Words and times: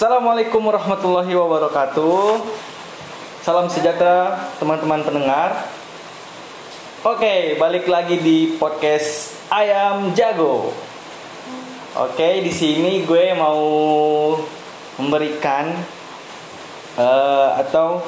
Assalamualaikum 0.00 0.64
warahmatullahi 0.64 1.28
wabarakatuh. 1.28 2.40
Salam 3.44 3.68
sejahtera 3.68 4.48
teman-teman 4.56 5.04
pendengar. 5.04 5.68
Oke, 7.04 7.60
balik 7.60 7.84
lagi 7.84 8.16
di 8.16 8.56
podcast 8.56 9.36
Ayam 9.52 10.16
Jago. 10.16 10.72
Oke, 12.00 12.40
di 12.40 12.48
sini 12.48 13.04
gue 13.04 13.36
mau 13.36 13.60
memberikan 14.96 15.68
eh, 16.96 17.48
atau 17.60 18.00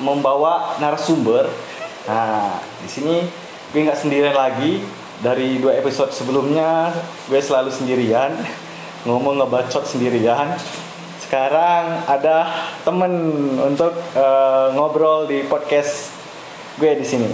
membawa 0.00 0.80
narasumber. 0.80 1.44
Nah, 2.08 2.56
di 2.80 2.88
sini 2.88 3.20
gue 3.68 3.84
nggak 3.84 4.00
sendirian 4.00 4.32
lagi. 4.32 4.80
Dari 5.20 5.60
dua 5.60 5.76
episode 5.76 6.16
sebelumnya, 6.16 6.88
gue 7.28 7.36
selalu 7.36 7.68
sendirian 7.68 8.32
ngomong 9.04 9.44
ngebacot 9.44 9.84
sendirian. 9.84 10.56
Sekarang 11.26 12.06
ada 12.06 12.70
temen 12.86 13.10
untuk 13.58 13.98
eh, 14.14 14.66
ngobrol 14.78 15.26
di 15.26 15.42
podcast 15.50 16.14
gue 16.78 16.94
di 16.94 17.02
sini. 17.02 17.26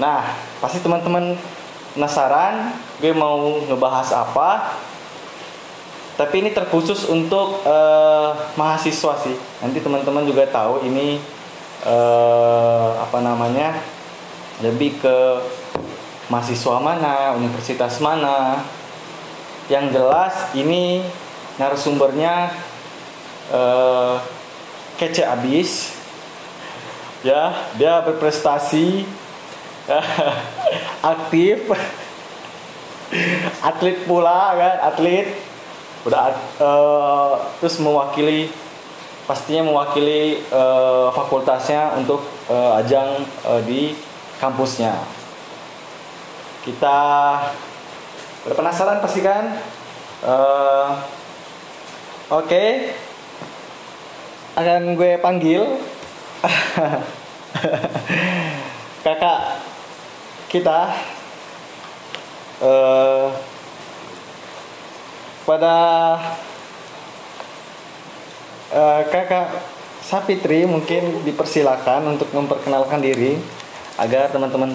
Nah, 0.00 0.24
pasti 0.64 0.80
teman-teman 0.80 1.36
penasaran 1.92 2.72
gue 2.96 3.12
mau 3.12 3.60
ngebahas 3.68 4.16
apa. 4.16 4.80
Tapi 6.16 6.40
ini 6.40 6.56
terkhusus 6.56 7.04
untuk 7.12 7.60
eh, 7.68 8.32
mahasiswa 8.56 9.12
sih. 9.20 9.36
Nanti 9.60 9.84
teman-teman 9.84 10.24
juga 10.24 10.48
tahu 10.48 10.80
ini 10.88 11.20
eh, 11.84 12.90
apa 12.96 13.20
namanya 13.20 13.76
lebih 14.64 15.04
ke 15.04 15.16
mahasiswa 16.32 16.80
mana, 16.80 17.36
universitas 17.36 18.00
mana. 18.00 18.64
Yang 19.68 20.00
jelas 20.00 20.34
ini 20.56 21.04
narasumbernya 21.60 22.56
eh, 23.52 24.16
kece 24.98 25.22
abis. 25.26 25.92
Ya, 27.24 27.52
dia 27.76 28.00
berprestasi. 28.06 29.04
Aktif. 31.14 31.58
Atlet 33.68 34.02
pula 34.06 34.54
kan 34.58 34.74
atlet. 34.90 35.30
Udah 36.06 36.34
eh, 36.34 37.34
terus 37.58 37.82
mewakili 37.82 38.50
pastinya 39.26 39.66
mewakili 39.66 40.38
eh, 40.38 41.06
fakultasnya 41.10 41.98
untuk 41.98 42.22
eh, 42.46 42.78
ajang 42.82 43.26
eh, 43.26 43.60
di 43.66 43.82
kampusnya. 44.38 44.94
Kita 46.62 46.98
udah 48.46 48.54
penasaran 48.54 49.02
pasti 49.02 49.20
kan? 49.22 49.58
Eh, 50.22 50.88
oke 52.30 52.64
akan 54.56 54.96
gue 54.96 55.20
panggil 55.20 55.62
kakak 59.04 59.40
kita 60.48 60.96
eh 62.64 63.28
pada 65.46 65.76
eh, 68.72 69.00
kakak 69.12 69.76
Sapitri 70.06 70.62
mungkin 70.70 71.26
dipersilakan 71.26 72.14
untuk 72.14 72.30
memperkenalkan 72.30 73.02
diri 73.02 73.36
agar 73.98 74.30
teman-teman 74.30 74.70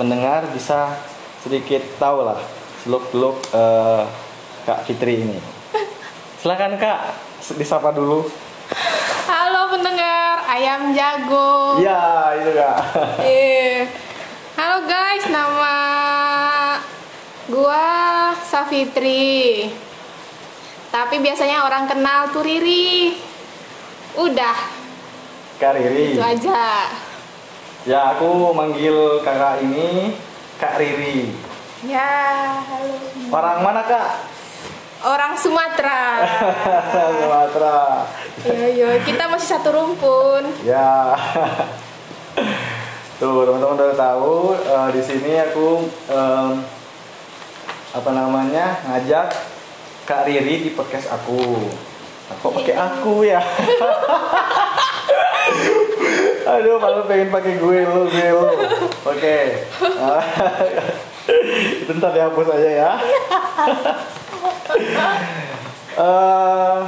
pendengar 0.00 0.48
bisa 0.50 0.96
sedikit 1.44 1.84
tahu 2.00 2.24
lah 2.26 2.40
seluk-beluk 2.82 3.36
eh, 3.54 4.02
Kak 4.66 4.82
Fitri 4.82 5.22
ini. 5.22 5.38
Silakan 6.42 6.74
Kak, 6.74 7.14
disapa 7.54 7.94
dulu. 7.94 8.45
Pendengar 9.76 10.40
ayam 10.48 10.88
jago. 10.96 11.76
Iya, 11.76 12.32
itu 12.40 12.50
Kak. 12.56 12.76
Eh, 13.20 13.84
Halo 14.56 14.88
guys, 14.88 15.28
nama 15.28 15.76
gua 17.44 17.84
Safitri. 18.40 19.68
Tapi 20.88 21.20
biasanya 21.20 21.68
orang 21.68 21.84
kenal 21.84 22.32
tuh 22.32 22.40
Riri. 22.40 23.20
Udah, 24.16 24.56
Kak 25.60 25.76
Riri. 25.76 26.16
itu 26.16 26.24
aja. 26.24 26.88
Ya, 27.84 28.16
aku 28.16 28.56
manggil 28.56 29.20
kakak 29.20 29.60
ini 29.60 30.16
Kak 30.56 30.80
Riri. 30.80 31.36
Ya, 31.84 32.08
halo. 32.64 32.96
Orang 33.28 33.60
mana 33.60 33.84
Kak? 33.84 34.24
Orang 35.04 35.36
Sumatera. 35.36 36.24
Sumatera. 37.20 38.08
Yo 38.46 38.66
yo, 38.72 38.88
kita 39.04 39.28
masih 39.28 39.48
satu 39.58 39.68
rumpun. 39.74 40.48
Ya. 40.64 41.12
Tuh, 43.20 43.48
teman-teman 43.48 43.80
udah 43.80 43.96
tahu 43.96 44.52
eh, 44.56 44.88
di 44.92 45.00
sini 45.00 45.40
aku 45.40 45.88
em, 46.12 46.60
apa 47.96 48.10
namanya 48.12 48.76
ngajak 48.84 49.32
Kak 50.04 50.28
Riri 50.28 50.68
di 50.68 50.70
podcast 50.76 51.08
aku. 51.12 51.56
Nah, 52.28 52.36
kok 52.36 52.52
pakai 52.60 52.76
aku 52.76 53.24
ya? 53.24 53.40
Aduh, 56.46 56.78
malah 56.78 57.02
pengen 57.08 57.32
pakai 57.32 57.58
gue 57.58 57.78
lu, 57.88 58.06
gue 58.06 58.28
lu. 58.30 58.46
Oke. 59.02 59.38
Itu 61.82 61.90
ntar 61.98 62.14
dihapus 62.14 62.48
aja 62.54 62.70
ya. 62.70 62.90
Eh, 65.96 66.80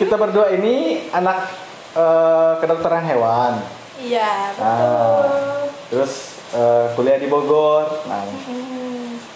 kita 0.00 0.16
berdua 0.16 0.48
ini 0.56 1.04
anak 1.12 1.52
eh, 1.92 2.52
kedokteran 2.56 3.04
hewan. 3.04 3.60
Iya, 4.00 4.56
Ah, 4.56 5.68
terus 5.92 6.40
eh, 6.56 6.88
kuliah 6.96 7.20
di 7.20 7.28
Bogor. 7.28 8.00
Nah, 8.08 8.24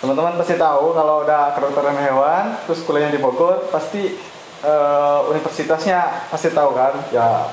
teman-teman 0.00 0.40
pasti 0.40 0.56
tahu 0.56 0.96
kalau 0.96 1.20
udah 1.20 1.52
kedokteran 1.52 2.00
hewan, 2.00 2.56
terus 2.64 2.80
kuliahnya 2.88 3.12
di 3.12 3.20
Bogor, 3.20 3.68
pasti 3.68 4.16
eh, 4.64 5.18
universitasnya 5.28 6.32
pasti 6.32 6.48
tahu 6.56 6.72
kan? 6.72 6.96
Ya, 7.12 7.52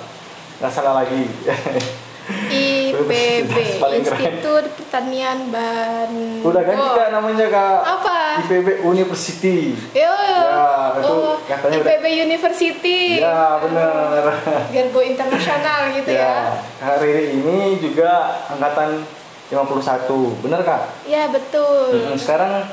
nggak 0.63 0.71
salah 0.71 1.03
lagi. 1.03 1.27
IPB. 2.51 3.53
Institut 3.81 4.65
Pertanian 4.75 5.47
Bandung. 5.47 6.43
udah 6.43 6.61
ganti 6.61 6.87
kak 6.93 7.09
namanya 7.11 7.45
kak. 7.47 7.77
Apa? 7.81 8.17
IPB 8.43 8.67
University. 8.83 9.75
Yo, 9.91 10.03
yo. 10.03 10.39
Ya, 10.41 10.69
itu 10.97 11.13
oh, 11.13 11.35
katanya 11.43 11.77
udah- 11.79 11.91
IPB 11.91 12.05
University. 12.21 12.99
Ya 13.19 13.59
bener. 13.59 14.23
Biar 14.69 14.85
go 14.91 14.99
internasional 14.99 15.79
gitu 15.91 16.11
ya. 16.11 16.59
ya. 16.77 16.95
Riri 16.97 17.37
ini 17.37 17.77
juga 17.77 18.41
angkatan 18.47 19.03
51, 19.51 20.39
bener 20.39 20.63
kak? 20.63 20.81
Ya, 21.03 21.27
betul. 21.27 21.99
Mm, 22.07 22.15
Sekarang 22.15 22.63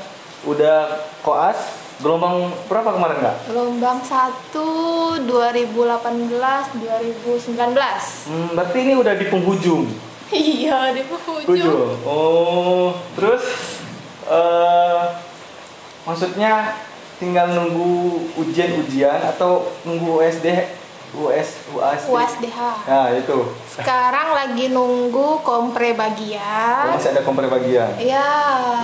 udah 0.46 0.78
koas 1.20 1.58
gelombang 1.98 2.54
berapa 2.70 2.94
kemarin 2.94 3.18
kak? 3.18 3.36
Gelombang 3.50 3.98
1 4.02 5.26
2018 5.26 6.78
2019. 6.78 8.30
Hmm, 8.30 8.48
berarti 8.54 8.78
ini 8.86 8.94
udah 8.94 9.14
di 9.18 9.26
penghujung. 9.26 9.86
Iya, 10.28 10.92
di 10.92 11.08
penghujung. 11.08 12.04
Oh, 12.04 12.92
terus 13.16 13.40
eh 14.28 15.04
maksudnya 16.04 16.76
tinggal 17.16 17.48
nunggu 17.50 18.28
ujian-ujian 18.36 19.24
atau 19.24 19.72
nunggu 19.88 20.20
USD 20.20 20.46
US 21.16 21.48
UASD? 21.72 22.04
UASDH. 22.12 22.58
Nah, 22.84 23.08
itu. 23.12 23.38
Sekarang 23.64 24.36
lagi 24.36 24.68
nunggu 24.68 25.40
kompre 25.40 25.92
Oh, 25.92 25.96
bagian. 25.96 26.92
masih 26.92 27.16
ada 27.16 27.24
kompre 27.24 27.48
bagian. 27.48 27.88
Iya, 27.96 28.28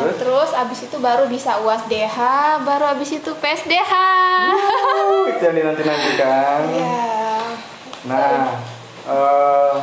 Terus? 0.01 0.17
terus 0.17 0.51
abis 0.57 0.89
itu 0.89 0.97
baru 0.97 1.29
bisa 1.29 1.61
UASDH, 1.61 2.17
baru 2.65 2.89
abis 2.97 3.21
itu 3.21 3.31
PSDH. 3.37 3.93
Uh, 3.93 5.29
itu 5.29 5.43
yang 5.43 5.57
dinanti-nantikan. 5.57 6.61
Iya. 6.73 7.05
Nah, 8.05 8.57
eh 9.05 9.77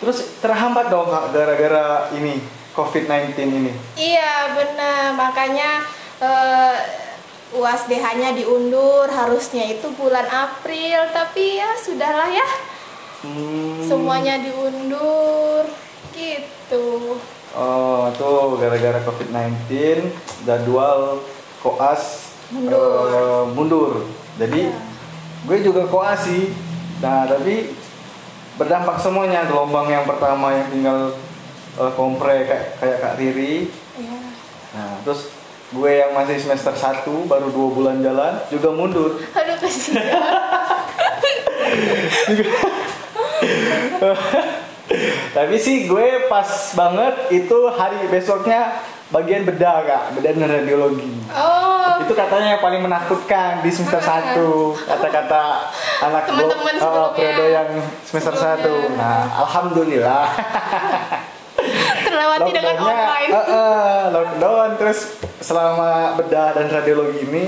terus 0.00 0.40
terhambat 0.40 0.88
dong 0.88 1.06
Kak, 1.06 1.30
gara-gara 1.30 2.10
ini 2.16 2.40
COVID-19 2.72 3.36
ini. 3.38 3.72
Iya 3.94 4.56
benar 4.56 5.12
makanya 5.12 5.84
eh, 7.50 7.56
UASDH-nya 7.56 8.30
diundur 8.32 9.06
harusnya 9.06 9.66
itu 9.66 9.90
bulan 9.92 10.26
April 10.26 11.10
tapi 11.10 11.58
ya 11.58 11.74
sudahlah 11.76 12.30
ya 12.30 12.46
Hmm. 13.20 13.84
semuanya 13.84 14.40
diundur 14.40 15.68
gitu. 16.10 17.20
Oh, 17.50 18.08
tuh 18.14 18.56
gara-gara 18.56 18.96
COVID-19 19.02 20.08
jadwal 20.40 21.20
koas 21.58 22.32
Mundur. 22.48 22.80
eh, 23.12 23.44
mundur. 23.52 23.92
Jadi 24.38 24.72
Iya. 24.72 24.80
gue 25.44 25.58
juga 25.60 25.84
koas 25.84 26.24
sih. 26.24 26.48
Nah, 27.00 27.28
tapi 27.28 27.76
berdampak 28.56 28.96
semuanya 28.96 29.44
gelombang 29.44 29.88
yang 29.88 30.04
pertama 30.04 30.54
yang 30.54 30.68
tinggal 30.68 31.12
eh, 31.76 31.92
kompre 31.92 32.48
kayak 32.48 32.80
kayak 32.80 32.98
Kak 32.98 33.14
Riri. 33.14 33.68
Ya. 33.96 34.16
Nah, 34.72 34.96
terus 35.04 35.28
gue 35.70 35.90
yang 36.02 36.10
masih 36.10 36.34
semester 36.42 36.74
1 36.74 37.06
baru 37.30 37.46
dua 37.54 37.68
bulan 37.70 37.96
jalan 38.02 38.34
juga 38.50 38.68
mundur 38.74 39.22
Aduh 39.22 39.56
kasihan. 39.62 40.02
tapi 45.30 45.54
sih 45.56 45.86
gue 45.86 46.26
pas 46.26 46.48
banget 46.74 47.14
itu 47.30 47.58
hari 47.70 48.10
besoknya 48.10 48.82
bagian 49.14 49.46
bedah 49.46 49.86
kak 49.86 50.02
bedah 50.18 50.34
radiologi 50.34 51.14
Oh, 51.30 52.02
itu 52.02 52.10
katanya 52.18 52.58
yang 52.58 52.62
paling 52.62 52.82
menakutkan 52.82 53.62
di 53.62 53.70
semester 53.70 54.02
1 54.02 54.34
kata-kata 54.90 55.70
anak. 56.02 56.26
Teman-teman 56.26 56.74
sebelumnya. 56.74 57.14
periode 57.14 57.46
yang 57.54 57.68
semester 58.02 58.34
Sebelumnya. 58.34 58.90
1 58.90 58.98
nah 58.98 59.18
alhamdulillah 59.46 60.24
terlewati 62.02 62.50
dengan 62.50 62.74
online. 62.78 63.28
eh, 63.28 63.36
eh, 63.36 64.02
lockdown 64.10 64.68
terus 64.76 64.98
selama 65.38 66.14
bedah 66.16 66.52
dan 66.52 66.66
radiologi 66.68 67.22
ini 67.22 67.44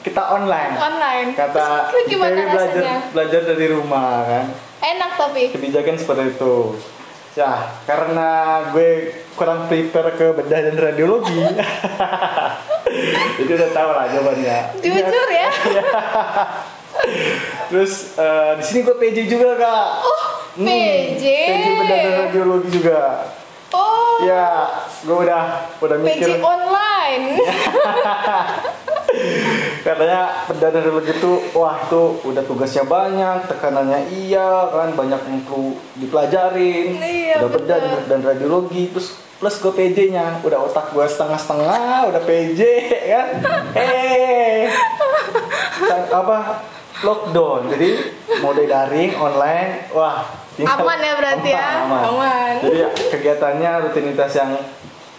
kita 0.00 0.20
online 0.20 0.72
Online. 0.76 1.28
kata 1.32 1.88
Terus 1.88 2.04
gimana 2.06 2.34
Dewi 2.34 2.50
belajar 2.50 2.76
rasanya? 2.76 2.96
belajar 3.10 3.40
dari 3.46 3.66
rumah 3.68 4.08
kan 4.22 4.44
Enak 4.80 5.10
tapi. 5.16 5.42
kebijakan 5.50 5.94
seperti 5.96 6.22
itu 6.30 6.54
ya 7.34 7.50
karena 7.82 8.28
gue 8.70 8.90
kurang 9.32 9.64
prepare 9.64 10.12
ke 10.12 10.26
bedah 10.34 10.60
dan 10.62 10.74
radiologi 10.76 11.34
itu 13.40 13.50
udah 13.50 13.70
tahu 13.70 13.88
lah 13.90 14.04
jawabannya 14.06 14.58
Jujur 14.78 15.28
ya. 15.28 15.48
terus 17.66 18.14
eh, 18.14 18.50
di 18.54 18.62
sini 18.62 18.78
gue 18.82 18.94
PJ 18.94 19.16
juga 19.26 19.48
kak 19.56 19.86
Oh, 20.00 20.22
Hmm, 20.54 20.62
PJ. 20.62 21.22
PJ 21.26 21.66
bedah 21.76 21.98
dan 21.98 22.14
radiologi 22.22 22.68
juga 22.70 22.98
ya 24.22 24.70
gue 25.02 25.16
udah 25.26 25.42
udah 25.82 25.96
mikir. 25.98 26.28
PJ 26.30 26.42
online. 26.42 27.24
katanya 29.84 30.48
perdana 30.50 30.80
dulu 30.80 30.98
gitu 31.06 31.32
wah 31.54 31.76
itu 31.86 32.18
udah 32.24 32.42
tugasnya 32.42 32.82
banyak 32.82 33.46
tekanannya 33.46 34.10
iya 34.10 34.66
kan 34.72 34.96
banyak 34.96 35.20
yang 35.28 35.40
perlu 35.46 35.76
dipelajarin. 35.98 36.98
Iya, 36.98 37.34
udah 37.42 37.50
bedah 37.52 37.78
dan 38.08 38.20
radiologi 38.24 38.90
terus 38.90 39.14
plus 39.38 39.60
gue 39.60 39.72
PJ 39.74 40.14
nya 40.14 40.40
udah 40.40 40.66
otak 40.66 40.90
gue 40.94 41.04
setengah-setengah 41.04 42.10
udah 42.10 42.22
PJ 42.24 42.60
kan? 43.12 43.28
Eh 43.84 44.70
apa? 46.10 46.64
Lockdown 47.04 47.68
jadi 47.74 47.88
mode 48.40 48.64
daring 48.64 49.12
online 49.18 49.90
wah 49.92 50.24
tinggal- 50.54 50.80
Aman 50.80 50.98
ya 50.98 51.12
berarti 51.14 51.50
ya? 51.50 51.68
aman, 51.82 52.00
Aman. 52.06 52.52
jadi 52.62 52.80
kegiatannya 53.10 53.70
rutinitas 53.82 54.32
yang 54.32 54.50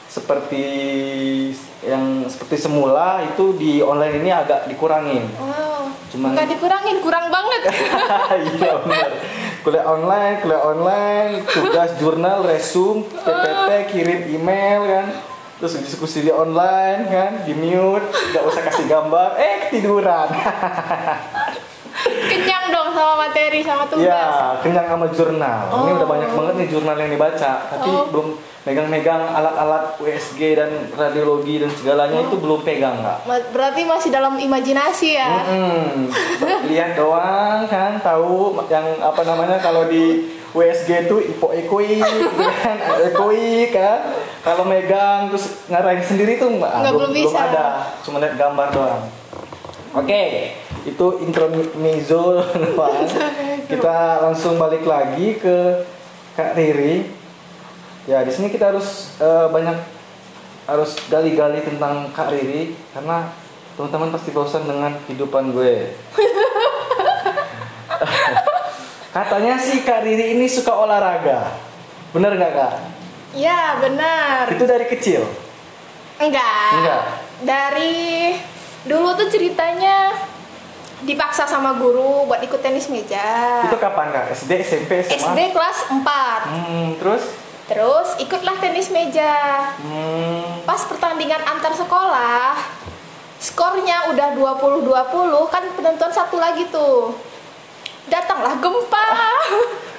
seperti 0.06 0.66
yang 1.82 2.04
seperti 2.26 2.56
semula 2.58 3.20
itu 3.22 3.52
di 3.54 3.80
online 3.80 4.18
ini 4.18 4.32
agak 4.32 4.66
dikurangin 4.66 5.28
Wow. 5.36 5.92
Cuman- 6.08 6.32
Nggak 6.34 6.48
dikurangin, 6.50 6.98
kurang 7.00 7.28
banget. 7.28 7.62
iya 8.56 8.74
benar 8.80 9.12
kuliah 9.60 9.84
online 9.84 10.36
kuliah 10.40 10.62
online 10.64 11.32
tugas 11.44 11.98
jurnal 11.98 12.46
resume 12.46 13.02
PPT 13.18 13.70
kirim 13.90 14.22
email 14.32 14.82
kan 14.86 15.06
terus 15.58 15.80
diskusi 15.80 16.22
di 16.22 16.30
online 16.30 17.10
kan 17.10 17.32
di 17.42 17.52
mute 17.52 18.06
nggak 18.06 18.44
usah 18.46 18.62
kasih 18.62 18.86
gambar 18.86 19.30
eh 19.36 19.56
ketiduran 19.66 20.30
Kenyang 22.06 22.66
dong 22.70 22.90
sama 22.92 23.14
materi 23.20 23.60
sama 23.60 23.84
tugas. 23.86 24.06
ya 24.08 24.58
kenyang 24.60 24.88
sama 24.88 25.06
jurnal 25.10 25.60
ini 25.68 25.90
Oh. 25.90 25.96
udah 25.96 26.08
banyak 26.08 26.30
banget 26.32 26.54
nih 26.56 26.68
jurnal 26.70 26.96
yang 26.96 27.10
dibaca 27.10 27.52
tapi 27.66 27.90
Oh. 27.90 28.06
belum 28.08 28.28
megang-megang 28.62 29.24
alat-alat 29.30 29.94
USG 29.96 30.40
dan 30.54 30.70
radiologi 30.92 31.58
dan 31.58 31.70
segalanya 31.72 32.18
itu 32.20 32.36
belum 32.36 32.62
pegang 32.62 32.98
nggak 32.98 33.20
Berarti 33.52 33.82
masih 33.84 34.10
dalam 34.10 34.36
imajinasi 34.36 35.10
ya. 35.14 35.30
Mm-mm. 35.46 36.10
lihat 36.66 36.94
doang 37.00 37.66
kan 37.66 37.98
tahu 38.00 38.58
yang 38.68 38.86
apa 39.00 39.22
namanya 39.22 39.58
kalau 39.58 39.86
di 39.86 40.26
WSG 40.52 41.06
itu 41.06 41.16
ipo 41.28 41.52
ekoi 41.52 42.00
kan 42.00 42.76
ekoi 43.04 43.70
kan 43.70 44.00
kalau 44.40 44.64
megang 44.64 45.28
terus 45.28 45.68
ngarahin 45.68 46.00
sendiri 46.00 46.38
tuh 46.38 46.48
Nggak, 46.54 46.90
belum 46.92 47.12
bisa. 47.12 47.38
ada 47.44 47.68
cuma 48.02 48.18
lihat 48.18 48.34
gambar 48.34 48.68
doang 48.72 49.02
oke 49.94 50.24
itu 50.86 51.06
intro 51.26 51.50
mezzo 51.82 52.46
Pan. 52.78 53.10
kita 53.66 54.22
langsung 54.22 54.62
balik 54.62 54.86
lagi 54.86 55.42
ke 55.42 55.82
Kak 56.38 56.54
Riri 56.54 57.10
ya 58.06 58.22
di 58.22 58.30
sini 58.30 58.54
kita 58.54 58.70
harus 58.70 59.18
eh, 59.18 59.50
banyak 59.50 59.96
harus 60.66 60.98
gali-gali 61.10 61.62
tentang 61.62 62.10
Kak 62.14 62.34
Riri 62.34 62.74
karena 62.94 63.30
teman-teman 63.78 64.12
pasti 64.14 64.32
bosan 64.32 64.66
dengan 64.66 64.94
kehidupan 65.06 65.52
gue. 65.52 65.94
Katanya 69.16 69.56
sih 69.62 69.86
Kak 69.86 70.04
Riri 70.04 70.38
ini 70.38 70.50
suka 70.50 70.74
olahraga. 70.74 71.52
Bener 72.12 72.36
nggak 72.36 72.54
Kak? 72.56 72.74
Ya 73.36 73.78
benar. 73.84 74.50
Itu 74.50 74.66
dari 74.66 74.86
kecil. 74.90 75.22
Enggak. 76.18 76.72
Enggak. 76.80 77.04
Dari 77.44 77.96
dulu 78.88 79.12
tuh 79.20 79.28
ceritanya 79.28 80.16
dipaksa 81.04 81.44
sama 81.44 81.76
guru 81.76 82.24
buat 82.26 82.40
ikut 82.40 82.62
tenis 82.62 82.88
meja. 82.88 83.60
Itu 83.68 83.76
kapan 83.76 84.10
Kak? 84.10 84.32
SD, 84.32 84.52
SMP, 84.64 85.04
SMA? 85.04 85.16
SD 85.18 85.40
kelas 85.52 85.78
4. 85.92 86.00
Hmm, 86.48 86.88
terus? 86.96 87.24
Terus 87.66 88.10
ikutlah 88.18 88.56
tenis 88.58 88.88
meja. 88.88 89.34
Hmm, 89.76 90.64
Pas 90.64 90.80
pertandingan 90.86 91.42
antar 91.42 91.74
sekolah, 91.74 92.56
skornya 93.38 94.14
udah 94.14 94.34
20-20 94.34 94.86
kan 95.52 95.64
penentuan 95.74 96.14
satu 96.14 96.38
lagi 96.38 96.70
tuh. 96.70 97.18
Datanglah 98.06 98.62
gempa. 98.62 99.06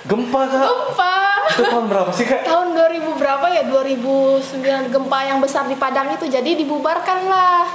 gempa 0.06 0.40
Kak? 0.46 0.62
gempa. 0.62 1.16
Itu 1.50 1.62
tahun 1.66 1.86
berapa 1.90 2.10
sih 2.14 2.22
Kak? 2.24 2.46
Tahun 2.46 2.68
2000 2.72 3.18
berapa 3.18 3.46
ya? 3.50 3.62
2009 3.66 4.62
gempa 4.94 5.18
yang 5.26 5.42
besar 5.42 5.66
di 5.66 5.74
Padang 5.74 6.14
itu. 6.14 6.24
Jadi 6.24 6.54
dibubarkanlah. 6.56 7.66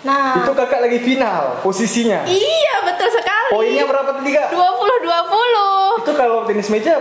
Nah, 0.00 0.38
Itu 0.38 0.52
kakak 0.52 0.78
lagi 0.80 0.98
final 0.98 1.58
posisinya. 1.58 2.22
iya 2.24 2.74
betul 2.82 3.10
sekali. 3.10 3.50
Poinnya 3.50 3.84
berapa 3.84 4.10
tadi 4.12 4.30
Kak? 4.30 4.48
20-20. 4.50 5.98
Itu 5.98 6.12
kalau 6.14 6.38
tenis 6.44 6.68
meja 6.68 6.94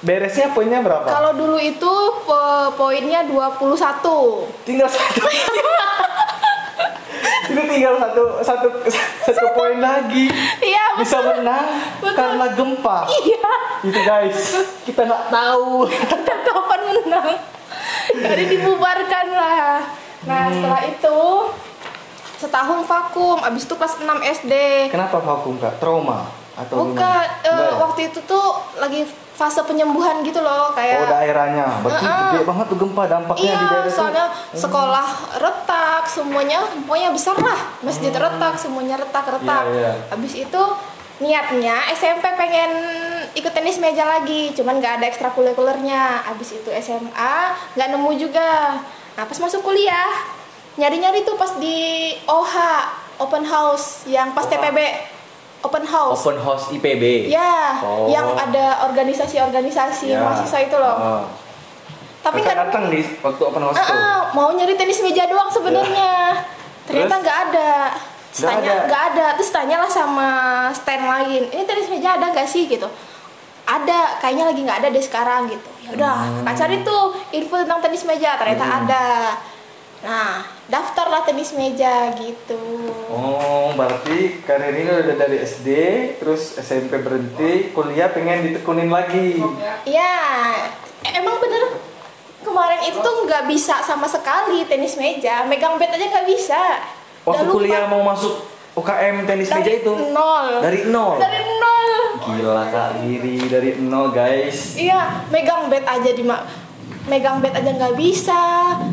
beresnya 0.00 0.48
poinnya 0.50 0.80
berapa? 0.80 1.04
Kalau 1.04 1.32
dulu 1.32 1.56
itu 1.56 1.92
po- 2.22 2.38
poinnya 2.74 3.24
21. 3.24 4.48
tinggal 4.62 4.84
satu. 4.86 5.20
Itu 7.46 7.60
tinggal 7.66 7.98
satu 7.98 8.22
satu 8.40 8.68
satu 9.24 9.46
poin 9.52 9.76
lagi. 9.76 10.30
Iya, 10.60 10.84
Bisa 10.96 11.18
menang 11.20 11.66
Betul. 11.98 12.14
karena 12.14 12.46
gempa. 12.52 12.98
Iya. 13.10 13.52
Itu 13.82 14.00
guys, 14.00 14.38
kita 14.84 15.02
nggak 15.02 15.24
tahu. 15.28 15.88
kita 15.88 16.34
kapan 16.42 16.80
menang 16.86 17.28
jadi 18.12 18.44
dibubarkan 18.48 19.26
lah 19.30 19.80
nah 20.20 20.42
Hmm. 20.42 20.52
setelah 20.52 20.82
itu 20.84 21.18
setahun 22.40 22.80
vakum 22.82 23.36
abis 23.38 23.62
itu 23.62 23.74
kelas 23.74 23.94
6 23.96 24.08
SD 24.38 24.52
Kenapa 24.88 25.20
vakum 25.20 25.54
kak? 25.54 25.76
Trauma 25.76 26.24
atau 26.56 26.82
bukan 26.82 26.96
gimana? 26.96 27.24
eh, 27.38 27.48
Enggak 27.48 27.68
ya? 27.68 27.76
waktu 27.78 28.00
itu 28.06 28.18
tuh 28.22 28.46
lagi 28.76 29.00
fase 29.32 29.60
penyembuhan 29.62 30.20
gitu 30.20 30.36
loh 30.38 30.68
kayak 30.70 31.00
Oh 31.00 31.08
daerahnya, 31.10 31.64
berarti 31.80 32.00
Heeh. 32.02 32.24
gede 32.30 32.40
banget 32.44 32.64
tuh 32.66 32.78
gempa 32.78 33.02
dampaknya 33.06 33.44
Iya, 33.46 33.54
di 33.54 33.66
daerah 33.66 33.80
itu. 33.82 33.96
soalnya 33.96 34.24
sekolah 34.52 35.06
retak, 35.36 36.02
semuanya 36.06 36.58
pokoknya 36.82 37.08
besar 37.08 37.36
lah. 37.38 37.60
Masjid 37.80 38.12
retak, 38.12 38.54
semuanya 38.56 38.96
retak-retak. 38.96 39.62
Hmm. 39.64 39.72
Iya, 39.72 39.80
iya. 39.80 39.92
Habis 40.12 40.32
itu 40.38 40.62
niatnya 41.18 41.76
SMP 41.90 42.24
pengen 42.30 42.70
ikut 43.32 43.48
tenis 43.50 43.76
meja 43.76 44.04
lagi, 44.04 44.52
cuman 44.52 44.76
nggak 44.76 45.00
ada 45.00 45.06
ekstrakurikulernya. 45.08 46.02
Habis 46.26 46.60
itu 46.60 46.68
SMA 46.74 47.34
nggak 47.72 47.88
nemu 47.90 48.10
juga. 48.18 48.76
Nah 49.10 49.24
pas 49.24 49.38
masuk 49.38 49.60
kuliah 49.62 50.12
nyari-nyari 50.76 51.22
tuh 51.22 51.34
pas 51.34 51.50
di 51.56 51.78
OH 52.24 52.54
open 53.18 53.42
house 53.42 54.06
yang 54.06 54.30
pas 54.30 54.44
OH. 54.44 54.50
TPB 54.50 54.78
open 55.60 55.84
house. 55.84 56.16
Open 56.18 56.38
house 56.38 56.64
IPB. 56.70 57.28
Ya, 57.28 57.76
Oh. 57.78 58.08
yang 58.08 58.32
ada 58.32 58.86
organisasi-organisasi 58.86 60.08
Ya. 60.08 60.20
mahasiswa 60.20 60.58
itu 60.58 60.76
loh. 60.76 60.96
Oh. 60.96 61.22
Tapi 62.20 62.40
nggak 62.40 62.56
datang 62.68 62.88
di 62.88 63.00
waktu 63.18 63.42
open 63.42 63.62
house 63.62 63.76
Ah, 63.76 63.84
tuh. 63.84 63.96
ah, 63.96 64.20
mau 64.32 64.48
nyari 64.50 64.72
tenis 64.74 65.00
meja 65.00 65.24
doang 65.24 65.48
sebenarnya. 65.48 66.36
Ternyata 66.84 67.08
Terus? 67.08 67.22
nggak 67.22 67.38
ada. 67.46 67.72
Terus 68.30 68.40
Nggak 68.40 68.52
tanya 68.54 68.70
ada? 68.70 68.84
nggak 68.86 69.02
ada. 69.06 69.26
Terus 69.36 69.50
tanyalah 69.50 69.90
sama 69.90 70.28
stand 70.70 71.04
lain. 71.04 71.42
Ini 71.50 71.62
tenis 71.64 71.88
meja 71.88 72.14
ada 72.14 72.26
nggak 72.30 72.46
sih 72.46 72.64
gitu? 72.64 72.88
Ada, 73.62 74.18
kayaknya 74.18 74.44
lagi 74.46 74.60
nggak 74.62 74.78
ada 74.80 74.88
deh 74.88 75.04
sekarang 75.04 75.46
gitu. 75.46 75.68
Ya 75.82 75.90
udah, 75.92 76.14
Hmm. 76.40 76.48
cari 76.50 76.80
tuh 76.80 77.02
info 77.30 77.54
tentang 77.56 77.80
tenis 77.80 78.02
meja. 78.02 78.34
Ternyata 78.34 78.64
Hmm. 78.64 78.78
ada. 78.80 79.04
Nah, 80.00 80.40
daftarlah 80.64 81.22
tenis 81.22 81.52
meja 81.52 82.08
gitu. 82.14 82.56
Oh, 83.06 83.76
berarti 83.76 84.40
karir 84.40 84.72
ini 84.74 84.88
udah 84.88 85.16
dari 85.18 85.36
SD, 85.38 85.68
terus 86.16 86.56
SMP 86.56 86.96
berhenti, 86.98 87.68
kuliah 87.70 88.08
pengen 88.08 88.48
ditekunin 88.48 88.88
lagi. 88.88 89.36
Ya, 89.84 90.16
e- 90.98 91.14
emang 91.14 91.36
bener 91.36 91.84
kemarin 92.40 92.80
itu 92.82 92.96
tuh 92.96 93.28
nggak 93.28 93.44
bisa 93.44 93.84
sama 93.84 94.08
sekali 94.08 94.64
tenis 94.64 94.96
meja 94.96 95.44
megang 95.44 95.76
bat 95.76 95.92
aja 95.92 96.08
nggak 96.08 96.24
bisa 96.26 96.62
Waktu 97.22 97.44
lupa. 97.44 97.54
kuliah 97.54 97.84
mau 97.84 98.00
masuk 98.02 98.40
UKM 98.72 99.28
tenis 99.28 99.52
meja 99.52 99.60
Dari 99.62 99.76
itu 99.76 99.92
nol 100.08 100.48
dari 100.58 100.80
nol. 100.86 101.20
dari 101.20 101.36
nol 101.36 101.92
Gila 102.20 102.64
kak 102.66 102.88
diri 102.98 103.36
dari 103.44 103.70
nol 103.78 104.08
guys. 104.08 104.72
iya 104.74 105.20
megang 105.28 105.68
bat 105.68 105.84
aja 105.84 106.10
di 106.10 106.24
ma- 106.24 106.48
megang 107.10 107.42
bat 107.42 107.52
aja 107.52 107.66
nggak 107.68 107.94
bisa 107.94 108.40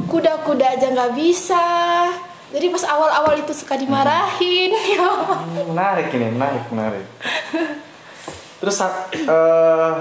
kuda-kuda 0.05 0.73
aja 0.73 0.89
nggak 0.89 1.13
bisa 1.13 1.65
jadi 2.47 2.67
pas 2.67 2.83
awal-awal 2.85 3.37
itu 3.37 3.53
suka 3.53 3.75
dimarahin 3.75 4.71
ya 4.91 5.05
Hmm, 5.37 5.69
Menarik 5.69 6.09
ini 6.09 6.27
menarik 6.27 6.63
menarik. 6.67 7.05
Terus 8.57 8.73
saat 8.73 8.93
eh, 9.13 9.91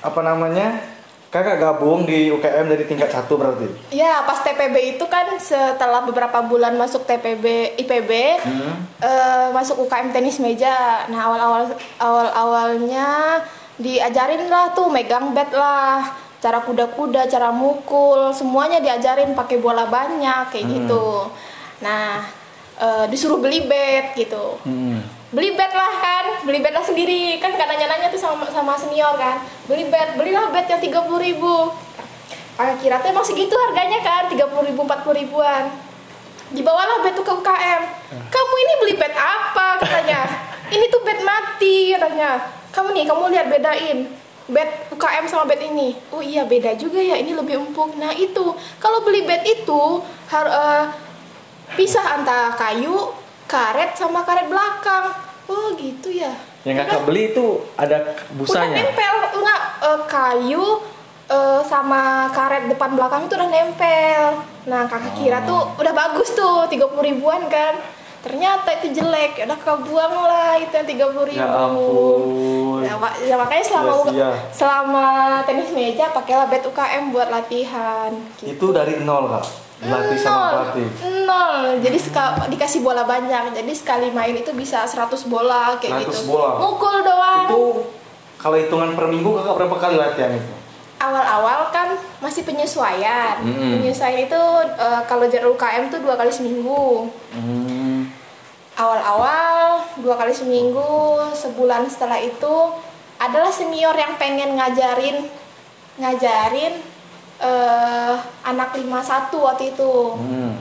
apa 0.00 0.20
namanya 0.22 0.80
kakak 1.26 1.58
gabung 1.58 2.06
di 2.06 2.30
UKM 2.30 2.64
dari 2.64 2.84
tingkat 2.84 3.10
satu 3.10 3.36
berarti. 3.36 3.68
Ya, 3.90 4.22
pas 4.22 4.40
TPB 4.40 4.96
itu 4.96 5.04
kan 5.04 5.36
setelah 5.36 6.00
beberapa 6.00 6.40
bulan 6.40 6.72
masuk 6.74 7.04
TPB 7.04 7.44
IPB 7.76 8.10
Hmm. 8.40 8.72
eh, 8.98 9.48
masuk 9.50 9.84
UKM 9.84 10.10
tenis 10.10 10.38
meja. 10.38 11.04
Nah, 11.06 11.20
awal-awal 11.22 11.62
awal-awalnya 11.98 13.42
diajarin 13.76 14.48
lah 14.48 14.72
tuh 14.72 14.88
megang 14.88 15.34
bat 15.34 15.52
lah, 15.52 16.08
cara 16.46 16.62
kuda-kuda, 16.62 17.26
cara 17.26 17.50
mukul, 17.50 18.30
semuanya 18.30 18.78
diajarin 18.78 19.34
pakai 19.34 19.58
bola 19.58 19.90
banyak 19.90 20.54
kayak 20.54 20.62
Hmm. 20.62 20.74
gitu. 20.78 21.26
Nah, 21.82 22.22
eh, 22.78 23.04
disuruh 23.10 23.42
beli 23.42 23.66
bat 23.66 24.14
gitu. 24.14 24.62
Hmm. 24.62 25.02
beli 25.34 25.58
bat 25.58 25.74
lah 25.74 25.90
kan 25.98 26.24
beli 26.46 26.62
bat 26.62 26.70
lah 26.70 26.86
sendiri. 26.86 27.42
Kan 27.42 27.58
gak 27.58 27.66
nanya-nanya 27.66 28.14
tuh 28.14 28.20
sama 28.22 28.46
sama 28.46 28.78
senior 28.78 29.18
kan. 29.18 29.42
Beli 29.66 29.90
bat 29.90 30.14
belilah 30.14 30.54
bat 30.54 30.70
yang 30.70 30.78
tiga 30.78 31.02
puluh 31.02 31.18
ribu. 31.18 31.74
Kakak 32.54 32.78
kira 32.78 32.96
tuh 33.02 33.10
emang 33.10 33.26
segitu 33.26 33.52
harganya 33.52 34.00
kan 34.06 34.30
tiga 34.30 34.46
puluh 34.46 34.70
ribu 34.70 34.86
empat 34.86 35.02
puluh 35.02 35.18
ribuan. 35.18 35.66
Dibawalah 36.54 37.02
bat 37.02 37.18
tuh 37.18 37.26
ke 37.26 37.32
UKM 37.42 37.82
kamu 38.30 38.54
ini 38.54 38.72
beli 38.86 38.94
bat 38.94 39.14
apa? 39.18 39.82
Katanya. 39.82 40.20
Ini 40.70 40.84
tuh 40.94 41.02
bat 41.02 41.20
mati 41.26 41.90
katanya. 41.90 42.30
Kamu 42.70 42.94
nih 42.94 43.04
kamu 43.04 43.22
lihat 43.34 43.46
bedain 43.50 43.98
bat 44.48 44.68
UKM 44.88 45.24
sama 45.24 45.44
bat 45.44 45.58
ini. 45.58 45.98
Oh 46.08 46.20
iya 46.20 46.42
beda 46.42 46.74
juga 46.74 46.98
ya 46.98 47.14
ini 47.14 47.32
lebih 47.32 47.58
empuk. 47.60 47.94
Nah 47.94 48.10
itu 48.10 48.44
kalau 48.76 49.02
beli 49.02 49.22
bat 49.22 49.42
itu 49.42 49.82
har 50.26 50.46
eh, 50.46 50.84
pisah 51.72 52.14
antara 52.14 52.54
kayu 52.54 53.10
karet 53.44 53.94
sama 53.94 54.22
karet 54.22 54.46
belakang. 54.46 55.10
Oh 55.46 55.74
gitu 55.74 56.10
ya. 56.10 56.30
Yang 56.62 56.76
kakak 56.80 56.90
Udah- 56.92 57.04
beli 57.04 57.22
itu 57.28 57.46
ada 57.74 57.96
udah 58.02 58.34
busanya. 58.34 58.76
nempel 58.76 59.14
enggak 59.32 59.60
eh, 59.80 60.00
kayu 60.06 60.64
eh, 61.26 61.60
sama 61.62 62.02
karet 62.30 62.66
depan 62.66 62.90
belakang 62.92 63.26
itu 63.26 63.34
udah 63.34 63.48
nempel. 63.48 64.22
Nah 64.64 64.86
kakak 64.86 65.14
kira 65.14 65.38
tuh 65.42 65.58
Oh. 65.66 65.78
udah 65.78 65.92
bagus 65.92 66.30
tuh 66.32 66.66
30 66.66 66.78
ribuan 67.04 67.46
kan 67.46 67.74
ternyata 68.26 68.68
itu 68.74 68.90
jelek 68.92 69.32
ya 69.36 69.46
udah 69.46 69.58
kau 69.58 69.78
buang 69.80 70.10
lah 70.20 70.58
itu 70.58 70.72
yang 70.72 70.82
30 70.84 70.98
ribu 71.24 71.38
Ya 71.38 71.46
ampun. 71.46 72.82
Ya, 72.82 72.94
mak- 72.94 73.18
ya 73.20 73.34
makanya 73.34 73.64
selama 73.64 73.92
Sia-sia. 74.04 74.30
selama 74.50 75.06
tenis 75.42 75.70
meja 75.70 76.10
pakailah 76.10 76.44
bat 76.44 76.62
UKM 76.62 77.04
buat 77.08 77.28
latihan. 77.28 78.10
gitu. 78.36 78.50
Itu 78.52 78.66
dari 78.70 78.98
nol 79.00 79.30
kak. 79.30 79.46
Dilatih 79.76 80.18
sama 80.18 80.46
pelatih. 80.52 80.86
nol. 81.22 81.54
Jadi 81.78 81.98
seka- 81.98 82.46
dikasih 82.46 82.80
bola 82.80 83.04
banyak. 83.04 83.54
Jadi 83.54 83.72
sekali 83.72 84.10
main 84.10 84.34
itu 84.34 84.50
bisa 84.52 84.82
100 84.82 84.98
bola 85.24 85.76
kayak 85.76 86.02
100 86.02 86.10
gitu. 86.18 86.20
bola. 86.28 86.58
Mukul 86.58 86.96
doang. 87.00 87.46
Itu 87.46 87.62
kalau 88.36 88.56
hitungan 88.56 88.90
per 88.92 89.06
minggu 89.06 89.30
kakak 89.34 89.54
berapa 89.56 89.76
kali 89.78 89.96
latihan 89.96 90.32
itu? 90.32 90.52
Awal-awal 90.96 91.68
kan 91.70 91.92
masih 92.18 92.40
penyesuaian. 92.42 93.36
Mm-mm. 93.38 93.76
Penyesuaian 93.76 94.16
itu 94.22 94.42
eh, 94.74 95.00
kalau 95.04 95.26
jarak 95.26 95.52
UKM 95.52 95.92
tuh 95.92 96.00
dua 96.00 96.16
kali 96.16 96.30
seminggu. 96.30 97.12
Hmm. 97.30 97.65
Awal-awal 98.76 99.88
dua 100.04 100.20
kali 100.20 100.36
seminggu, 100.36 101.16
sebulan 101.32 101.88
setelah 101.88 102.20
itu 102.20 102.76
adalah 103.16 103.48
senior 103.48 103.96
yang 103.96 104.20
pengen 104.20 104.52
ngajarin 104.52 105.24
ngajarin 105.96 106.84
eh, 107.40 108.14
anak 108.44 108.76
51 108.76 109.32
waktu 109.32 109.72
itu. 109.72 109.94
Hmm. 110.20 110.60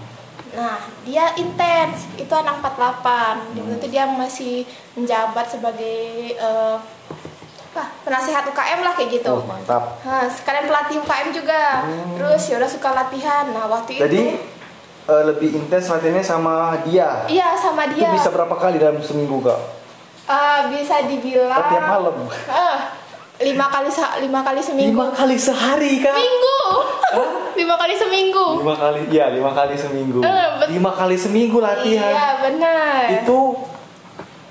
Nah, 0.55 0.79
dia 1.03 1.35
intens. 1.35 2.07
Itu 2.15 2.31
anak 2.31 2.63
48. 2.63 3.51
Di 3.51 3.59
waktu 3.59 3.75
itu 3.83 3.87
dia 3.91 4.07
masih 4.07 4.63
menjabat 4.95 5.51
sebagai 5.51 6.39
apa? 7.75 7.91
Penasehat 8.07 8.47
UKM 8.47 8.79
lah 8.79 8.95
kayak 8.95 9.19
gitu. 9.19 9.35
Oh 9.35 9.43
mantap. 9.43 9.99
Nah, 10.07 10.31
sekalian 10.31 10.71
pelatih 10.71 11.03
UKM 11.03 11.29
juga. 11.35 11.83
Terus 12.15 12.41
ya 12.47 12.55
udah 12.63 12.71
suka 12.71 12.89
latihan. 12.95 13.51
Nah, 13.51 13.67
waktu 13.67 13.99
Jadi 13.99 14.15
itu 14.15 14.54
eh, 15.05 15.23
lebih 15.25 15.49
intens 15.55 15.85
latihannya 15.87 16.21
sama 16.21 16.53
dia. 16.81 17.25
iya 17.27 17.53
sama 17.53 17.85
Itu 17.87 17.99
dia. 17.99 18.09
bisa 18.11 18.29
berapa 18.29 18.53
kali 18.53 18.77
dalam 18.77 18.97
seminggu 18.99 19.39
kak? 19.39 19.59
Eh, 20.25 20.59
bisa 20.71 21.05
dibilang 21.05 21.53
Oh, 21.55 21.69
tiap 21.69 21.85
malam. 21.87 22.15
Eh, 22.27 22.77
lima 23.45 23.67
kali 23.67 23.87
se- 23.87 24.17
lima 24.19 24.41
kali 24.41 24.57
seminggu. 24.59 24.91
Lima 24.91 25.07
kali 25.11 25.35
sehari 25.35 25.99
kak? 25.99 26.15
Minggu. 26.15 26.59
lima 27.59 27.75
kali 27.75 27.93
seminggu. 27.93 28.45
Lima 28.59 28.75
kali, 28.75 28.99
iya 29.07 29.25
lima 29.29 29.51
kali 29.51 29.75
seminggu. 29.75 30.19
Bet- 30.19 30.71
Lima 30.71 30.91
kali 30.91 31.15
seminggu 31.15 31.57
latihan. 31.59 32.09
Iya 32.09 32.27
benar. 32.41 33.01
Itu 33.15 33.59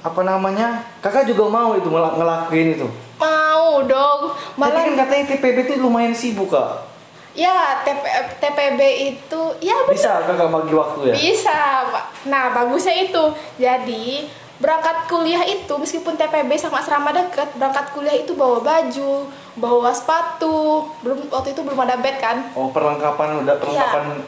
apa 0.00 0.20
namanya? 0.22 0.84
Kakak 1.00 1.26
juga 1.26 1.48
mau 1.48 1.72
itu 1.72 1.88
ngel- 1.88 2.14
ngelakuin 2.14 2.68
itu. 2.72 2.86
Mau 3.16 3.82
dong. 3.82 4.20
Tapi 4.30 4.60
Malah 4.60 4.82
kan 4.84 4.94
katanya 5.00 5.24
TPB 5.28 5.56
itu 5.64 5.74
lumayan 5.78 6.12
sibuk 6.12 6.48
kak. 6.48 6.93
Ya 7.34 7.82
TP, 7.82 8.02
TPB 8.38 8.80
itu 9.10 9.42
ya 9.60 9.76
benar. 9.84 9.92
Bisa 9.92 10.12
kakak 10.22 10.48
bagi 10.48 10.72
waktu 10.72 11.00
ya? 11.10 11.14
Bisa. 11.14 11.60
Pak. 11.90 12.04
Nah, 12.26 12.54
bagusnya 12.54 12.94
itu. 12.96 13.24
Jadi, 13.58 14.30
berangkat 14.54 15.10
kuliah 15.10 15.42
itu 15.42 15.74
meskipun 15.74 16.14
TPB 16.14 16.54
sama 16.54 16.78
asrama 16.78 17.10
dekat, 17.10 17.52
berangkat 17.54 17.90
kuliah 17.90 18.14
itu 18.14 18.32
bawa 18.32 18.62
baju, 18.62 19.26
bawa 19.56 19.90
sepatu. 19.90 20.86
Belum 21.02 21.26
waktu 21.28 21.52
itu 21.52 21.60
belum 21.60 21.78
ada 21.80 21.98
bed 21.98 22.16
kan? 22.16 22.54
Oh 22.54 22.70
perlengkapan 22.70 23.42
udah 23.42 23.54
perlengkapan 23.58 24.22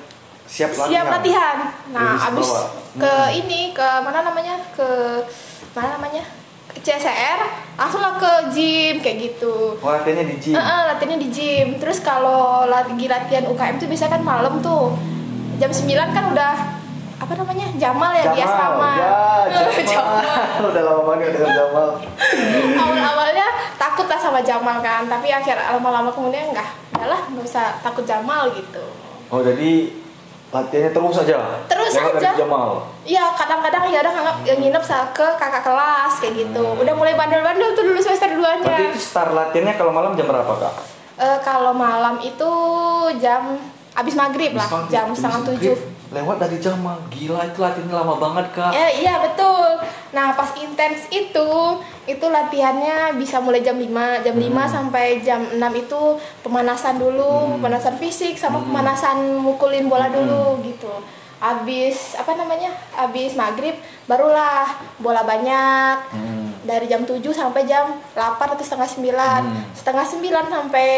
siap 0.46 0.75
latihan. 0.75 0.90
Siap 0.90 1.06
latihan. 1.10 1.56
Nah, 1.90 2.10
Jadi 2.12 2.26
abis 2.28 2.48
bawa. 2.50 2.62
ke 2.96 3.12
Hmm. 3.12 3.38
ini 3.38 3.60
ke 3.70 3.88
mana 4.02 4.18
namanya? 4.22 4.54
Ke 4.75 4.88
mana 5.72 5.98
namanya? 5.98 6.22
CSR, 6.83 7.38
langsung 7.76 8.04
lah 8.04 8.21
ke 8.21 8.33
gym 8.52 9.00
kayak 9.00 9.16
gitu. 9.33 9.76
Oh 9.80 9.90
latihannya 9.92 10.28
di 10.28 10.37
gym. 10.40 10.54
Heeh, 10.56 10.80
latihannya 10.92 11.18
di 11.21 11.28
gym. 11.33 11.68
Terus 11.80 11.99
kalau 12.04 12.68
lagi 12.68 13.09
latihan 13.09 13.49
UKM 13.49 13.76
tuh 13.80 13.88
biasanya 13.88 14.12
kan 14.21 14.23
malam 14.23 14.61
tuh. 14.61 14.92
Jam 15.56 15.73
9 15.73 15.88
kan 16.12 16.25
udah 16.37 16.52
apa 17.16 17.33
namanya? 17.33 17.66
Jamal 17.80 18.12
ya 18.12 18.25
di 18.28 18.40
asrama. 18.45 18.92
Ya, 18.92 19.21
Jamal. 19.92 20.25
udah 20.73 20.83
lama 20.85 21.02
banget 21.09 21.33
dengan 21.33 21.52
Jamal. 21.56 21.88
Awal-awalnya 22.76 23.49
takut 23.80 24.04
lah 24.04 24.21
sama 24.21 24.45
Jamal 24.45 24.85
kan, 24.85 25.09
tapi 25.09 25.33
akhir 25.33 25.56
lama-lama 25.56 26.12
kemudian 26.12 26.52
enggak. 26.52 26.76
Udahlah, 26.92 27.25
nggak 27.33 27.45
usah 27.45 27.80
takut 27.80 28.04
Jamal 28.04 28.52
gitu. 28.52 28.85
Oh 29.33 29.40
jadi 29.42 29.90
latihannya 30.54 30.90
terus 30.94 31.16
aja. 31.26 31.36
Terus 31.66 31.90
Jangan 31.90 32.14
aja. 32.22 32.30
Jamal. 32.38 32.68
Iya, 33.02 33.24
kadang-kadang 33.34 33.82
ya 33.90 33.98
udah 34.02 34.12
nganggap 34.14 34.36
nginep 34.46 34.84
ke 35.14 35.26
kakak 35.38 35.62
kelas 35.66 36.12
kayak 36.22 36.34
gitu. 36.38 36.64
Udah 36.78 36.94
mulai 36.94 37.14
bandel-bandel 37.18 37.74
tuh 37.74 37.84
dulu 37.86 37.98
semester 37.98 38.30
2-nya. 38.30 38.62
Berarti 38.62 38.84
itu 38.94 39.00
start 39.02 39.34
latihannya 39.34 39.74
kalau 39.74 39.90
malam 39.90 40.14
jam 40.14 40.26
berapa 40.30 40.52
kak? 40.54 40.74
Eh, 41.16 41.38
kalau 41.42 41.72
malam 41.72 42.20
itu 42.20 42.50
jam 43.18 43.56
abis 43.96 44.12
maghrib 44.12 44.52
lah, 44.52 44.68
maghrib, 44.68 44.92
jam 44.92 45.06
setengah 45.16 45.40
tujuh. 45.48 45.76
Lewat 46.14 46.38
dari 46.38 46.62
Jamal. 46.62 47.02
Gila 47.10 47.50
itu 47.50 47.58
latihannya 47.58 47.94
lama 47.94 48.14
banget 48.14 48.46
kak. 48.54 48.70
Ya, 48.70 48.86
iya 48.94 49.14
betul. 49.18 49.82
Nah, 50.14 50.38
pas 50.38 50.54
intens 50.54 51.10
itu, 51.10 51.50
itu 52.06 52.26
latihannya 52.26 53.18
bisa 53.18 53.42
mulai 53.42 53.60
jam 53.60 53.75
5, 53.75 54.22
jam 54.22 54.36
5 54.38 54.70
sampai 54.70 55.18
jam 55.26 55.42
6 55.58 55.58
itu 55.75 56.00
pemanasan 56.46 57.02
dulu, 57.02 57.58
pemanasan 57.58 57.98
fisik 57.98 58.38
sama 58.38 58.62
pemanasan 58.62 59.42
mukulin 59.42 59.90
bola 59.90 60.06
dulu 60.06 60.62
gitu. 60.62 60.90
Abis 61.36 62.16
apa 62.16 62.32
namanya? 62.32 62.72
Abis 62.96 63.36
maghrib 63.36 63.76
barulah 64.06 64.72
bola 65.02 65.26
banyak. 65.26 65.96
Hmm. 66.14 66.46
Dari 66.66 66.90
jam 66.90 67.06
7 67.06 67.22
sampai 67.30 67.62
jam 67.62 67.94
8 68.14 68.42
atau 68.42 68.64
setengah 68.64 68.90
9 68.90 69.14
Hmm. 69.14 69.62
Setengah 69.70 70.02
9 70.02 70.50
sampai 70.50 70.88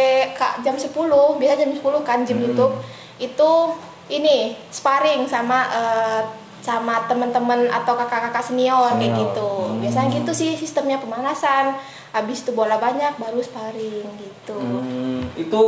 jam 0.65 0.73
10 0.73 1.37
Biasa 1.37 1.61
jam 1.61 1.69
10 1.77 2.01
kan 2.09 2.25
gym 2.25 2.41
Hmm. 2.41 2.47
YouTube 2.49 2.75
Itu 3.21 3.77
ini 4.09 4.57
sparring 4.69 5.29
sama 5.29 5.69
eh, 5.69 6.23
sama 6.59 7.07
teman-teman 7.07 7.71
atau 7.71 7.95
kakak-kakak 7.95 8.45
senior, 8.45 8.93
kayak 8.99 9.15
gitu. 9.15 9.51
Hmm. 9.73 9.79
Biasanya 9.81 10.09
gitu 10.21 10.33
sih 10.35 10.53
sistemnya 10.59 10.99
pemanasan. 10.99 11.79
Habis 12.13 12.45
itu 12.45 12.51
bola 12.53 12.77
banyak 12.81 13.21
baru 13.21 13.39
sparring 13.41 14.09
gitu. 14.21 14.57
Hmm, 14.59 15.29
itu 15.39 15.63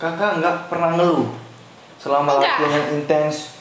kakak 0.00 0.40
nggak 0.40 0.56
pernah 0.72 0.96
ngeluh 0.96 1.28
selama 2.00 2.40
latihan 2.40 2.80
yang 2.80 2.86
intens 2.96 3.60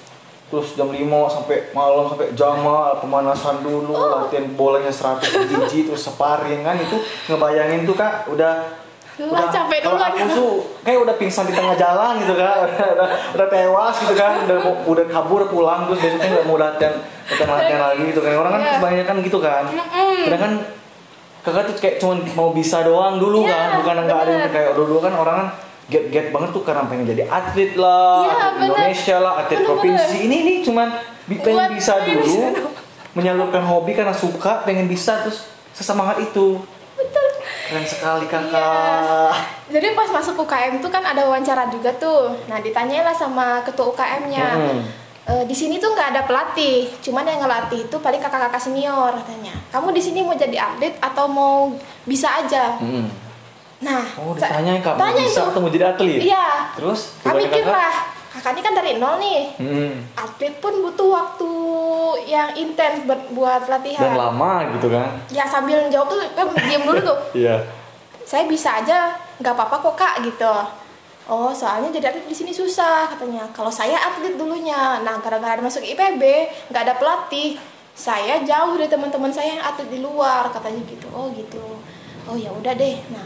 terus 0.50 0.74
jam 0.74 0.89
5 0.89 0.98
sampai 1.29 1.70
malam 1.77 2.10
sampai 2.10 2.34
Jamal 2.34 2.98
pemanasan 2.98 3.62
dulu 3.62 3.94
Oh. 3.94 4.25
latihan 4.25 4.50
bolanya 4.58 4.89
100 4.89 5.46
biji 5.46 5.86
terus 5.86 6.10
sparring 6.10 6.65
kan 6.65 6.74
itu 6.79 6.98
ngebayangin 7.29 7.86
tuh 7.86 7.94
kak 7.94 8.25
udah 8.32 8.65
Lelah, 9.20 9.52
capek 9.52 9.80
kalau 9.82 10.00
duluan. 10.00 10.12
aku 10.16 10.26
tuh 10.32 10.52
kayak 10.80 11.00
udah 11.02 11.16
pingsan 11.16 11.44
di 11.44 11.52
tengah 11.52 11.76
jalan 11.76 12.14
gitu 12.18 12.34
kan 12.34 12.56
udah, 12.62 12.88
udah, 12.96 13.08
udah 13.36 13.48
tewas 13.48 13.96
gitu 14.00 14.16
kan 14.16 14.34
udah 14.44 14.58
udah 14.86 15.06
kabur 15.06 15.42
pulang 15.46 15.86
terus 15.86 16.00
besoknya 16.00 16.28
nggak 16.32 16.46
mau 16.46 16.56
latihan 16.56 16.94
latihan 17.28 17.50
latihan 17.52 17.82
lagi 17.84 18.04
gitu 18.06 18.20
kan 18.20 18.32
orang 18.34 18.52
kan 18.54 18.62
Iya. 18.62 18.74
kebanyakan 18.76 19.16
gitu 19.22 19.40
kan 19.40 19.64
sedangkan 20.22 20.54
kakak 21.40 21.64
tuh 21.66 21.76
kayak 21.78 21.96
cuman 21.98 22.18
mau 22.32 22.50
bisa 22.52 22.78
doang 22.82 23.16
dulu 23.16 23.44
Iya, 23.44 23.52
kan 23.52 23.68
bukan 23.78 23.96
nggak 24.02 24.20
ada 24.20 24.30
yang 24.30 24.42
bener. 24.42 24.56
kayak 24.56 24.72
dulu 24.74 24.96
kan 24.98 25.14
orang 25.14 25.36
kan 25.36 25.48
get 25.90 26.04
get 26.08 26.26
banget 26.30 26.50
tuh 26.52 26.62
karena 26.62 26.84
pengen 26.86 27.06
jadi 27.06 27.24
atlet 27.26 27.72
lah 27.76 28.22
Iya, 28.22 28.32
atlet 28.32 28.50
bener. 28.54 28.64
Indonesia 28.72 29.16
lah 29.18 29.34
atlet 29.38 29.58
Bener, 29.58 29.68
provinsi 29.70 30.18
ini 30.22 30.38
nih 30.42 30.58
cuman 30.64 30.88
pengen 31.30 31.68
bisa 31.72 31.94
dulu 32.02 32.40
menyalurkan 33.12 33.64
hobi 33.64 33.92
karena 33.92 34.14
suka 34.14 34.64
pengen 34.64 34.86
bisa 34.86 35.20
terus 35.20 35.44
sesemangat 35.72 36.22
itu. 36.22 36.62
Keren 37.70 37.86
sekali 37.86 38.26
kakak 38.26 38.50
Iya. 38.52 39.32
Jadi 39.70 39.88
pas 39.94 40.10
masuk 40.10 40.42
UKM 40.42 40.82
tuh 40.82 40.90
kan 40.90 41.06
ada 41.06 41.22
wawancara 41.22 41.70
juga 41.70 41.94
tuh. 41.94 42.34
Nah 42.46 42.58
ditanyain 42.58 43.06
lah 43.06 43.14
sama 43.14 43.62
ketua 43.62 43.94
UKM-nya. 43.94 44.48
Hmm. 44.50 44.82
"E, 45.22 45.34
di 45.46 45.54
sini 45.54 45.78
tuh 45.78 45.94
nggak 45.94 46.10
ada 46.10 46.22
pelatih, 46.26 46.90
cuman 47.00 47.22
yang 47.24 47.40
ngelatih 47.40 47.86
itu 47.86 47.96
paling 47.96 48.18
kakak-kakak 48.18 48.58
senior 48.58 49.14
katanya. 49.14 49.54
Kamu 49.70 49.94
di 49.94 50.02
sini 50.02 50.20
mau 50.20 50.34
jadi 50.34 50.58
atlet 50.58 50.98
atau 50.98 51.30
mau 51.30 51.70
bisa 52.04 52.34
aja? 52.36 52.74
Hmm. 52.82 53.06
Nah, 53.80 54.04
Oh, 54.18 54.34
ditanya 54.34 54.76
kak, 54.82 54.98
mau 54.98 55.06
tanyain 55.06 55.30
bisa 55.30 55.40
tuh. 55.40 55.50
atau 55.54 55.60
mau 55.62 55.70
jadi 55.70 55.86
atlet? 55.88 56.20
Iya. 56.20 56.48
Terus? 56.76 57.00
Kami 57.22 57.46
lah, 57.48 57.94
kakak 58.39 58.55
ini 58.55 58.62
kan 58.63 58.74
dari 58.74 58.91
nol 58.96 59.19
nih. 59.19 59.41
Hmm. 59.60 59.93
Atlet 60.15 60.55
pun 60.58 60.72
butuh 60.79 61.12
waktu 61.12 61.51
yang 62.25 62.55
intens 62.55 63.03
buat, 63.03 63.22
buat 63.29 63.67
Dan 63.67 63.72
latihan. 63.84 64.15
lama 64.15 64.72
gitu 64.74 64.88
kan? 64.88 65.19
Ya 65.27 65.43
sambil 65.43 65.91
jawab 65.91 66.08
tuh 66.08 66.24
kan 66.34 66.48
diam 66.63 66.88
dulu 66.88 67.00
tuh. 67.03 67.19
Iya. 67.43 67.60
saya 68.24 68.46
bisa 68.46 68.77
aja 68.77 69.10
nggak 69.38 69.53
apa-apa 69.53 69.75
kok 69.81 69.96
kak 69.98 70.15
gitu 70.22 70.53
oh 71.25 71.50
soalnya 71.50 71.89
jadi 71.89 72.13
atlet 72.13 72.25
di 72.25 72.38
sini 72.38 72.53
susah 72.53 73.10
katanya 73.10 73.50
kalau 73.50 73.74
saya 73.74 73.98
atlet 73.98 74.38
dulunya 74.38 75.01
nah 75.01 75.17
gara-gara 75.17 75.58
ada 75.58 75.65
masuk 75.65 75.81
IPB 75.81 76.22
nggak 76.69 76.84
ada 76.86 76.93
pelatih 76.98 77.58
saya 77.89 78.38
jauh 78.46 78.77
dari 78.77 78.86
teman-teman 78.86 79.34
saya 79.34 79.58
yang 79.58 79.63
atlet 79.65 79.89
di 79.89 80.00
luar 80.00 80.46
katanya 80.53 80.77
gitu 80.86 81.10
oh 81.10 81.34
gitu 81.34 81.62
oh 82.25 82.38
ya 82.38 82.53
udah 82.53 82.69
deh 82.77 83.01
nah 83.10 83.25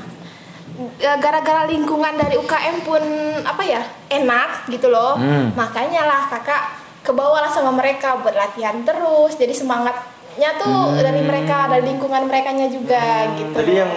gara-gara 0.97 1.65
lingkungan 1.65 2.13
dari 2.15 2.33
UKM 2.33 2.81
pun 2.81 3.03
apa 3.39 3.61
ya 3.61 3.81
enak 4.09 4.65
gitu 4.67 4.89
loh 4.89 5.13
Hmm. 5.13 5.53
makanya 5.53 6.01
lah 6.03 6.25
kakak 6.27 6.61
kebawa 7.01 7.41
lah 7.41 7.51
sama 7.51 7.69
mereka 7.69 8.17
buat 8.17 8.33
latihan 8.33 8.81
terus 8.81 9.35
jadi 9.35 9.51
semangatnya 9.51 10.49
tuh 10.57 10.97
dari 10.97 11.21
mereka 11.21 11.67
dari 11.67 11.85
lingkungan 11.85 12.25
mereka 12.25 12.49
juga 12.67 13.29
gitu 13.33 13.53
Hmm, 13.53 13.59
Jadi 13.59 13.73
yang 13.75 13.91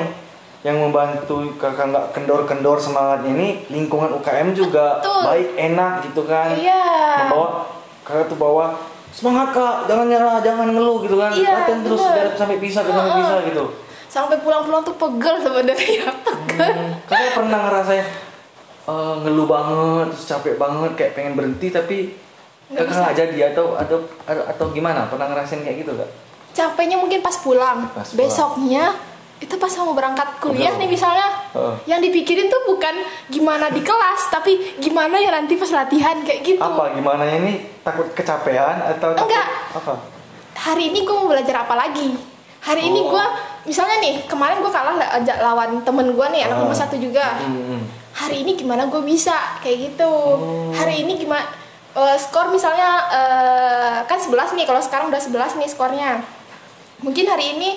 yang 0.62 0.76
membantu 0.78 1.54
kakak 1.54 1.88
nggak 1.88 2.06
kendor-kendor 2.12 2.76
semangatnya 2.76 3.30
ini 3.30 3.48
lingkungan 3.68 4.10
UKM 4.12 4.50
juga 4.50 4.98
Betul. 4.98 5.22
baik 5.22 5.48
enak 5.54 5.92
gitu 6.02 6.22
kan? 6.24 6.58
Iya. 6.58 6.82
Membawa 7.22 7.48
kakak 8.02 8.26
tuh 8.26 8.34
bawa 8.34 8.74
semangat 9.08 9.54
kak, 9.54 9.86
jangan 9.86 10.06
nyerah, 10.06 10.42
jangan 10.42 10.68
ngeluh 10.68 11.00
gitu 11.00 11.16
kan? 11.16 11.30
Iya, 11.30 11.54
Latihan 11.62 11.80
terus 11.80 12.02
bener. 12.02 12.34
sampai 12.34 12.56
bisa, 12.58 12.82
sampai 12.82 13.14
bisa 13.16 13.36
gitu. 13.46 13.64
sampai 14.06 14.36
pulang-pulang 14.40 14.80
tuh 14.80 14.96
pegel 14.96 15.36
sebenarnya 15.38 16.08
Hmm, 16.58 16.90
kakak 17.04 17.32
pernah 17.34 17.60
ngerasain 17.64 18.06
eh, 18.86 19.14
ngeluh 19.20 19.46
banget, 19.46 20.06
terus 20.10 20.26
capek 20.26 20.54
banget, 20.56 20.92
kayak 20.94 21.12
pengen 21.12 21.34
berhenti 21.34 21.68
tapi 21.68 21.96
Nggak 22.66 22.76
kakak 22.76 22.88
bisa. 22.88 23.00
nggak 23.00 23.16
jadi 23.16 23.38
atau 23.50 23.66
atau 23.74 23.98
atau, 24.26 24.64
gimana? 24.70 25.06
Pernah 25.06 25.26
ngerasain 25.28 25.60
kayak 25.60 25.78
gitu 25.82 25.92
gak? 25.94 26.10
capeknya 26.50 26.96
mungkin 26.96 27.20
pas 27.20 27.36
pulang 27.36 27.84
Pas 27.86 28.00
pulang. 28.02 28.16
besoknya 28.16 28.96
itu 29.36 29.52
pas 29.54 29.68
mau 29.76 29.92
berangkat 29.92 30.40
kuliah 30.40 30.72
Betul. 30.72 30.80
nih 30.80 30.88
misalnya 30.88 31.28
Heeh. 31.52 31.74
yang 31.84 32.00
dipikirin 32.00 32.48
tuh 32.48 32.64
bukan 32.64 32.96
gimana 33.28 33.68
di 33.68 33.84
kelas 33.84 34.32
tapi 34.32 34.80
gimana 34.80 35.20
ya 35.20 35.28
nanti 35.30 35.52
pas 35.52 35.68
latihan 35.68 36.16
kayak 36.18 36.40
gitu 36.42 36.56
Apa 36.56 36.96
gimana 36.96 37.28
ini 37.28 37.60
takut 37.82 38.08
kecapean 38.10 38.80
atau 38.88 39.12
takut 39.12 39.28
Enggak. 39.28 39.48
apa? 39.76 39.94
hari 40.56 40.88
ini 40.88 41.04
gue 41.04 41.12
mau 41.14 41.28
belajar 41.28 41.60
apa 41.60 41.76
lagi 41.76 42.16
hari 42.66 42.82
ini 42.84 43.00
Oh. 43.00 43.08
gue 43.08 43.24
misalnya 43.64 43.96
nih 43.98 44.26
kemarin 44.26 44.58
gue 44.58 44.68
kalah 44.68 44.94
la- 44.94 45.12
aja 45.14 45.38
lawan 45.40 45.78
temen 45.80 46.06
gue 46.08 46.26
nih 46.28 46.42
anak 46.42 46.56
Ah. 46.56 46.60
nomor 46.60 46.74
satu 46.74 46.96
juga 46.96 47.38
Hmm, 47.38 47.54
hmm. 47.70 47.82
hari 48.12 48.42
ini 48.42 48.52
gimana 48.54 48.86
gue 48.86 49.02
bisa 49.02 49.34
kayak 49.60 49.78
gitu 49.88 50.10
Oh. 50.10 50.70
hari 50.72 51.00
ini 51.00 51.14
gimana 51.16 51.46
eh, 51.94 52.16
skor 52.16 52.50
misalnya 52.50 52.90
eh, 53.08 53.96
kan 54.04 54.18
11 54.18 54.52
nih 54.52 54.64
kalau 54.64 54.78
sekarang 54.78 55.06
udah 55.06 55.18
11 55.18 55.54
nih 55.54 55.68
skornya 55.68 56.20
mungkin 56.98 57.24
hari 57.24 57.54
ini 57.54 57.70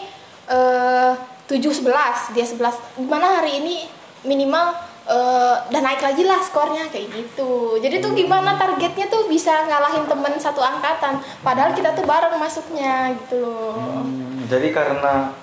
eh 0.47 1.11
7 1.45 1.55
11 1.61 1.85
dia 2.31 2.43
11 2.43 2.73
gimana 2.97 3.39
hari 3.39 3.59
ini 3.59 3.75
minimal 4.21 4.73
eh 5.09 5.55
udah 5.65 5.81
naik 5.81 5.99
lagi 5.99 6.21
lah 6.21 6.37
skornya 6.37 6.85
kayak 6.85 7.09
gitu. 7.09 7.51
Jadi 7.75 7.97
tuh 7.97 8.13
gimana 8.13 8.53
targetnya 8.55 9.09
tuh 9.09 9.25
bisa 9.25 9.65
ngalahin 9.65 10.05
temen 10.05 10.37
satu 10.37 10.61
angkatan? 10.61 11.17
Padahal 11.39 11.73
kita 11.73 11.91
tuh 11.91 12.05
bareng 12.05 12.37
masuknya 12.37 13.09
gitu 13.15 13.41
loh. 13.41 13.73
Hmm, 13.75 14.45
jadi 14.45 14.69
karena 14.69 15.33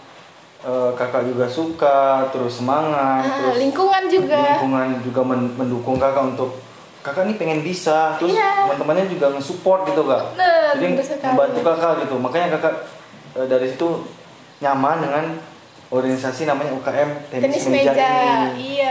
eh, 0.62 0.90
kakak 0.94 1.26
juga 1.26 1.46
suka, 1.46 1.98
terus 2.28 2.58
semangat, 2.58 3.22
Ah, 3.22 3.38
terus 3.40 3.58
lingkungan 3.60 4.02
juga. 4.06 4.38
lingkungan 4.56 4.88
juga 5.00 5.20
men- 5.22 5.54
mendukung 5.56 5.94
kakak 5.96 6.24
untuk 6.28 6.58
kakak 7.00 7.22
nih 7.24 7.36
pengen 7.36 7.60
bisa, 7.60 8.14
terus 8.16 8.34
Iya. 8.34 8.66
teman-temannya 8.66 9.06
juga 9.06 9.30
nge-support 9.30 9.86
gitu 9.86 10.02
kak. 10.04 10.34
Bener, 10.34 10.74
jadi 10.74 10.94
membantu 11.24 11.60
kakak 11.60 11.92
gitu, 12.02 12.14
makanya 12.18 12.48
kakak 12.54 12.74
eh, 13.34 13.46
dari 13.46 13.66
situ 13.68 14.10
nyaman 14.58 14.98
dengan 15.00 15.24
organisasi 15.86 16.42
namanya 16.44 16.74
UKM 16.74 17.10
tenis, 17.30 17.62
tenis 17.62 17.64
meja, 17.68 17.94
ini. 17.94 18.74
iya 18.74 18.85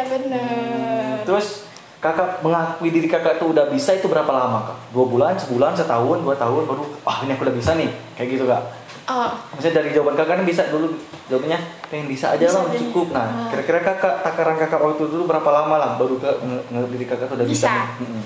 kakak 2.06 2.30
mengakui 2.40 2.90
diri 2.90 3.06
kakak 3.06 3.36
tuh 3.36 3.50
udah 3.50 3.66
bisa 3.68 3.92
itu 3.92 4.06
berapa 4.06 4.28
lama 4.28 4.62
kak? 4.64 4.78
Dua 4.92 5.06
bulan, 5.06 5.34
sebulan, 5.36 5.74
setahun, 5.74 6.22
dua 6.22 6.36
tahun 6.36 6.64
baru 6.64 6.84
ah 7.04 7.18
ini 7.22 7.34
aku 7.34 7.44
udah 7.44 7.56
bisa 7.56 7.74
nih 7.74 7.90
kayak 8.14 8.30
gitu 8.32 8.46
kak. 8.46 8.62
oh 9.08 9.30
Maksudnya 9.52 9.74
dari 9.76 9.90
jawaban 9.92 10.14
kakak 10.16 10.36
kan 10.36 10.46
bisa 10.46 10.64
dulu 10.68 10.94
jawabannya 11.26 11.60
pengen 11.88 12.06
bisa 12.06 12.26
aja 12.32 12.42
Bisa 12.44 12.58
lah 12.60 12.70
cukup. 12.72 13.08
Nah 13.10 13.26
Ah. 13.26 13.50
kira-kira 13.50 13.80
kakak 13.84 14.22
takaran 14.22 14.58
kakak 14.58 14.80
waktu 14.80 15.04
dulu 15.08 15.24
berapa 15.26 15.50
lama 15.52 15.76
lah 15.76 15.90
baru 15.96 16.22
nge- 16.22 16.90
diri 16.90 17.06
kakak 17.06 17.26
tuh 17.26 17.36
udah 17.36 17.48
bisa. 17.48 17.66
Bisa. 17.66 17.76
nih? 18.00 18.26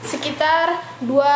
Sekitar 0.00 0.66
dua 1.00 1.34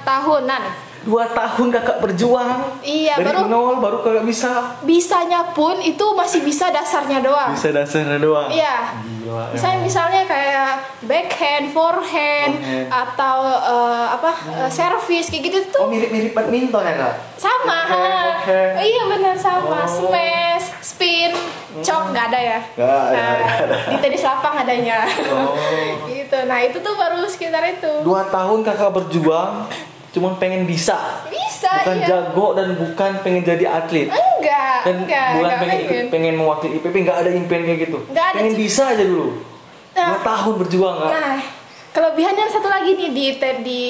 tahunan 0.00 0.62
Dua 1.02 1.26
tahun 1.26 1.68
kakak 1.70 1.98
berjuang. 1.98 2.78
Iya, 2.78 3.14
dari 3.16 3.26
baru- 3.34 3.46
nol 3.46 3.74
baru 3.76 3.98
kakak 4.00 4.22
bisa. 4.22 4.78
bisanya 4.82 5.50
pun 5.50 5.74
itu 5.76 6.02
masih 6.12 6.40
bisa 6.40 6.68
dasarnya 6.68 7.18
doang 7.18 7.50
Bisa 7.52 7.70
dasarnya 7.70 8.16
doang. 8.16 8.46
Iya. 8.48 8.94
Gila. 9.18 9.50
Misalnya 9.50 9.74
emang. 9.74 9.84
misalnya 9.84 10.22
kayak 10.24 10.70
backhand, 11.02 11.66
forehand, 11.68 12.52
Forehand. 12.54 12.86
atau 12.88 13.36
eh, 13.48 14.06
apa 14.10 14.30
eh, 14.56 14.70
service 14.70 15.26
kayak 15.28 15.42
gitu 15.44 15.58
tuh 15.70 15.80
Oh 15.80 15.88
mirip-mirip 15.88 16.32
badminton 16.32 16.82
ya 16.82 16.94
kak? 16.96 17.14
sama. 17.36 17.78
Forehand. 17.84 18.72
Iya 18.80 19.02
benar 19.08 19.34
sama. 19.36 19.78
Oh. 19.80 19.86
Smash, 19.88 20.66
spin, 20.80 21.30
chop 21.80 22.10
nggak 22.10 22.26
ada 22.28 22.40
ya? 22.40 22.60
Nggak 22.72 22.90
ada, 22.90 23.10
Nah, 23.12 23.34
ada. 23.58 23.76
Di 23.88 23.96
tenis 23.98 24.22
lapang 24.22 24.54
adanya. 24.56 24.98
Oh. 25.28 25.54
gitu. 26.12 26.38
Nah 26.44 26.58
itu 26.60 26.78
tuh 26.78 26.94
baru 26.94 27.22
sekitar 27.24 27.62
itu. 27.68 27.90
Dua 28.02 28.22
tahun 28.24 28.62
kakak 28.62 28.90
berjuang, 28.92 29.66
cuman 30.12 30.36
pengen 30.36 30.68
bisa. 30.68 31.24
Bisa 31.26 31.82
Bukan 31.82 31.98
iya. 31.98 32.06
jago 32.06 32.46
dan 32.52 32.68
bukan 32.76 33.10
pengen 33.24 33.42
jadi 33.42 33.64
atlet. 33.64 34.12
Enggak, 34.12 34.78
dan 34.84 34.96
enggak, 35.06 35.28
bukan 35.32 35.44
enggak 35.46 35.60
pengen 35.62 35.78
ikut 35.78 36.04
pengen 36.10 36.34
mewakili 36.34 36.74
IPB 36.78 36.94
nggak 37.06 37.18
ada 37.22 37.30
impian 37.30 37.62
kayak 37.62 37.80
gitu 37.86 37.98
Nggak 38.10 38.26
ada, 38.26 38.36
pengen 38.36 38.54
bisa 38.58 38.82
aja 38.90 39.04
dulu 39.06 39.28
Nah. 39.92 40.08
dua 40.08 40.18
tahun 40.24 40.54
berjuang 40.64 40.96
kak 40.98 41.10
Nah, 41.12 41.36
kelebihannya 41.92 42.44
satu 42.48 42.64
lagi 42.64 42.96
nih 42.96 43.10
di 43.12 43.26
di 43.60 43.82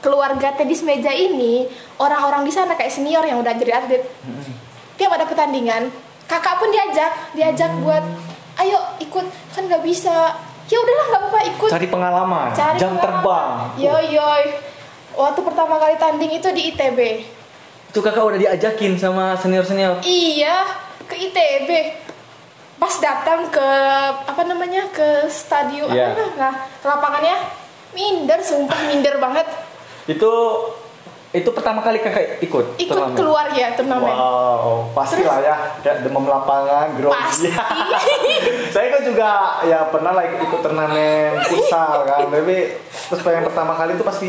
keluarga 0.00 0.48
tenis 0.56 0.80
meja 0.80 1.12
ini 1.12 1.68
orang-orang 2.00 2.42
di 2.42 2.50
sana 2.50 2.72
kayak 2.72 2.88
senior 2.88 3.20
yang 3.22 3.38
udah 3.38 3.52
jadi 3.54 3.78
atlet. 3.78 4.02
Tiap 4.96 5.12
ada 5.12 5.28
pertandingan, 5.28 5.92
kakak 6.24 6.56
pun 6.56 6.72
diajak, 6.72 7.12
diajak 7.36 7.70
buat, 7.84 8.00
ayo 8.58 8.80
ikut, 8.98 9.26
kan 9.52 9.62
nggak 9.68 9.84
bisa. 9.84 10.40
Ya 10.66 10.80
udahlah 10.80 11.06
nggak 11.12 11.20
apa-apa 11.20 11.40
ikut. 11.52 11.68
cari 11.68 11.86
pengalaman 11.86 12.48
Cari 12.56 12.78
jam 12.80 12.96
pengalaman. 12.96 13.04
terbang 13.04 13.50
Yo 13.76 13.94
yo. 14.08 14.28
Waktu 15.14 15.40
pertama 15.42 15.76
kali 15.76 15.94
tanding 15.96 16.32
itu 16.32 16.48
di 16.50 16.62
ITB. 16.70 16.98
itu 17.88 18.00
kakak 18.00 18.24
udah 18.24 18.40
diajakin 18.40 18.96
sama 18.96 19.36
senior 19.36 19.60
senior 19.62 20.00
Iya, 20.00 20.64
ke 21.04 21.12
ITB. 21.14 21.68
Pas 22.74 22.96
datang 22.98 23.46
ke 23.46 23.68
apa 24.24 24.42
namanya 24.42 24.88
ke 24.88 25.28
stadion 25.28 25.86
Iya. 25.86 26.10
apa 26.10 26.24
nah, 26.34 26.54
ke 26.72 26.86
lapangannya 26.86 27.36
minder, 27.92 28.40
sumpah 28.40 28.80
minder 28.86 29.16
banget. 29.18 29.44
itu 30.02 30.32
itu 31.30 31.48
pertama 31.48 31.80
kali 31.80 31.96
kakak 31.96 32.40
ikut 32.40 32.76
Ikut 32.76 32.90
turnamen? 32.90 33.12
keluar 33.14 33.46
ya 33.52 33.72
turnamen. 33.72 34.08
Wow, 34.10 34.88
pasti 34.92 35.22
lah 35.22 35.40
ya, 35.40 35.56
demam 36.00 36.24
lapangan, 36.24 36.92
Pasti. 36.92 37.48
grogi. 37.48 37.56
Saya 38.74 38.88
kan 38.88 39.00
juga 39.00 39.30
ya 39.62 39.88
pernah 39.88 40.12
lah 40.12 40.24
ikut 40.28 40.60
turnamen 40.60 41.40
futsal 41.42 42.04
kan, 42.04 42.24
tapi 42.26 42.76
terus 43.06 43.20
yang 43.22 43.44
pertama 43.44 43.72
kali 43.72 43.94
itu 43.94 44.02
pasti 44.02 44.28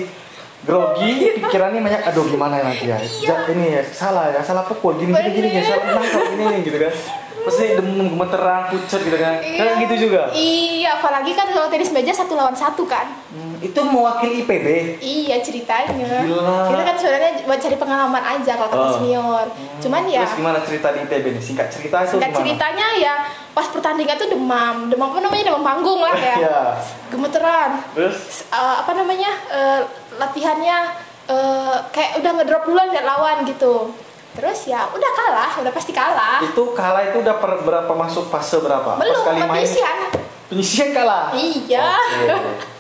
grogi, 0.64 1.12
pikirannya 1.38 1.80
banyak, 1.80 2.02
aduh 2.06 2.26
gimana 2.26 2.56
ya 2.56 2.64
nanti 2.66 2.86
ya, 2.86 2.98
Ja- 3.22 3.46
ini 3.48 3.66
ya 3.74 3.82
salah 3.86 4.30
ya, 4.30 4.40
salah 4.40 4.64
pukul, 4.64 4.96
gini 4.96 5.12
gini 5.12 5.30
gini, 5.34 5.48
ya, 5.54 5.64
salah 5.66 5.86
nangkap 5.94 6.24
gini 6.30 6.44
nih 6.46 6.60
gitu 6.64 6.80
kan. 6.80 6.94
pasti 7.44 7.76
demam 7.76 8.08
gemeteran 8.08 8.72
pucat 8.72 9.04
gitu 9.04 9.20
kan 9.20 9.36
kan 9.36 9.76
gitu 9.78 10.08
juga 10.08 10.32
Iya, 10.32 10.96
apalagi 10.96 11.36
kan 11.36 11.44
kalau 11.46 11.68
tenis 11.68 11.92
meja 11.92 12.16
satu 12.16 12.40
lawan 12.40 12.56
satu 12.56 12.88
kan. 12.88 13.04
Hmm, 13.30 13.60
itu 13.60 13.76
mewakili 13.76 14.48
IPB 14.48 14.68
Iya 14.98 15.44
ceritanya. 15.44 16.24
Gila. 16.24 16.72
Kita 16.72 16.82
kan 16.82 16.96
sebenarnya 16.96 17.44
buat 17.44 17.60
cari 17.60 17.76
pengalaman 17.76 18.24
aja 18.24 18.52
kalau 18.56 18.70
kata 18.72 18.80
Oh. 18.82 18.94
senior. 18.96 19.46
Cuman 19.78 20.08
ya 20.08 20.24
terus 20.24 20.40
gimana 20.40 20.64
cerita 20.64 20.88
di 20.90 21.04
IPB 21.04 21.26
nih 21.30 21.44
singkat 21.44 21.68
cerita 21.68 21.96
itu 22.00 22.16
singkat 22.16 22.32
gimana 22.32 22.40
ceritanya 22.40 22.88
ya 22.96 23.16
pas 23.52 23.68
pertandingan 23.68 24.16
tuh 24.16 24.30
demam, 24.32 24.76
demam 24.88 25.12
apa 25.12 25.20
namanya 25.20 25.44
demam 25.46 25.64
panggung 25.68 26.00
lah 26.00 26.16
ya. 26.16 26.36
Iya. 26.40 26.60
Gemeteran. 27.12 27.70
terus 27.92 28.48
eh, 28.48 28.76
apa 28.80 28.92
namanya 28.96 29.32
eh, 29.52 29.82
latihannya 30.16 30.78
eh, 31.26 31.76
kayak 31.90 32.20
udah 32.20 32.32
ngedrop 32.34 32.64
duluan 32.64 32.90
lihat 32.90 33.04
lawan 33.04 33.44
gitu. 33.44 33.92
Terus 34.34 34.66
ya 34.66 34.90
udah 34.90 35.12
kalah, 35.14 35.52
udah 35.60 35.70
pasti 35.70 35.92
kalah. 35.92 36.42
itu 36.42 36.64
kalah 36.74 37.06
itu 37.06 37.22
udah 37.22 37.38
per, 37.38 37.62
berapa 37.62 37.94
masuk 37.94 38.28
fase 38.28 38.58
berapa 38.58 38.98
Belum 38.98 39.14
pas 39.16 39.26
kali 39.28 39.40
main 39.44 39.62
penyisian. 40.50 40.90
kalah 40.92 41.30
Iya. 41.32 41.86
Oke. 41.94 42.34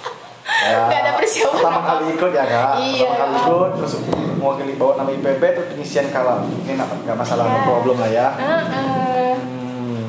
Ya, 0.43 0.85
Nggak 0.85 0.99
ada 0.99 1.11
persiapan 1.15 1.55
pertama 1.55 1.71
apa-apa. 1.73 1.91
kali 1.93 2.05
ikut 2.13 2.31
ya 2.31 2.43
kak 2.43 2.67
Iya. 2.77 3.09
pertama 3.09 3.31
kali 3.31 3.47
ikut 3.47 3.71
terus 3.73 3.93
mewakili 4.35 4.73
bawa 4.75 4.91
nama 4.97 5.09
IPB 5.09 5.41
terus 5.41 5.67
penyisian 5.71 6.07
kalah 6.09 6.37
ini 6.43 6.67
nggak 6.69 6.87
nggak 6.99 7.15
masalah 7.15 7.43
no 7.45 7.59
problem 7.63 7.95
lah 7.97 8.11
ya 8.11 8.27
Heeh. 8.35 9.33
Hmm. 9.33 10.03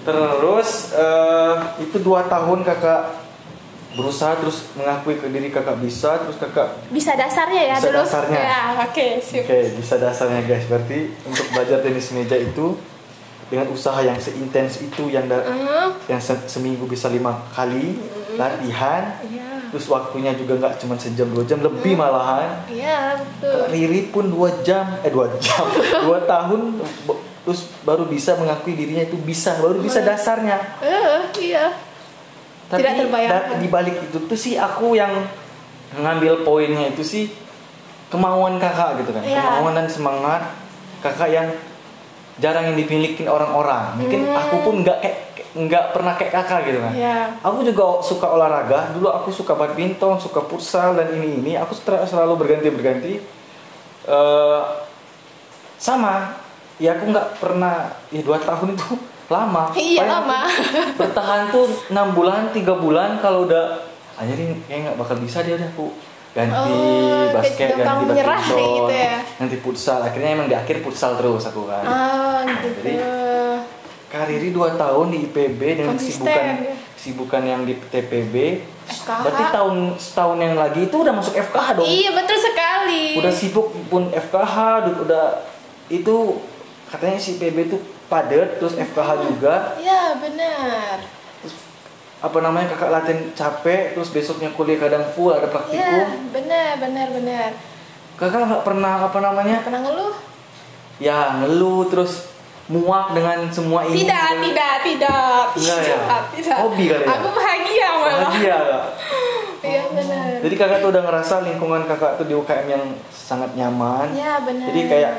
Terus 0.00 0.68
eh, 0.92 1.54
itu 1.80 1.96
dua 1.98 2.24
tahun 2.24 2.62
kakak 2.62 3.00
berusaha 3.92 4.36
terus 4.36 4.70
mengakui 4.72 5.14
ke 5.14 5.26
diri 5.26 5.48
kakak 5.48 5.76
bisa 5.76 6.14
terus 6.18 6.36
kakak 6.36 6.78
Bisa 6.88 7.12
dasarnya 7.12 7.62
ya 7.64 7.76
Bisa 7.76 7.88
dulu. 7.88 7.98
dasarnya. 8.00 8.40
Ya, 8.40 8.58
oke, 8.82 9.06
sip. 9.18 9.42
oke 9.42 9.58
bisa 9.76 9.94
dasarnya 9.96 10.40
guys 10.42 10.64
berarti 10.64 10.98
untuk 11.20 11.46
belajar 11.50 11.78
tenis 11.80 12.06
meja 12.10 12.34
itu 12.34 12.78
dengan 13.46 13.66
usaha 13.66 13.98
yang 13.98 14.14
seintens 14.16 14.78
itu 14.78 15.08
yang 15.08 15.26
da- 15.26 15.42
Hmm, 15.42 15.90
yang 16.06 16.18
se- 16.18 16.46
seminggu 16.46 16.86
bisa 16.86 17.06
lima 17.06 17.34
kali 17.50 17.98
latihan 18.34 19.18
Iya. 19.20 19.66
terus 19.68 19.86
waktunya 19.86 20.30
juga 20.32 20.54
nggak 20.56 20.78
cuma 20.78 20.94
sejam 20.94 21.26
dua 21.28 21.42
jam 21.44 21.58
lebih 21.58 21.94
malahan 21.94 22.62
Iya, 22.64 23.18
betul. 23.18 23.50
Kak 23.52 23.68
Riri 23.68 24.00
pun 24.08 24.24
dua 24.28 24.54
jam 24.60 24.86
eh 24.98 25.10
dua 25.10 25.34
jam 25.36 25.66
dua 26.06 26.22
tahun 26.24 26.78
terus 27.40 27.66
baru 27.82 28.06
bisa 28.06 28.34
mengakui 28.34 28.72
dirinya 28.72 29.02
itu 29.02 29.18
bisa 29.18 29.58
baru 29.58 29.76
bisa 29.76 29.98
dasarnya 30.00 30.78
Eh, 30.78 31.20
iya. 31.42 31.74
Tapi 32.70 32.80
Tidak 32.86 32.94
terbayangkan. 33.02 33.58
di 33.58 33.66
balik 33.66 33.96
itu 33.98 34.18
tuh 34.24 34.38
sih 34.38 34.54
aku 34.54 34.94
yang 34.94 35.10
ngambil 35.90 36.46
poinnya 36.46 36.86
itu 36.86 37.02
sih 37.02 37.24
kemauan 38.06 38.62
kakak 38.62 39.02
gitu 39.02 39.10
kan. 39.10 39.26
Iya. 39.26 39.42
Kemauan 39.42 39.74
dan 39.74 39.86
semangat 39.90 40.42
kakak 41.02 41.28
yang 41.28 41.50
jarang 42.38 42.70
yang 42.70 42.78
dimiliki 42.78 43.26
orang-orang. 43.26 43.98
Mungkin 43.98 44.22
Hmm. 44.24 44.38
aku 44.38 44.56
pun 44.62 44.74
nggak 44.80 44.98
kayak 45.02 45.18
nggak 45.50 45.84
pernah 45.90 46.14
kayak 46.14 46.30
kakak 46.32 46.60
gitu 46.64 46.78
kan. 46.78 46.92
Iya. 46.94 47.16
Aku 47.42 47.58
juga 47.60 47.98
suka 48.00 48.26
olahraga. 48.30 48.94
Dulu 48.94 49.10
aku 49.10 49.34
suka 49.34 49.58
badminton, 49.58 50.22
suka 50.22 50.38
futsal 50.46 50.94
dan 50.94 51.10
ini 51.10 51.42
ini. 51.42 51.52
Aku 51.58 51.74
selalu 51.74 52.38
berganti 52.38 52.70
berganti. 52.70 53.12
Eh, 54.06 54.60
sama. 55.74 56.38
Ya 56.78 56.94
aku 56.94 57.10
nggak 57.10 57.28
pernah. 57.36 57.92
Ya 58.08 58.22
dua 58.22 58.38
tahun 58.38 58.78
itu 58.78 58.94
lama. 59.32 59.64
Iya, 59.72 59.98
Paling 60.00 60.12
lama. 60.12 60.40
bertahan 61.00 61.42
tuh 61.48 61.64
enam 61.88 62.08
bulan, 62.12 62.50
tiga 62.50 62.74
bulan. 62.74 63.18
Kalau 63.18 63.46
udah 63.46 63.78
anjir 64.14 64.36
kayak 64.66 64.80
nggak 64.84 64.96
bakal 64.98 65.16
bisa 65.16 65.40
dia 65.40 65.54
udah 65.54 65.68
aku 65.68 65.86
ganti 66.30 66.54
Oh, 66.54 67.26
basket, 67.32 67.74
ganti 67.74 67.82
badminton, 68.06 68.14
kayak 68.46 68.70
gitu 68.76 68.94
ya. 68.94 69.14
nanti 69.38 69.56
futsal. 69.58 69.98
Akhirnya 70.00 70.30
emang 70.32 70.46
di 70.46 70.54
akhir 70.54 70.78
futsal 70.80 71.14
terus 71.14 71.42
aku 71.42 71.66
kan. 71.66 71.82
Ah, 71.82 72.40
gitu. 72.44 72.68
Jadi, 72.80 72.92
Kariri 74.06 74.50
2 74.50 74.74
tahun 74.74 75.06
di 75.08 75.18
IPB 75.24 75.60
dengan 75.76 75.94
kesibukan 75.94 76.44
ya. 76.58 76.74
kesibukan 76.92 77.42
yang 77.44 77.62
di 77.62 77.78
TPB. 77.78 78.34
FKH. 78.90 79.22
Berarti 79.22 79.44
tahun 79.54 79.74
setahun 79.94 80.38
yang 80.40 80.54
lagi 80.54 80.80
itu 80.84 80.96
udah 80.96 81.14
masuk 81.14 81.30
FKH 81.32 81.68
dong. 81.78 81.86
Iya, 81.86 82.10
betul 82.10 82.34
sekali. 82.36 83.04
Udah 83.14 83.30
sibuk 83.30 83.70
pun 83.86 84.10
FKH, 84.10 84.54
udah, 84.98 85.46
itu 85.86 86.14
katanya 86.90 87.16
si 87.16 87.38
IPB 87.38 87.70
itu 87.70 87.78
padat 88.10 88.58
terus 88.58 88.74
FKH 88.74 89.10
juga. 89.30 89.78
Iya, 89.78 90.18
benar. 90.18 91.06
Terus 91.40 91.54
apa 92.20 92.38
namanya 92.42 92.74
kakak 92.74 92.90
latihan 92.90 93.20
capek 93.32 93.96
terus 93.96 94.10
besoknya 94.10 94.50
kuliah 94.52 94.76
kadang 94.76 95.06
full 95.14 95.30
ada 95.30 95.46
praktikum. 95.46 96.34
benar, 96.34 96.76
benar, 96.82 97.06
benar. 97.14 97.50
Kakak 98.18 98.42
nggak 98.50 98.64
pernah 98.66 99.06
apa 99.06 99.18
namanya? 99.22 99.62
Pernah 99.62 99.80
ngeluh? 99.86 100.14
Ya 101.00 101.40
ngeluh 101.40 101.88
terus 101.88 102.28
muak 102.68 103.14
dengan 103.14 103.46
semua 103.48 103.86
ini. 103.86 104.04
Tidak, 104.04 104.30
tidak, 104.42 104.74
tidak. 104.84 105.42
Enggak 105.56 105.78
ya? 105.80 105.98
Tidak, 105.98 106.22
tidak. 106.36 106.58
Hobi 106.66 106.84
kali 106.90 107.04
ya? 107.06 107.08
Aku 107.14 107.28
bahagia 107.32 107.88
malah. 107.94 108.18
Bahagia 108.26 108.56
kak. 108.58 108.84
Iya, 109.60 109.82
benar. 109.92 110.28
Jadi 110.40 110.54
kakak 110.56 110.78
tuh 110.80 110.90
udah 110.92 111.02
ngerasa 111.04 111.34
lingkungan 111.44 111.82
kakak 111.84 112.12
tuh 112.16 112.26
di 112.26 112.34
UKM 112.34 112.66
yang 112.68 112.84
sangat 113.10 113.50
nyaman. 113.54 114.08
Iya, 114.12 114.40
benar. 114.44 114.66
Jadi 114.72 114.80
kayak 114.88 115.12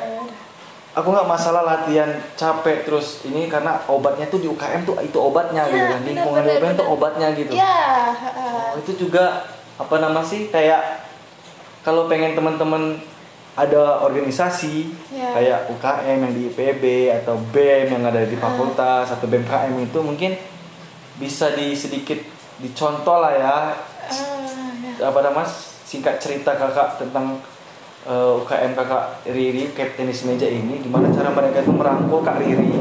aku 0.91 1.07
nggak 1.07 1.23
masalah 1.25 1.63
latihan 1.63 2.07
capek 2.33 2.83
terus 2.83 3.23
ini 3.23 3.47
karena 3.47 3.79
obatnya 3.87 4.27
tuh 4.27 4.37
di 4.37 4.47
UKM 4.47 4.83
tuh 4.83 4.99
itu 4.99 5.15
obatnya 5.15 5.63
Iya, 5.63 5.71
gitu 5.71 5.79
kan. 5.79 5.87
benar, 5.87 6.07
Lingkungan 6.07 6.43
UKM 6.43 6.73
tuh 6.75 6.87
obatnya 6.89 7.27
gitu. 7.31 7.53
Iya, 7.53 7.77
heeh. 8.11 8.51
Oh, 8.67 8.75
itu 8.77 8.91
juga 8.97 9.47
apa 9.75 9.95
nama 9.97 10.19
sih 10.21 10.47
kayak 10.47 11.07
kalau 11.81 12.05
pengen 12.05 12.33
teman-teman 12.33 12.99
ada 13.51 13.99
organisasi 14.01 14.91
Iya. 15.11 15.29
kayak 15.31 15.59
UKM 15.69 16.17
yang 16.21 16.33
di 16.33 16.41
IPB 16.49 16.83
atau 17.13 17.35
BEM 17.51 17.87
yang 17.91 18.03
ada 18.05 18.23
di 18.23 18.35
fakultas 18.35 19.09
atau 19.09 19.25
BMKM 19.25 19.75
itu 19.81 19.99
mungkin 19.99 20.35
bisa 21.15 21.51
di 21.51 21.71
sedikit 21.71 22.19
dicontoh 22.57 23.17
lah 23.17 23.33
ya 23.33 23.55
Ah, 24.01 24.15
ya. 24.99 25.07
apa 25.07 25.19
nama 25.21 25.43
singkat 25.83 26.17
cerita 26.17 26.51
kakak 26.51 26.95
tentang 26.97 27.39
eh, 28.03 28.31
UKM 28.37 28.71
kakak 28.73 29.03
Riri 29.25 29.69
Cap 29.71 29.93
tenis 29.93 30.23
meja 30.23 30.45
ini 30.45 30.79
gimana 30.79 31.09
cara 31.09 31.29
mereka 31.29 31.61
itu 31.61 31.71
merangkul 31.71 32.19
kak 32.19 32.37
Riri 32.37 32.73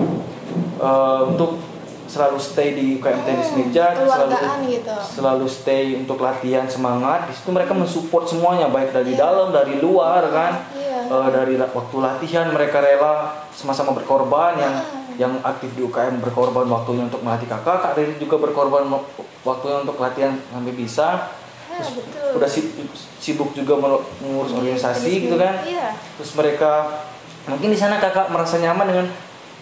eh, 0.76 1.20
untuk 1.26 1.60
selalu 2.04 2.38
stay 2.38 2.74
di 2.74 2.98
UKM 2.98 3.22
tenis 3.22 3.48
Hmm, 3.48 3.58
meja 3.62 3.94
selalu 3.94 4.10
keluargaan 4.34 4.58
gitu. 4.66 4.94
selalu 4.98 5.46
stay 5.46 5.94
untuk 5.94 6.18
latihan 6.18 6.66
semangat 6.66 7.24
di 7.24 7.32
situ 7.32 7.48
mereka 7.48 7.70
mensupport 7.70 8.26
semuanya 8.26 8.66
baik 8.66 8.90
dari 8.90 9.14
Iya. 9.14 9.20
dalam 9.20 9.48
dari 9.50 9.78
luar 9.78 10.26
kan 10.28 10.52
Iya. 10.72 11.06
Eh, 11.06 11.28
dari 11.30 11.54
waktu 11.54 11.96
latihan 11.96 12.46
mereka 12.48 12.78
rela 12.78 13.14
sama-sama 13.52 13.92
berkorban 13.92 14.58
yang 14.58 14.74
Ah. 14.74 14.98
yang 15.16 15.32
aktif 15.44 15.70
di 15.70 15.84
UKM 15.84 16.18
berkorban 16.18 16.66
waktunya 16.66 17.04
untuk 17.04 17.20
melatih 17.20 17.46
kakak 17.46 17.78
kak 17.78 17.92
Riri 17.94 18.16
juga 18.16 18.40
berkorban 18.40 18.90
waktunya 19.40 19.78
untuk 19.78 19.94
latihan 19.96 20.34
sampai 20.48 20.72
bisa 20.72 21.30
Terus 21.82 21.94
betul. 21.96 22.30
udah 22.36 22.48
si- 22.48 22.70
sibuk 23.18 23.50
juga 23.50 23.74
mengurus 24.20 24.52
organisasi 24.52 25.10
gitu 25.22 25.36
kan 25.36 25.60
Iya. 25.62 25.92
terus 26.14 26.32
mereka 26.32 27.02
mungkin 27.44 27.68
di 27.68 27.76
sana 27.76 27.96
kakak 27.96 28.28
merasa 28.28 28.56
nyaman 28.56 28.86
dengan 28.86 29.06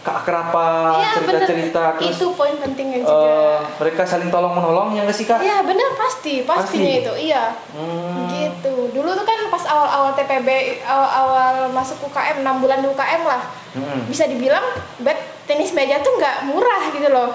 keakraban 0.00 0.94
Iya, 0.96 1.11
cerita-cerita 1.12 1.83
bener. 1.90 1.98
terus 1.98 2.16
itu 2.16 2.26
poin 2.33 2.54
pentingnya 2.54 2.98
eh, 2.98 3.04
juga. 3.04 3.35
mereka 3.76 4.02
saling 4.04 4.31
tolong 4.31 4.52
menolong 4.52 4.94
ya 4.94 5.02
nggak 5.02 5.12
sih 5.12 5.26
kak 5.26 5.38
Iya, 5.38 5.61
benar 5.62 5.90
pasti, 5.94 6.35
pastinya 6.42 6.62
Pasti. 6.87 7.02
itu. 7.02 7.12
Iya. 7.24 7.44
Hmm. 7.74 8.31
Gitu. 8.31 8.74
Dulu 8.90 9.11
tuh 9.12 9.24
kan 9.24 9.38
pas 9.48 9.64
awal-awal 9.64 10.14
TPB, 10.14 10.48
awal-awal 10.83 11.68
masuk 11.70 11.98
UKM 12.04 12.40
6 12.40 12.62
bulan 12.62 12.78
di 12.78 12.88
UKM 12.88 13.22
lah. 13.22 13.42
Mm-mm. 13.70 14.00
Bisa 14.07 14.24
dibilang 14.24 14.62
bed 14.98 15.18
tenis 15.44 15.72
meja 15.72 15.98
tuh 15.98 16.14
nggak 16.14 16.46
murah 16.46 16.83
gitu 16.88 17.09
loh. 17.09 17.31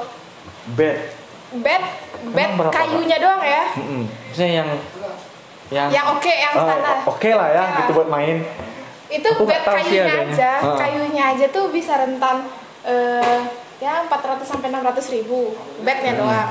bed 0.65 0.95
Bed 1.53 1.83
bed 2.31 2.49
kayunya 2.69 3.17
doang 3.17 3.41
ya. 3.41 3.63
Maksudnya 3.75 4.51
yang 4.57 4.69
yang 5.69 5.87
Yang 5.89 6.05
oke, 6.11 6.33
yang 6.33 6.53
eh, 6.53 6.59
standar. 6.59 6.97
oke 7.05 7.29
lah 7.29 7.47
ya 7.49 7.63
Ya. 7.63 7.77
gitu 7.81 7.91
buat 7.93 8.09
main 8.09 8.37
Itu 9.07 9.29
Aku 9.29 9.45
bed 9.45 9.61
sih 9.61 9.69
kayunya 9.69 10.15
aja. 10.25 10.51
Ah. 10.59 10.77
Kayunya 10.77 11.23
aja 11.29 11.45
tuh 11.47 11.69
bisa 11.69 11.93
rentan 11.95 12.49
eh, 12.81 13.39
ya 13.77 14.01
400 14.03 14.41
sampai 14.43 14.67
600 14.69 15.13
ribu 15.13 15.53
bednya 15.79 16.13
Hmm. 16.13 16.21
doang. 16.21 16.49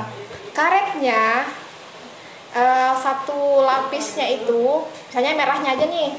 Karetnya 0.51 1.43
eh, 2.53 2.93
satu 2.95 3.39
lapisnya 3.61 4.29
itu, 4.29 4.63
misalnya 5.09 5.33
merahnya 5.35 5.73
aja 5.73 5.83
nih. 5.83 6.13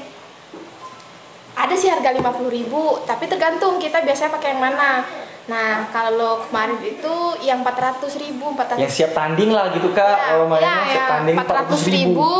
Ada 1.55 1.71
sih 1.73 1.87
harga 1.87 2.11
50.000 2.11 2.51
ribu, 2.51 2.99
tapi 3.07 3.25
tergantung 3.25 3.79
kita 3.79 4.03
biasanya 4.03 4.35
pakai 4.35 4.51
yang 4.51 4.61
mana. 4.61 5.07
Nah, 5.45 5.85
kalau 5.89 6.41
kemarin 6.43 6.81
itu 6.81 7.13
yang 7.39 7.61
400 7.61 8.01
ribu, 8.17 8.49
400 8.51 8.81
yang 8.81 8.89
siap 8.89 9.11
tanding 9.13 9.53
lah 9.53 9.69
gitu 9.69 9.93
kak 9.93 10.01
Ya, 10.01 10.17
kalau 10.31 10.45
mainnya 10.49 10.65
ya, 10.65 10.85
siap 10.89 11.05
tanding 11.07 11.35
400 11.37 11.85
ribu 11.93 12.31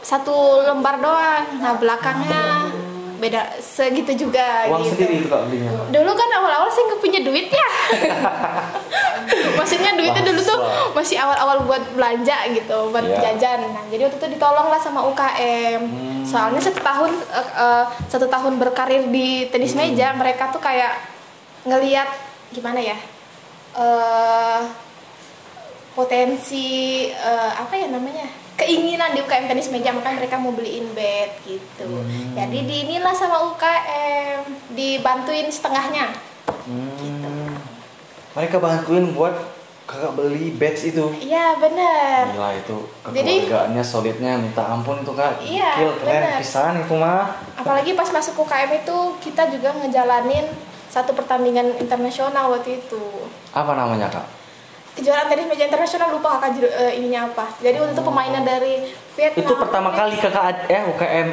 satu 0.00 0.36
lembar 0.64 0.98
doang. 0.98 1.46
Nah, 1.62 1.78
belakangnya 1.78 2.44
beda 3.20 3.60
segitu 3.60 4.16
juga 4.18 4.64
uang 4.66 4.80
gitu. 4.80 4.96
sendiri 4.96 5.20
itu 5.20 5.28
kak 5.28 5.44
belinya 5.44 5.70
Dulu 5.92 6.10
kan 6.10 6.28
awal-awal 6.32 6.66
saya 6.66 6.88
nggak 6.88 7.00
punya 7.00 7.20
duit 7.20 7.46
ya. 7.46 7.68
Maksudnya 9.58 9.92
duitnya 9.92 10.22
dulu 10.24 10.40
tuh 10.40 10.58
masih 10.90 11.20
awal-awal 11.20 11.62
buat 11.62 11.84
belanja 11.92 12.48
gitu, 12.50 12.90
buat 12.90 13.04
Iya. 13.04 13.36
jajan. 13.36 13.58
Nah, 13.68 13.84
jadi 13.86 14.08
waktu 14.08 14.18
itu 14.18 14.28
ditolong 14.34 14.66
lah 14.66 14.80
sama 14.80 15.04
UKM. 15.06 15.80
Hmm. 15.84 16.22
Soalnya 16.24 16.60
satu 16.60 16.80
tahun 16.80 17.10
eh, 17.12 17.48
eh, 17.56 17.84
satu 18.08 18.26
tahun 18.26 18.56
berkarir 18.56 19.06
di 19.06 19.46
tenis 19.48 19.76
Hmm. 19.76 19.86
meja, 19.86 20.10
mereka 20.12 20.48
tuh 20.48 20.58
kayak 20.58 20.96
ngelihat 21.62 22.08
gimana 22.50 22.80
ya 22.80 22.96
eh 23.72 24.62
potensi 25.90 26.66
eh, 27.06 27.50
apa 27.52 27.74
ya 27.74 27.86
namanya 27.88 28.26
keinginan 28.54 29.10
di 29.10 29.20
UKM 29.20 29.46
tenis 29.46 29.68
meja 29.68 29.90
makanya 29.90 30.20
mereka 30.20 30.36
mau 30.36 30.50
beliin 30.50 30.86
bed 30.90 31.30
gitu 31.42 31.86
Hmm. 31.86 32.34
jadi 32.34 32.58
di 32.60 32.76
inilah 32.84 33.12
sama 33.12 33.42
UKM 33.48 34.42
dibantuin 34.70 35.48
setengahnya 35.48 36.10
Hmm. 36.60 37.56
Mereka 38.30 38.58
bantuin 38.58 39.10
buat 39.10 39.34
kakak 39.84 40.12
beli 40.12 40.52
badge 40.52 40.92
itu. 40.92 41.02
iya 41.18 41.56
bener 41.56 42.30
Gila 42.30 42.50
itu 42.54 42.76
Jadi- 43.08 43.42
kekeluargaannya 43.42 43.82
solidnya 43.82 44.32
minta 44.36 44.62
ampun 44.64 45.00
itu 45.00 45.10
kak. 45.10 45.42
Iya, 45.42 45.70
keren 45.96 45.98
bener. 45.98 46.38
pisan 46.38 46.74
itu 46.78 46.94
mah. 46.94 47.42
apalagi 47.56 47.90
pas 47.92 48.06
masuk 48.08 48.38
UKM 48.38 48.70
itu 48.76 48.96
kita 49.20 49.48
juga 49.48 49.74
ngejalanin 49.74 50.46
satu 50.90 51.12
pertandingan 51.12 51.78
internasional 51.78 52.50
waktu 52.50 52.76
itu 52.76 53.00
Apa 53.50 53.72
namanya 53.72 54.10
kak? 54.10 54.26
kejuaraan 54.90 55.26
tenis 55.26 55.46
meja 55.46 55.64
internasional 55.64 56.10
lupa 56.10 56.36
kakak 56.36 56.60
eh, 56.60 56.98
ininya 56.98 57.24
apa 57.24 57.46
jadi 57.56 57.78
waktu 57.78 57.94
itu 57.94 58.02
pemainnya 58.02 58.42
dari 58.42 58.74
Vietnam 59.14 59.40
Itu 59.40 59.54
pertama 59.54 59.88
kali 59.90 60.14
kakak 60.18 60.44
ad- 60.44 60.66
eh 60.66 60.82
UKM 60.84 61.28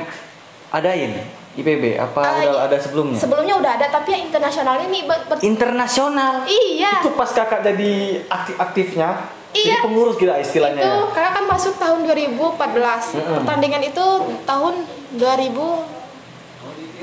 adain 0.70 1.12
IPB 1.58 1.98
apa 1.98 2.22
Ah, 2.22 2.38
udah 2.46 2.63
ada 2.63 2.78
sebelumnya? 2.78 3.17
sebelumnya 3.17 3.58
udah 3.58 3.72
ada 3.74 3.89
tapi 3.89 4.12
yang 4.12 4.24
internasional 4.24 4.78
ini 4.80 5.04
ber- 5.04 5.26
ber- 5.26 5.41
Internasional. 5.41 6.46
iya 6.46 7.02
Itu 7.02 7.12
pas 7.12 7.28
kakak 7.28 7.63
jadi 7.63 8.24
aktif-aktifnya. 8.30 9.36
Jadi 9.48 9.65
Iya. 9.65 9.82
pengurus 9.82 10.15
gitu 10.15 10.30
istilahnya. 10.30 10.78
itu 10.78 10.86
ya. 10.86 11.10
kakak 11.10 11.34
kan 11.34 11.43
masuk 11.50 11.74
tahun 11.76 12.06
2014 12.06 13.17
Mm-mm. 13.17 13.41
pertandingan 13.41 13.82
itu 13.82 14.06
tahun 14.46 14.74
2015 15.17 17.02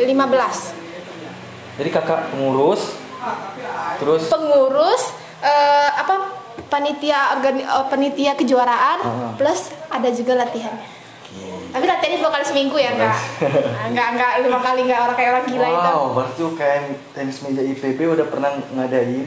Jadi 1.74 1.88
kakak 1.90 2.30
pengurus. 2.30 2.94
Terus 3.96 4.22
pengurus 4.28 5.02
eh, 5.40 5.90
apa 5.90 6.14
panitia 6.66 7.34
organi 7.34 7.62
eh, 7.62 7.84
panitia 7.86 8.32
kejuaraan 8.34 8.98
Ah. 9.00 9.32
plus 9.34 9.60
ada 9.88 10.08
juga 10.08 10.34
latihannya 10.36 10.92
tapi 11.70 11.84
latihannya 11.84 12.18
dua 12.18 12.30
kali 12.30 12.44
seminggu 12.44 12.76
ya 12.76 12.94
enggak 12.94 13.18
enggak 13.90 14.08
enggak 14.14 14.32
lima 14.40 14.60
kali 14.60 14.86
enggak 14.86 15.00
orang 15.02 15.16
kayak 15.16 15.30
orang 15.32 15.44
gila 15.44 15.66
itu 15.66 15.90
wow, 15.90 16.02
berarti 16.12 16.40
UKM 16.44 16.84
tenis 17.10 17.38
meja 17.42 17.62
IPB 17.64 17.98
udah 18.08 18.26
pernah 18.28 18.50
ngadain 18.70 19.26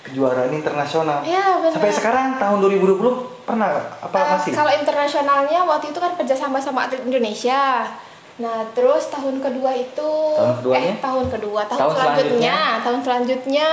kejuaraan 0.00 0.48
internasional. 0.50 1.20
Iya, 1.20 1.60
benar. 1.60 1.72
Sampai 1.74 1.92
sekarang 1.92 2.26
tahun 2.36 2.58
2020 2.60 3.00
pernah 3.44 3.68
apa 3.98 4.16
Eh, 4.16 4.28
masih? 4.34 4.52
kalau 4.52 4.72
internasionalnya 4.74 5.60
waktu 5.62 5.86
itu 5.86 5.98
kan 5.98 6.12
kerjasama 6.14 6.56
sama 6.58 6.84
atlet 6.84 7.00
Indonesia. 7.02 7.84
Nah, 8.38 8.62
terus 8.70 9.10
tahun 9.10 9.38
kedua 9.38 9.70
itu 9.72 10.10
Tahun 10.32 10.54
keduanya? 10.62 10.94
eh 10.94 10.96
tahun 10.98 11.26
kedua, 11.26 11.60
tahun, 11.66 11.78
Tahun 11.80 11.92
selanjutnya, 11.92 12.56
tahun 12.80 13.00
selanjutnya 13.02 13.68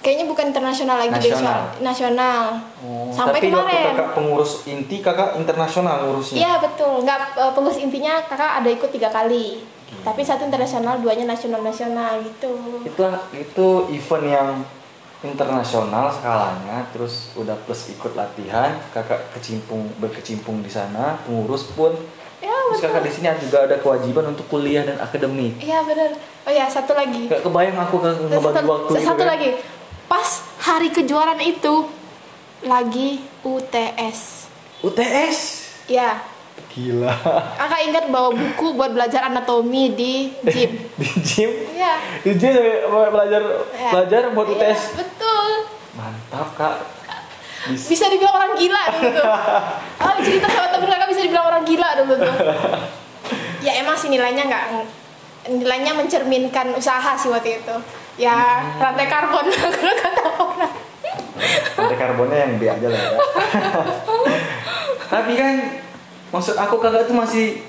kayaknya 0.00 0.26
bukan 0.26 0.44
internasional 0.48 0.96
lagi 0.98 1.12
deh, 1.12 1.16
Nasional. 1.18 1.44
soal- 1.44 1.72
nasional. 1.80 2.42
Oh, 2.80 3.08
Sampai 3.08 3.40
tapi 3.40 3.48
kemarin. 3.50 3.84
kakak 3.90 4.10
pengurus 4.12 4.52
inti 4.66 4.96
kakak 4.98 5.30
internasional 5.34 5.94
ngurusnya. 6.02 6.36
Iya 6.38 6.52
betul, 6.58 7.04
nggak 7.04 7.18
eh, 7.34 7.52
pengurus 7.52 7.78
intinya 7.78 8.20
kakak 8.22 8.52
ada 8.58 8.68
ikut 8.70 8.88
tiga 8.88 9.08
kali, 9.08 9.64
tapi 10.00 10.20
satu 10.20 10.44
internasional, 10.44 10.96
duanya 10.98 11.24
nasional 11.26 11.60
nasional 11.60 12.20
gitu. 12.20 12.52
Itu 12.82 13.00
itu 13.34 13.66
event 13.90 14.26
yang 14.26 14.48
internasional 15.22 16.08
skalanya, 16.10 16.84
terus 16.90 17.32
udah 17.34 17.56
plus 17.58 17.88
ikut 17.90 18.12
latihan, 18.12 18.76
kakak 18.90 19.32
kecimpung 19.32 19.88
berkecimpung 19.98 20.60
di 20.60 20.68
sana, 20.68 21.16
pengurus 21.22 21.68
pun. 21.70 21.92
Ya 22.44 22.52
Terus 22.68 22.80
kakak 22.82 23.02
di 23.02 23.10
sini 23.10 23.28
juga 23.40 23.64
ada 23.64 23.76
kewajiban 23.76 24.24
untuk 24.28 24.44
kuliah 24.46 24.84
dan 24.84 24.98
akademik. 24.98 25.56
Iya 25.58 25.80
benar. 25.82 26.12
Oh 26.44 26.52
ya 26.52 26.68
satu 26.68 26.92
lagi. 26.92 27.24
Gak 27.26 27.40
kebayang 27.40 27.78
aku 27.78 27.96
ke 27.98 28.10
ngebagi 28.22 28.52
satu, 28.54 28.68
waktu 28.68 28.90
gitu 28.92 29.06
satu 29.06 29.22
kan. 29.22 29.30
lagi 29.30 29.50
pas 30.04 30.28
hari 30.60 30.88
kejuaraan 30.90 31.40
itu 31.40 31.74
lagi 32.62 33.10
UTS 33.40 34.44
UTS. 34.80 35.38
ya 35.86 36.20
Gila. 36.70 37.08
kakak 37.56 37.80
ingat 37.82 38.04
bawa 38.08 38.30
buku 38.30 38.74
buat 38.74 38.90
belajar 38.90 39.24
anatomi 39.24 39.90
di 39.90 40.12
gym 40.44 40.70
di 41.00 41.08
gym. 41.18 41.50
ya 41.72 41.96
Di 42.20 42.32
gym 42.34 42.52
belajar 42.90 43.42
Ya. 43.72 43.90
belajar 43.90 44.22
buat 44.30 44.46
Iya, 44.46 44.54
UTS. 44.70 44.80
betul 44.94 45.50
Mantap 45.94 46.48
kak. 46.52 46.76
Bisa. 47.64 47.86
bisa 47.88 48.04
dibilang 48.12 48.36
orang 48.36 48.52
gila 48.60 48.82
dulu 48.92 49.08
tuh 49.16 49.24
ah 49.24 50.12
cerita 50.26 50.46
sama 50.52 50.68
temen 50.68 50.88
kakak 50.88 51.08
bisa 51.08 51.20
dibilang 51.24 51.46
orang 51.48 51.64
gila 51.64 51.88
dulu 52.02 52.14
tuh 52.20 52.34
ya 53.66 53.72
emang 53.80 53.96
sih 53.96 54.12
nilainya 54.12 54.44
nggak 54.44 54.64
nilainya 55.48 55.92
mencerminkan 55.96 56.76
usaha 56.76 57.16
sih 57.16 57.32
waktu 57.32 57.64
itu 57.64 57.76
ya 58.20 58.60
rantai 58.76 59.08
karbon 59.08 59.48
kalau 59.52 59.94
kata 59.96 60.22
orang 60.40 60.72
Ada 61.74 61.96
karbonnya 61.98 62.38
yang 62.46 62.52
B 62.56 62.62
aja 62.64 62.86
lah 62.88 63.00
ya. 63.10 63.18
Tapi 65.10 65.32
kan 65.34 65.54
maksud 66.30 66.54
aku 66.56 66.78
kakak 66.78 67.10
tuh 67.10 67.16
masih 67.18 67.60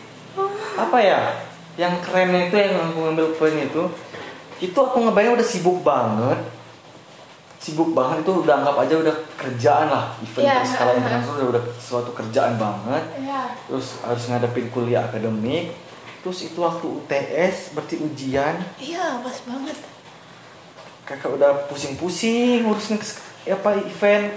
apa 0.77 0.97
ya? 1.01 1.19
Yang 1.75 2.05
kerennya 2.05 2.47
itu 2.47 2.55
yang 2.55 2.77
aku 2.77 2.97
ngambil 3.10 3.27
poin 3.36 3.58
itu 3.58 3.84
itu 4.63 4.77
aku 4.77 5.03
ngebayang 5.03 5.36
udah 5.36 5.47
sibuk 5.47 5.84
banget 5.84 6.39
sibuk 7.65 7.97
banget 7.97 8.21
itu 8.21 8.45
udah 8.45 8.62
anggap 8.62 8.78
aja 8.86 8.93
udah 9.01 9.15
kerjaan 9.34 9.88
lah. 9.89 10.13
Event 10.21 10.45
berskala 10.45 10.86
uh-huh. 10.93 11.01
internasional 11.01 11.36
udah, 11.41 11.47
udah 11.58 11.63
suatu 11.82 12.12
kerjaan 12.13 12.62
banget. 12.62 13.04
Ya 13.25 13.49
terus 13.65 13.97
harus 14.06 14.23
ngadepin 14.30 14.69
kuliah 14.69 15.10
akademik. 15.10 15.73
Terus 16.21 16.45
itu 16.45 16.62
waktu 16.62 16.86
UTS 16.86 17.73
berarti 17.73 17.95
ujian. 17.97 18.62
Iya 18.78 19.17
pas 19.25 19.38
banget. 19.49 19.78
Kakak 21.10 21.34
udah 21.34 21.65
pusing-pusing 21.65 22.69
ngurusin 22.69 23.01
apa 23.49 23.82
event. 23.82 24.30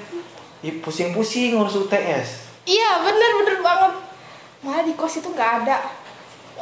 Pusing-pusing 0.80 1.54
ngurus 1.54 1.76
UTS 1.84 2.48
Iya 2.68 2.90
bener 3.00 3.30
bener 3.44 3.56
banget. 3.64 3.92
Malah 4.60 4.84
di 4.84 4.92
kos 4.92 5.16
itu 5.16 5.28
nggak 5.32 5.64
ada, 5.64 5.88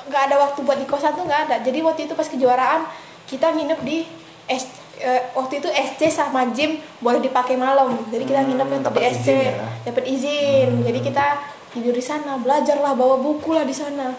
nggak 0.06 0.22
ada 0.30 0.36
waktu 0.38 0.58
buat 0.62 0.78
di 0.78 0.86
kosan 0.86 1.18
tuh 1.18 1.26
nggak 1.26 1.50
ada. 1.50 1.56
Jadi 1.66 1.82
waktu 1.82 2.06
itu 2.06 2.14
pas 2.14 2.30
kejuaraan 2.30 2.86
kita 3.26 3.50
nginep 3.50 3.80
di 3.82 4.06
S, 4.46 4.70
eh, 4.98 5.22
waktu 5.30 5.58
itu 5.58 5.68
SC 5.68 6.00
sama 6.08 6.48
gym 6.50 6.74
boleh 6.98 7.20
dipakai 7.20 7.54
malam. 7.54 7.96
Jadi 8.06 8.24
kita 8.24 8.40
Hmm, 8.40 8.48
nginep 8.50 8.68
untuk 8.78 8.94
di 8.94 9.02
SC, 9.06 9.28
ya? 9.28 9.68
dapat 9.84 10.04
izin. 10.04 10.68
Jadi 10.82 10.98
kita 11.02 11.24
tidur 11.70 11.92
di 11.92 12.00
sana, 12.00 12.36
belajar 12.36 12.76
lah, 12.76 12.92
bawa 12.92 13.16
buku 13.16 13.52
lah 13.52 13.62
di 13.62 13.72
sana. 13.72 14.12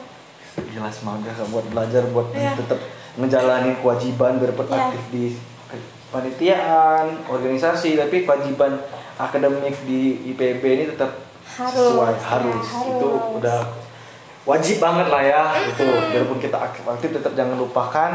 gila 0.57 0.89
semoga 0.89 1.29
Kak, 1.29 1.47
buat 1.47 1.65
belajar 1.67 2.01
buat 2.07 2.29
Iya. 2.31 2.57
tetap 2.57 2.81
menjalani 3.13 3.77
kewajiban 3.77 4.41
dapat 4.41 4.65
Iya. 4.67 4.77
aktif 4.83 5.01
di 5.07 5.23
panitiaan 6.07 7.05
organisasi 7.25 7.93
tapi 7.93 8.23
kewajiban 8.23 8.79
akademik 9.15 9.75
di 9.83 10.01
IPB 10.27 10.63
ini 10.63 10.85
tetap 10.87 11.13
Harus, 11.47 11.73
sesuai 11.73 12.09
ya, 12.11 12.21
harus. 12.27 12.65
harus. 12.65 12.89
itu 12.91 13.09
udah 13.37 13.59
wajib 14.43 14.77
banget 14.77 15.07
lah 15.07 15.21
ya 15.21 15.41
itu 15.63 15.83
biarpun 15.83 16.39
kita 16.39 16.57
aktif 16.59 16.83
aktif 16.83 17.09
tetap 17.11 17.33
jangan 17.33 17.53
lupakan 17.55 18.11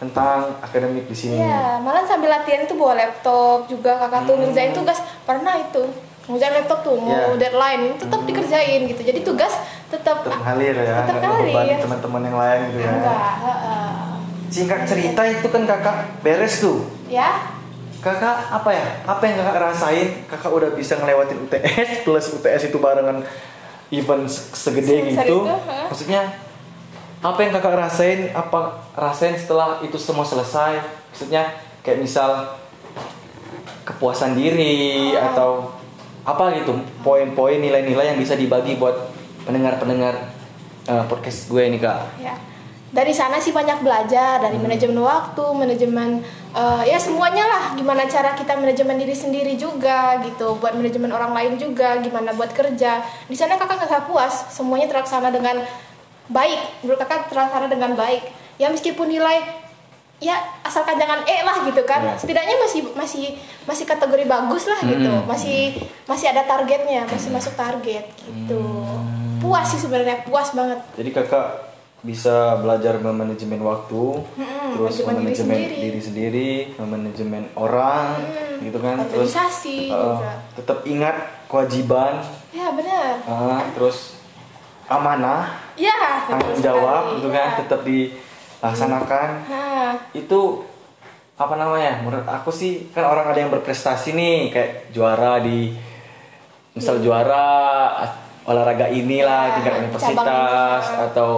tentang 0.00 0.56
akademik 0.58 1.04
di 1.04 1.14
sini 1.14 1.36
Iya, 1.36 1.76
malah 1.78 2.02
sambil 2.02 2.32
latihan 2.32 2.64
tuh 2.64 2.74
bawa 2.74 2.96
laptop 2.96 3.68
juga 3.68 3.94
kakak 3.98 4.24
tuh 4.24 4.32
Hmm. 4.32 4.42
ngerjain 4.42 4.72
tugas 4.72 4.96
pernah 5.22 5.54
itu 5.54 5.82
ngerjain 6.24 6.54
laptop 6.54 6.80
tuh 6.80 6.96
mau 6.96 7.12
Iya. 7.30 7.36
deadline 7.38 7.84
tetap 7.94 8.20
dikerjain 8.22 8.80
gitu. 8.86 9.00
Jadi 9.02 9.20
tugas 9.20 9.52
tetap 9.86 10.22
tetap 10.22 10.40
ngalir 10.40 10.72
ya 10.74 11.04
Tetap 11.04 11.20
ngalir. 11.20 11.78
teman-teman 11.78 12.22
yang 12.22 12.36
lain 12.38 12.60
gitu 12.66 12.78
ya 12.78 12.90
enggak, 12.90 13.20
singkat 14.48 14.80
cerita 14.82 15.22
itu 15.22 15.46
kan 15.46 15.62
kakak 15.64 15.96
beres 16.20 16.58
tuh 16.58 16.82
ya 17.06 17.46
kakak 18.00 18.48
apa 18.48 18.70
ya 18.70 18.86
apa 19.04 19.22
yang 19.22 19.36
kakak 19.38 19.56
rasain 19.60 20.08
kakak 20.24 20.48
udah 20.48 20.70
bisa 20.72 20.96
ngelewatin 20.96 21.38
UTS 21.40 22.02
plus 22.02 22.32
UTS 22.32 22.62
itu 22.66 22.78
barengan 22.78 23.22
event 23.90 24.24
se- 24.24 24.50
segede 24.52 25.04
Sebesar 25.04 25.26
gitu 25.26 25.36
itu, 25.36 25.38
hah? 25.46 25.86
maksudnya 25.86 26.20
apa 27.20 27.38
yang 27.44 27.52
kakak 27.52 27.76
rasain? 27.76 28.20
Apa 28.32 28.80
rasain 28.96 29.36
setelah 29.36 29.84
itu 29.84 30.00
semua 30.00 30.24
selesai? 30.24 30.80
Maksudnya 31.12 31.52
kayak 31.84 32.00
misal 32.00 32.56
kepuasan 33.84 34.36
diri 34.36 35.12
Oh. 35.16 35.28
atau 35.32 35.50
apa 36.24 36.52
gitu 36.56 36.76
poin-poin 37.00 37.56
nilai-nilai 37.60 38.12
yang 38.12 38.18
bisa 38.20 38.36
dibagi 38.36 38.76
buat 38.76 39.08
pendengar-pendengar 39.48 40.14
eh, 40.88 41.04
podcast 41.08 41.48
gue 41.48 41.62
ini 41.64 41.76
kak. 41.80 42.20
Ya. 42.20 42.36
Dari 42.90 43.14
sana 43.14 43.38
sih 43.38 43.54
banyak 43.54 43.86
belajar 43.86 44.42
dari 44.42 44.58
manajemen 44.58 44.98
waktu 45.04 45.44
manajemen 45.54 46.24
eh, 46.56 46.82
ya 46.88 46.96
semuanya 46.96 47.44
lah. 47.44 47.64
Gimana 47.76 48.08
cara 48.08 48.32
kita 48.32 48.56
manajemen 48.56 48.96
diri 48.96 49.12
sendiri 49.16 49.54
juga 49.60 50.20
gitu 50.24 50.56
buat 50.56 50.72
manajemen 50.72 51.12
orang 51.12 51.36
lain 51.36 51.52
juga 51.60 52.00
gimana 52.00 52.32
buat 52.32 52.52
kerja. 52.56 53.04
Di 53.28 53.36
sana 53.36 53.60
kakak 53.60 53.84
nggak 53.84 54.08
puas 54.08 54.52
semuanya 54.52 54.88
terlaksana 54.88 55.28
dengan 55.32 55.60
baik 56.30 56.60
menurut 56.80 56.98
kakak 56.98 57.26
terlaksana 57.26 57.66
dengan 57.66 57.92
baik 57.92 58.22
ya 58.56 58.66
meskipun 58.66 59.06
nilai 59.06 59.42
ya 60.18 60.36
asalkan 60.60 60.94
jangan 60.94 61.24
E 61.24 61.36
lah 61.40 61.64
gitu 61.64 61.82
kan 61.82 62.00
Ya. 62.02 62.12
setidaknya 62.14 62.56
masih 62.56 62.80
masih 62.92 63.24
masih 63.64 63.84
kategori 63.84 64.24
bagus 64.24 64.64
lah 64.64 64.80
gitu 64.84 65.10
Hmm. 65.10 65.24
masih 65.24 65.74
masih 66.04 66.26
ada 66.28 66.44
targetnya 66.44 67.04
masih 67.04 67.30
masuk 67.30 67.54
target 67.54 68.04
gitu 68.22 68.62
puas 69.38 69.64
sih 69.66 69.80
sebenarnya 69.80 70.20
puas 70.22 70.52
banget 70.52 70.78
jadi 70.94 71.10
kakak 71.14 71.46
bisa 72.00 72.56
belajar 72.56 72.96
memanajemen 72.96 73.60
waktu, 73.60 74.24
Mm-mm, 74.32 74.72
terus 74.72 75.04
manajemen 75.04 75.04
diri 75.04 75.12
memanajemen 75.36 75.36
sendiri. 75.52 75.76
diri 75.76 76.00
sendiri, 76.00 76.50
memanajemen 76.74 77.44
orang, 77.52 78.06
Mm, 78.16 78.56
gitu 78.64 78.78
kan. 78.80 78.96
Terus 79.04 79.36
uh, 79.36 79.44
juga. 80.16 80.32
tetap 80.56 80.78
ingat 80.86 81.16
kewajiban, 81.44 82.24
Ya 82.50 82.72
benar. 82.72 83.20
uh, 83.22 83.60
terus 83.76 84.16
amanah, 84.88 85.60
Ya. 85.80 85.96
tanggung 86.28 86.60
jawab, 86.60 87.16
gitu 87.16 87.28
kan, 87.28 87.48
Ya. 87.50 87.58
tetap 87.58 87.80
dilaksanakan. 87.82 89.28
Nah, 89.48 89.92
Itu 90.12 90.68
apa 91.34 91.56
namanya? 91.56 92.04
Menurut 92.04 92.28
aku 92.28 92.52
sih 92.52 92.92
kan 92.92 93.02
orang 93.02 93.32
ada 93.32 93.38
yang 93.38 93.48
berprestasi 93.48 94.12
nih, 94.12 94.52
kayak 94.52 94.70
juara 94.90 95.40
di 95.40 95.72
misal 96.70 97.00
Iya. 97.00 97.02
juara 97.02 97.46
olahraga 98.42 98.86
inilah 98.86 99.42
Ya, 99.46 99.54
tingkat 99.56 99.72
universitas 99.80 100.84
ini. 100.86 101.00
atau 101.06 101.30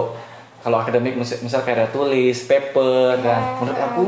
kalau 0.59 0.77
akademik 0.77 1.15
misal, 1.15 1.39
misal 1.39 1.61
karya 1.61 1.87
tulis, 1.87 2.37
paper 2.43 3.17
Ya. 3.17 3.23
kan. 3.23 3.41
Menurut 3.59 3.79
aku 3.81 4.03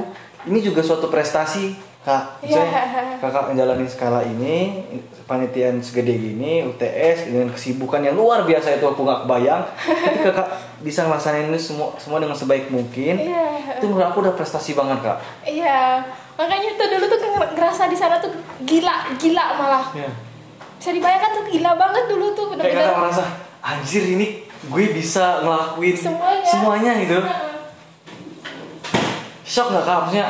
ini 0.45 0.59
juga 0.59 0.81
suatu 0.81 1.07
prestasi 1.07 1.75
kak. 2.05 2.37
Misalnya 2.39 2.69
Ya. 2.71 3.17
kakak 3.17 3.49
menjalani 3.49 3.83
skala 3.83 4.21
ini, 4.21 4.85
panitian 5.23 5.81
segede 5.81 6.13
gini, 6.13 6.61
UTS 6.63 7.27
dengan 7.27 7.49
kesibukan 7.49 7.99
yang 7.99 8.13
luar 8.13 8.43
biasa 8.43 8.77
itu 8.77 8.85
aku 8.85 9.01
nggak 9.01 9.25
kebayang. 9.25 9.65
Tapi 9.75 10.19
kakak 10.29 10.47
bisa 10.79 11.03
ngelaksanain 11.03 11.49
ini 11.49 11.57
semua 11.57 11.97
semua 11.97 12.17
dengan 12.17 12.33
sebaik 12.33 12.69
mungkin. 12.69 13.17
Iya. 13.19 13.75
Itu 13.75 13.89
menurut 13.89 14.07
aku 14.07 14.21
udah 14.21 14.33
prestasi 14.33 14.71
banget 14.71 15.01
kak. 15.01 15.17
Iya, 15.43 16.05
makanya 16.35 16.69
tuh 16.73 16.87
dulu 16.87 17.05
tuh 17.07 17.19
nger- 17.19 17.51
ngerasa 17.51 17.83
di 17.85 17.97
sana 17.97 18.15
tuh 18.15 18.29
gila, 18.61 19.09
gila 19.15 19.45
malah. 19.55 19.85
Ya. 19.91 20.09
Bisa 20.75 20.89
dibayangkan 20.91 21.31
tuh 21.33 21.45
gila 21.47 21.71
banget 21.73 22.05
dulu 22.05 22.25
tuh 22.31 22.45
Kayak 22.51 22.61
kakak 22.61 22.69
bener-bener. 22.69 23.01
merasa 23.01 23.25
anjir 23.59 24.05
ini 24.05 24.27
gue 24.63 24.85
bisa 24.91 25.41
ngelakuin 25.41 25.95
Semuanya. 25.95 26.45
semuanya 26.45 26.91
gitu. 26.99 27.17
Shock 29.43 29.69
nggak 29.69 29.83
kak? 29.83 29.97
Maksudnya 30.03 30.27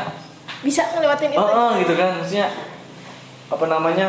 Bisa 0.61 0.81
ngelewatin 0.91 1.31
itu. 1.31 1.39
Oh, 1.39 1.49
oh, 1.49 1.69
gitu 1.77 1.93
kan 1.93 2.15
maksudnya 2.15 2.47
apa 3.45 3.65
namanya 3.65 4.07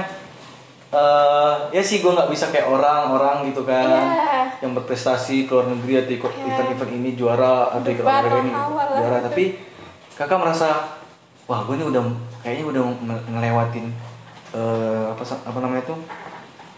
eh 0.87 1.55
ya 1.75 1.83
sih 1.83 1.99
gue 1.99 2.09
nggak 2.09 2.31
bisa 2.31 2.49
kayak 2.49 2.71
orang-orang 2.71 3.51
gitu 3.51 3.67
kan 3.67 3.85
Iya. 3.85 4.63
yang 4.63 4.73
berprestasi 4.73 5.45
ke 5.45 5.53
luar 5.53 5.67
negeri 5.69 5.99
atau 5.99 6.13
ikut 6.15 6.33
Iya. 6.33 6.47
event-event 6.49 6.93
ini 6.95 7.11
juara 7.13 7.69
atau 7.69 7.89
ikut 7.91 8.01
olahraga 8.01 8.39
ini 8.41 8.53
juara 8.95 9.19
tapi 9.21 9.45
kakak 10.15 10.39
merasa 10.39 10.97
wah 11.45 11.61
gue 11.67 11.75
ini 11.75 11.85
udah 11.85 12.03
kayaknya 12.41 12.65
udah 12.71 12.83
ngelewatin 13.29 13.87
eh, 14.55 15.05
apa 15.11 15.23
apa 15.27 15.59
namanya 15.59 15.85
tuh 15.85 15.99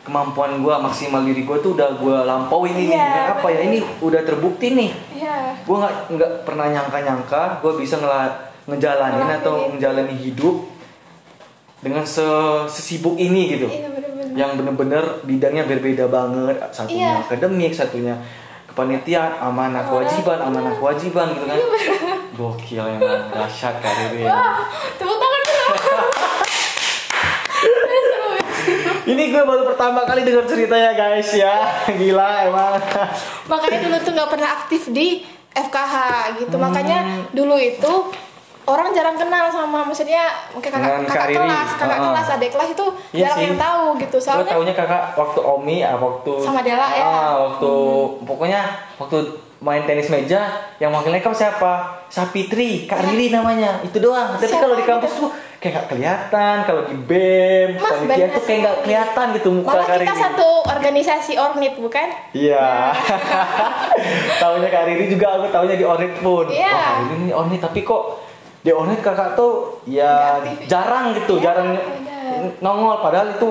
kemampuan 0.02 0.56
gue 0.56 0.74
maksimal 0.74 1.20
diri 1.22 1.44
gue 1.44 1.56
tuh 1.60 1.76
udah 1.76 1.88
gue 1.94 2.16
lampauin 2.24 2.74
ini 2.74 2.88
dengan 2.88 3.36
apa 3.36 3.48
ya 3.52 3.60
ini 3.60 3.78
udah 4.00 4.20
terbukti 4.24 4.72
nih 4.72 4.90
Iya. 5.14 5.36
gue 5.62 5.76
nggak 5.76 5.94
nggak 6.10 6.30
pernah 6.48 6.66
nyangka-nyangka 6.66 7.60
gue 7.60 7.72
bisa 7.76 8.00
ngela 8.00 8.47
ngejalanin 8.68 9.28
atau 9.34 9.68
menjalani 9.68 10.14
hidup 10.14 10.68
dengan 11.78 12.02
se- 12.04 12.66
sesibuk 12.66 13.14
ini 13.16 13.48
gitu 13.50 13.66
Iya 13.66 13.88
bener-bener. 13.88 14.34
yang 14.34 14.50
bener-bener 14.54 15.02
bidangnya 15.22 15.62
berbeda 15.64 16.04
banget 16.06 16.56
satunya 16.68 17.14
Iya. 17.14 17.18
akademik 17.24 17.70
satunya 17.70 18.14
kepanitiaan 18.66 19.32
amanah 19.40 19.82
kewajiban 19.82 20.38
amanah 20.38 20.72
kewajiban 20.72 21.26
gitu 21.32 21.44
kan 21.44 21.58
gokil 22.34 22.84
emang 22.84 23.30
dahsyat 23.30 23.74
karirnya 23.78 24.26
Wah, 24.28 24.58
tepuk 24.94 25.16
tangan 25.16 25.40
ya. 25.42 25.64
ini 29.08 29.22
gue 29.28 29.42
baru 29.42 29.62
pertama 29.64 30.04
kali 30.04 30.20
dengar 30.22 30.44
ceritanya 30.44 30.92
guys 30.92 31.30
ya 31.32 31.54
gila 31.88 32.30
emang 32.44 32.72
Makanya 33.48 33.78
dulu 33.80 33.96
tuh 33.98 34.12
nggak 34.12 34.28
pernah 34.28 34.48
aktif 34.54 34.82
di 34.90 35.06
FKH 35.50 35.94
gitu. 36.38 36.52
Hmm. 36.52 36.62
Makanya 36.62 36.98
dulu 37.32 37.56
itu 37.56 37.92
orang 38.68 38.92
jarang 38.92 39.16
kenal 39.16 39.48
sama 39.48 39.80
maksudnya 39.80 40.28
mungkin 40.52 40.68
kakak, 40.68 41.08
kakak 41.08 41.26
Riri. 41.26 41.36
kelas, 41.40 41.68
kakak 41.74 41.88
Heeh. 41.90 42.04
kelas, 42.04 42.26
adik 42.30 42.50
kelas 42.52 42.68
itu 42.70 42.86
Iya 43.10 43.20
jarang 43.24 43.38
sih. 43.38 43.46
yang 43.46 43.56
tahu 43.56 43.84
gitu. 43.96 44.16
gue 44.16 44.24
Soalnya 44.28 44.52
taunya 44.52 44.74
kakak 44.76 45.02
waktu 45.16 45.40
Omi 45.40 45.76
ah 45.80 45.96
waktu 45.96 46.32
Sama 46.38 46.60
Dela, 46.60 46.86
ya? 46.86 47.02
ah, 47.02 47.32
waktu 47.42 47.72
pokoknya 48.22 48.60
waktu 48.96 49.16
main 49.58 49.82
tenis 49.82 50.06
meja 50.06 50.38
yang 50.78 50.94
wakil 50.94 51.10
lengkap 51.10 51.34
siapa 51.34 52.06
Sapitri 52.06 52.86
Kak 52.86 53.02
Riri 53.02 53.34
namanya 53.34 53.82
itu 53.82 53.98
doang 53.98 54.38
tapi 54.38 54.46
kalau 54.46 54.78
di 54.78 54.86
kampus 54.86 55.10
gitu? 55.10 55.26
tuh 55.26 55.30
kayak 55.58 55.74
gak 55.74 55.86
kelihatan 55.90 56.56
kalau 56.62 56.86
di 56.86 56.94
bem 56.94 57.74
Mas, 57.74 57.90
panitia 57.98 58.30
tuh 58.30 58.42
kayak 58.46 58.60
gak 58.62 58.76
kelihatan 58.86 59.26
gitu 59.34 59.48
muka 59.50 59.74
malah 59.74 59.86
Kak 59.90 59.98
kita 59.98 60.14
satu 60.14 60.48
organisasi 60.62 61.32
ornit 61.34 61.74
bukan? 61.74 62.06
Iya. 62.30 62.94
taunya 64.40 64.68
Kak 64.68 64.82
Riri 64.86 65.10
juga 65.10 65.26
aku 65.34 65.50
taunya 65.50 65.74
di 65.74 65.82
Ornit 65.82 66.14
pun. 66.20 66.46
Iya. 66.46 66.70
Wah, 66.70 66.92
Riri 67.02 67.14
ini 67.20 67.32
Ornit 67.32 67.58
tapi 67.58 67.82
kok 67.82 68.27
di 68.58 68.70
Ornit 68.70 68.98
kakak 68.98 69.34
tuh 69.34 69.78
ya 69.84 70.38
aktif. 70.38 70.66
jarang 70.66 71.14
gitu, 71.14 71.36
Iya, 71.36 71.44
jarang 71.44 71.68
benar. 71.74 72.58
nongol 72.58 72.96
padahal 72.98 73.28
itu 73.32 73.48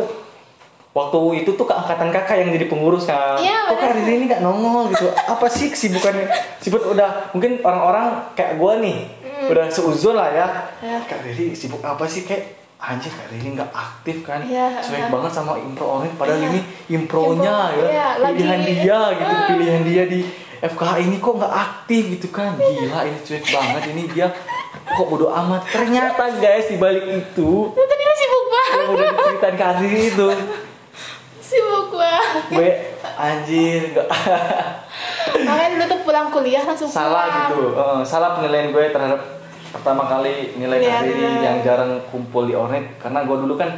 waktu 0.92 1.20
itu 1.38 1.52
tuh 1.54 1.64
keangkatan 1.64 2.10
kakak 2.10 2.38
yang 2.38 2.50
jadi 2.52 2.66
pengurus 2.66 3.06
kan. 3.06 3.38
Iya, 3.38 3.70
kok 3.70 3.78
Kak 3.78 3.94
ini 4.00 4.26
nggak 4.26 4.42
nongol 4.42 4.90
gitu. 4.90 5.08
Apa 5.10 5.46
sih 5.48 5.70
kesibukannya? 5.70 6.26
Sibuk 6.58 6.82
udah 6.88 7.30
mungkin 7.32 7.62
orang-orang 7.62 8.34
kayak 8.34 8.58
gua 8.58 8.78
nih 8.78 9.06
udah 9.48 9.70
seuzon 9.70 10.14
lah 10.14 10.30
ya. 10.30 10.48
Hmm. 10.82 10.90
Ya. 10.90 10.98
Kak 11.06 11.22
Riri 11.22 11.54
sibuk 11.54 11.80
apa 11.80 12.04
sih 12.04 12.26
kayak 12.26 12.58
Anjir 12.78 13.10
Kak 13.10 13.30
Riri 13.30 13.54
nggak 13.54 13.70
aktif 13.70 14.22
kan 14.22 14.42
Iya, 14.42 14.78
Cuek 14.80 14.98
iya. 15.00 15.08
banget 15.08 15.32
sama 15.32 15.58
impro 15.58 15.98
Ornit 15.98 16.14
Padahal 16.14 16.38
Iya. 16.40 16.50
ini 16.52 16.60
impronya 16.92 17.58
Impro, 17.68 17.74
ya 17.76 17.90
iya, 17.90 18.08
lagi- 18.18 18.38
Pilihan 18.38 18.62
dia 18.62 19.00
gitu 19.14 19.34
Ah. 19.34 19.46
Pilihan 19.50 19.82
dia 19.82 20.04
di 20.06 20.20
FKH 20.60 20.92
ini 21.00 21.16
kok 21.18 21.34
nggak 21.38 21.54
aktif 21.56 22.04
gitu 22.12 22.28
kan 22.30 22.54
Gila 22.54 23.00
ini 23.04 23.18
cuek 23.20 23.44
banget 23.48 23.82
Ini 23.88 24.04
dia 24.08 24.28
kok 24.90 25.06
bodo 25.06 25.28
amat? 25.30 25.62
Ternyata 25.68 26.24
guys 26.38 26.68
di 26.68 26.78
balik 26.78 27.06
itu 27.06 27.50
Itu 27.68 27.84
tadi 27.84 28.04
lu 28.04 28.16
sibuk 28.16 28.46
banget, 28.48 28.72
Yang 28.74 28.90
udah 28.90 29.08
diceritain 29.12 29.56
Riri 29.78 30.02
itu. 30.08 30.28
Sibuk 31.40 31.88
banget. 31.94 32.44
Gue 32.50 32.70
anjir 33.14 33.82
nggak. 33.92 34.08
Makanya 35.38 35.70
dulu 35.72 35.86
tuh 35.86 36.00
pulang 36.02 36.28
kuliah 36.30 36.64
langsung 36.64 36.88
Salah 36.88 37.24
pulang. 37.24 37.38
gitu. 37.44 37.62
Eh, 37.74 38.02
Salah 38.04 38.30
penilaian 38.34 38.70
gue 38.70 38.84
terhadap 38.88 39.22
Pertama 39.68 40.08
kali 40.08 40.56
nilai 40.56 40.80
Kak 40.80 41.04
Riri 41.04 41.14
bener. 41.18 41.42
Yang 41.44 41.58
jarang 41.62 41.92
kumpul 42.08 42.48
di 42.48 42.54
Ornit 42.54 42.98
Karena 42.98 43.22
gue 43.22 43.38
dulu 43.38 43.56
kan 43.56 43.70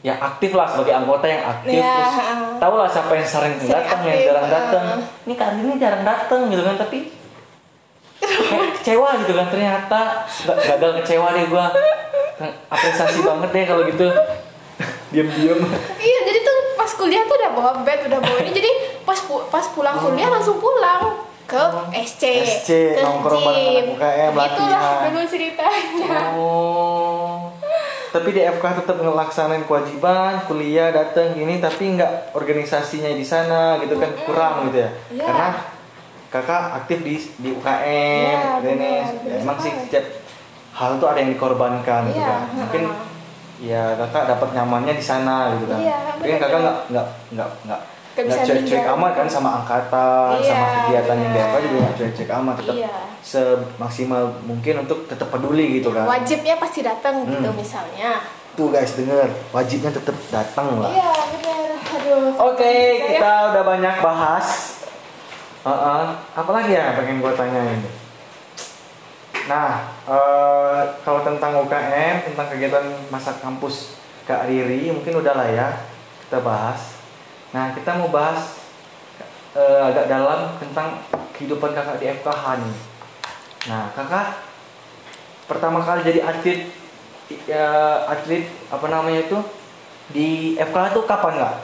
ya 0.00 0.12
aktif 0.14 0.52
lah 0.52 0.68
sebagai 0.68 0.92
anggota 0.92 1.24
yang 1.24 1.40
aktif. 1.42 1.80
Iya, 1.80 1.96
terus 1.96 2.12
tahu 2.60 2.74
lah 2.76 2.84
siapa 2.86 3.12
yang 3.14 3.24
sering, 3.24 3.56
Sering 3.56 3.72
datang 3.72 4.00
yang 4.04 4.20
jarang 4.22 4.48
datang. 4.50 4.84
Ini 5.24 5.34
Riri 5.34 5.52
ini 5.56 5.74
jarang 5.80 6.04
datang 6.04 6.40
gitu 6.46 6.60
kan. 6.60 6.76
Tapi 6.76 6.98
kayak 8.20 8.63
kecewa 8.84 9.16
gitu 9.18 9.32
kan 9.32 9.48
ternyata. 9.48 10.00
Nggak 10.44 10.58
gagal 10.68 10.90
kecewa 11.00 11.26
deh 11.32 11.44
gua. 11.48 11.66
Apresiasi 12.68 13.24
banget 13.24 13.48
deh 13.50 13.64
kalau 13.64 13.82
gitu. 13.88 14.06
Diam-diam. 15.08 15.58
Iya, 15.96 16.18
jadi 16.22 16.38
tuh 16.42 16.56
pas 16.74 16.90
kuliah 16.92 17.24
tuh 17.24 17.34
udah 17.34 17.50
bawa 17.50 17.72
bed, 17.80 18.00
udah 18.04 18.18
bawa 18.18 18.38
ini. 18.40 18.52
Jadi 18.52 18.70
pas 19.02 19.16
pu- 19.16 19.46
pas 19.48 19.64
pulang 19.70 19.96
kuliah 19.96 20.28
langsung 20.28 20.58
pulang 20.58 21.22
ke 21.44 21.60
SC, 22.02 22.22
SC, 22.42 22.70
ke 22.92 23.00
nongkrong 23.00 23.40
bareng 23.42 23.86
UKM, 23.94 24.32
Itulah 24.32 24.42
latihan. 24.42 25.08
dulu 25.08 25.24
ceritanya. 25.24 26.18
oh. 26.34 27.52
Tapi 28.10 28.28
di 28.30 28.40
FK 28.40 28.64
tetap 28.78 28.96
ngelaksanain 28.96 29.64
kewajiban 29.64 30.44
kuliah 30.44 30.88
datang 30.88 31.32
gini 31.32 31.58
tapi 31.58 31.94
nggak 31.94 32.30
organisasinya 32.32 33.10
di 33.10 33.22
sana 33.22 33.74
gitu 33.78 33.96
kan 33.96 34.14
kurang 34.20 34.70
gitu 34.70 34.82
ya? 34.82 34.90
Iya. 35.10 35.24
karena 35.24 35.48
kakak 36.34 36.62
aktif 36.76 36.98
di 37.00 37.14
di 37.38 37.48
UKM 37.52 38.34
Ya, 38.34 38.58
benar 38.58 39.06
emang 39.38 39.56
sih 39.56 39.70
setiap 39.70 40.02
hal 40.72 40.98
tuh 40.98 41.06
ada 41.06 41.18
yang 41.18 41.30
dikorbankan 41.30 42.10
gitu 42.10 42.18
Iya, 42.18 42.26
kan 42.26 42.42
mungkin 42.52 42.82
ya 43.56 43.94
kakak 43.96 44.26
dapat 44.28 44.48
nyamannya 44.52 44.92
di 44.92 45.04
sana 45.04 45.54
gitu 45.54 45.64
kan 45.64 45.78
tapi 45.78 45.86
kan 45.86 46.18
benar. 46.18 46.38
kakak 46.40 46.58
nggak 46.60 46.76
nggak 46.90 47.06
nggak 47.32 47.50
nggak 47.64 47.82
Nggak 48.14 48.46
cuek-cuek 48.46 48.86
amat 48.88 49.12
kan 49.12 49.26
sama 49.26 49.50
angkatan 49.58 50.38
Iya, 50.38 50.46
sama 50.48 50.66
kegiatan 50.80 51.16
yang 51.16 51.22
di 51.24 51.34
benar. 51.34 51.46
FK 51.48 51.56
juga 51.60 51.76
nggak 51.76 51.94
cuek-cuek 51.96 52.30
amat 52.32 52.54
tetap 52.56 52.74
Iya. 52.76 52.94
semaksimal 53.20 54.22
mungkin 54.42 54.74
untuk 54.80 54.98
tetap 55.04 55.28
peduli 55.28 55.66
gitu 55.74 55.90
kan 55.90 56.06
Wajibnya 56.08 56.54
pasti 56.56 56.80
datang 56.80 57.14
gitu 57.24 57.42
Hmm. 57.44 57.54
misalnya. 57.54 58.10
tuh 58.54 58.70
guys 58.70 58.94
denger 58.94 59.26
wajibnya 59.50 59.90
tetap 59.90 60.14
datang 60.28 60.78
lah 60.78 60.86
Iya, 60.88 61.10
benar. 61.10 61.68
Aduh. 61.90 62.30
Oke, 62.44 62.74
Ya. 62.94 63.06
kita 63.12 63.30
udah 63.50 63.62
banyak 63.64 63.94
bahas. 63.98 64.73
Uh-uh. 65.64 66.20
Apalagi 66.36 66.76
ya 66.76 66.92
pengen 66.92 67.24
gue 67.24 67.32
tanyain? 67.32 67.80
Nah, 69.48 69.96
eh, 70.08 70.82
kalau 71.04 71.20
tentang 71.24 71.56
UKM, 71.64 72.28
tentang 72.32 72.46
kegiatan 72.52 72.84
masa 73.08 73.36
kampus 73.40 73.96
Kak 74.28 74.48
Riri, 74.48 74.92
mungkin 74.92 75.20
udah 75.20 75.34
lah 75.36 75.48
ya 75.48 75.68
kita 76.24 76.44
bahas. 76.44 77.00
Nah, 77.52 77.72
kita 77.72 77.96
mau 77.96 78.12
bahas 78.12 78.60
eh, 79.56 79.82
agak 79.88 80.08
dalam 80.08 80.60
tentang 80.60 81.00
kehidupan 81.32 81.72
kakak 81.72 82.00
di 82.00 82.12
FKH 82.12 82.44
nih. 82.60 82.76
Nah, 83.72 83.88
kakak 83.96 84.44
pertama 85.48 85.80
kali 85.80 86.04
jadi 86.04 86.20
atlet, 86.24 86.60
ya, 87.48 87.68
atlet 88.08 88.48
apa 88.68 88.86
namanya 88.88 89.28
itu 89.28 89.38
di 90.12 90.60
FKH 90.60 90.92
tuh 90.92 91.04
kapan 91.08 91.40
nggak? 91.40 91.56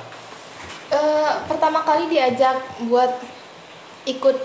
Eh, 0.91 1.33
pertama 1.49 1.85
kali 1.85 2.09
diajak 2.09 2.61
buat 2.89 3.40
ikut 4.05 4.37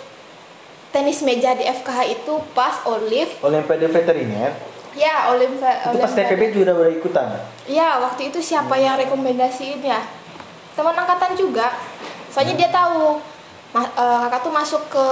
tenis 0.89 1.19
meja 1.21 1.51
di 1.51 1.63
FKH 1.63 1.99
itu 2.09 2.33
pas 2.51 2.79
Olive. 2.85 3.35
Olimpiade 3.41 3.87
veteriner? 3.87 4.51
Ya 4.95 5.27
Olive 5.27 5.59
itu 5.59 5.97
pas 5.99 6.07
TPB 6.09 6.55
juga 6.55 6.71
udah 6.71 6.87
ikutan? 6.89 7.27
Ya 7.67 7.99
waktu 7.99 8.31
itu 8.31 8.39
siapa 8.39 8.75
yang 8.75 8.95
rekomendasiin 8.95 9.83
ya 9.83 9.99
teman 10.71 10.95
angkatan 10.95 11.35
juga. 11.35 11.71
Soalnya 12.31 12.55
dia 12.55 12.69
tahu 12.69 13.19
ma- 13.71 13.91
eh, 13.91 14.17
kakak 14.23 14.39
tuh 14.41 14.53
masuk 14.53 14.81
ke 14.87 15.07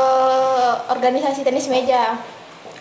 organisasi 0.88 1.44
tenis 1.44 1.68
meja. 1.68 2.16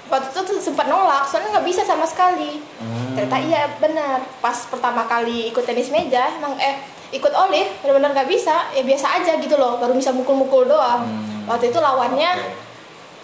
Waktu 0.06 0.28
itu 0.28 0.40
tuh 0.44 0.58
sempat 0.60 0.86
nolak 0.86 1.26
soalnya 1.26 1.58
nggak 1.58 1.66
bisa 1.66 1.82
sama 1.82 2.06
sekali. 2.06 2.62
Hmm. 2.78 3.18
ternyata 3.18 3.38
iya 3.40 3.62
benar. 3.76 4.22
Pas 4.38 4.56
pertama 4.64 5.04
kali 5.04 5.50
ikut 5.50 5.66
tenis 5.66 5.90
meja 5.90 6.32
emang 6.32 6.54
eh 6.56 6.78
ikut 7.10 7.28
Olive 7.34 7.82
benar-benar 7.82 8.14
nggak 8.14 8.30
bisa. 8.30 8.70
Ya 8.70 8.82
biasa 8.82 9.06
aja 9.18 9.32
gitu 9.36 9.54
loh 9.54 9.76
baru 9.76 9.90
bisa 9.92 10.14
mukul-mukul 10.14 10.64
doang. 10.64 11.02
Hmm. 11.02 11.31
Waktu 11.44 11.64
itu 11.68 11.78
lawannya 11.78 12.30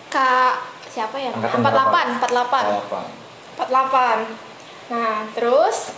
kak 0.09 0.55
siapa 0.89 1.17
ya? 1.17 1.31
Angkatan 1.31 1.61
48 1.61 2.33
berapa? 2.33 2.59
48 3.59 3.61
48 3.61 4.89
nah 4.89 5.21
terus 5.33 5.93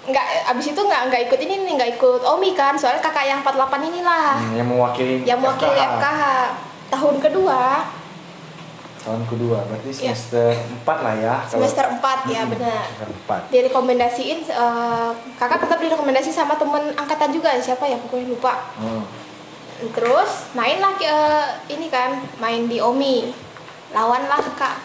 nggak 0.00 0.26
abis 0.48 0.72
itu 0.72 0.80
nggak 0.80 1.02
nggak 1.08 1.22
ikut 1.28 1.40
ini 1.42 1.54
nih 1.60 1.72
nggak 1.76 1.90
ikut 1.94 2.22
Omi 2.24 2.54
kan? 2.54 2.72
Soalnya 2.72 3.00
kakak 3.00 3.26
yang 3.26 3.40
48 3.40 3.60
inilah. 3.84 4.38
Hmm, 4.38 4.54
yang 4.54 4.66
mewakili 4.66 5.20
yang 5.22 5.38
mewakili 5.38 5.76
FKH. 5.76 6.22
tahun 6.90 7.16
kedua. 7.18 7.84
Tahun 9.00 9.22
kedua 9.24 9.64
berarti 9.64 9.88
Iya. 9.92 10.12
semester 10.12 10.50
4 10.82 10.98
lah 11.00 11.14
ya 11.14 11.34
kalau- 11.38 11.50
semester 11.62 11.84
4 11.94 12.18
ya 12.26 12.40
Hmm, 12.42 12.52
benar. 12.52 12.82
semester 12.84 13.08
4 13.24 13.40
direkomendasiin 13.48 14.38
eh, 14.42 15.10
kakak 15.36 15.58
tetap 15.62 15.78
direkomendasi 15.78 16.30
sama 16.30 16.54
temen 16.54 16.92
angkatan 16.94 17.30
juga 17.30 17.54
siapa 17.58 17.84
ya? 17.84 17.96
Pokoknya 17.96 18.28
lupa. 18.28 18.52
Hmm. 18.76 19.04
Terus 19.88 20.30
mainlah 20.52 20.92
ke 20.92 21.14
ini 21.68 21.86
kan 21.86 22.10
main 22.36 22.64
di 22.64 22.78
Omi. 22.78 23.32
Lawanlah 23.90 24.38
kak 24.52 24.76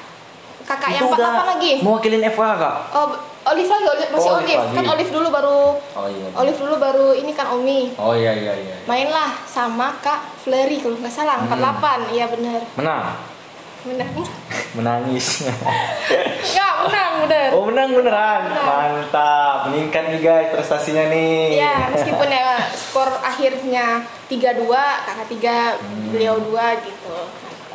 kakak 0.64 0.90
yang 0.92 1.06
Itu 1.06 1.14
48 1.14 1.22
udah 1.22 1.46
lagi. 1.48 1.74
mewakilin 1.80 2.24
FKH 2.26 2.52
kak? 2.56 2.76
Oh 2.92 3.08
Olive 3.46 3.70
lagi 3.70 3.86
Olive, 3.86 4.10
masih 4.10 4.26
Oh, 4.26 4.36
Olive, 4.36 4.50
Olive. 4.58 4.74
kan. 4.74 4.84
Olive 4.90 5.12
dulu 5.12 5.28
baru 5.30 5.60
oh 5.78 6.08
iya 6.08 6.28
Olive 6.34 6.58
dulu 6.58 6.76
baru 6.76 7.08
ini 7.14 7.32
kan 7.32 7.48
Omi. 7.52 7.94
Oh 7.96 8.12
iya 8.12 8.34
iya 8.34 8.54
iya 8.56 8.76
mainlah 8.84 9.30
sama 9.46 9.94
kak 10.00 10.18
Fleury 10.40 10.80
kalau 10.80 10.98
nggak 10.98 11.12
salah 11.12 11.38
Hmm. 11.38 11.54
48 11.54 12.10
iya 12.12 12.26
bener 12.26 12.66
menang. 12.74 13.14
Bener 13.86 14.08
menangis. 14.78 15.46
Nggak 16.48 16.65
menang 16.82 17.14
bener 17.24 17.50
oh 17.50 17.64
menang 17.64 17.90
beneran 17.92 18.42
Menang. 18.44 18.66
mantap 18.68 19.56
meningkat 19.66 20.04
nih 20.10 20.22
guys 20.22 20.48
prestasinya 20.50 21.08
nih 21.08 21.56
Iya, 21.56 21.76
meskipun 21.90 22.28
ya 22.28 22.46
skor 22.70 23.10
akhirnya 23.18 23.86
3-2, 24.26 24.68
kakak 25.02 25.28
3, 25.30 25.78
beliau 26.10 26.36
2 26.38 26.52
gitu. 26.82 27.16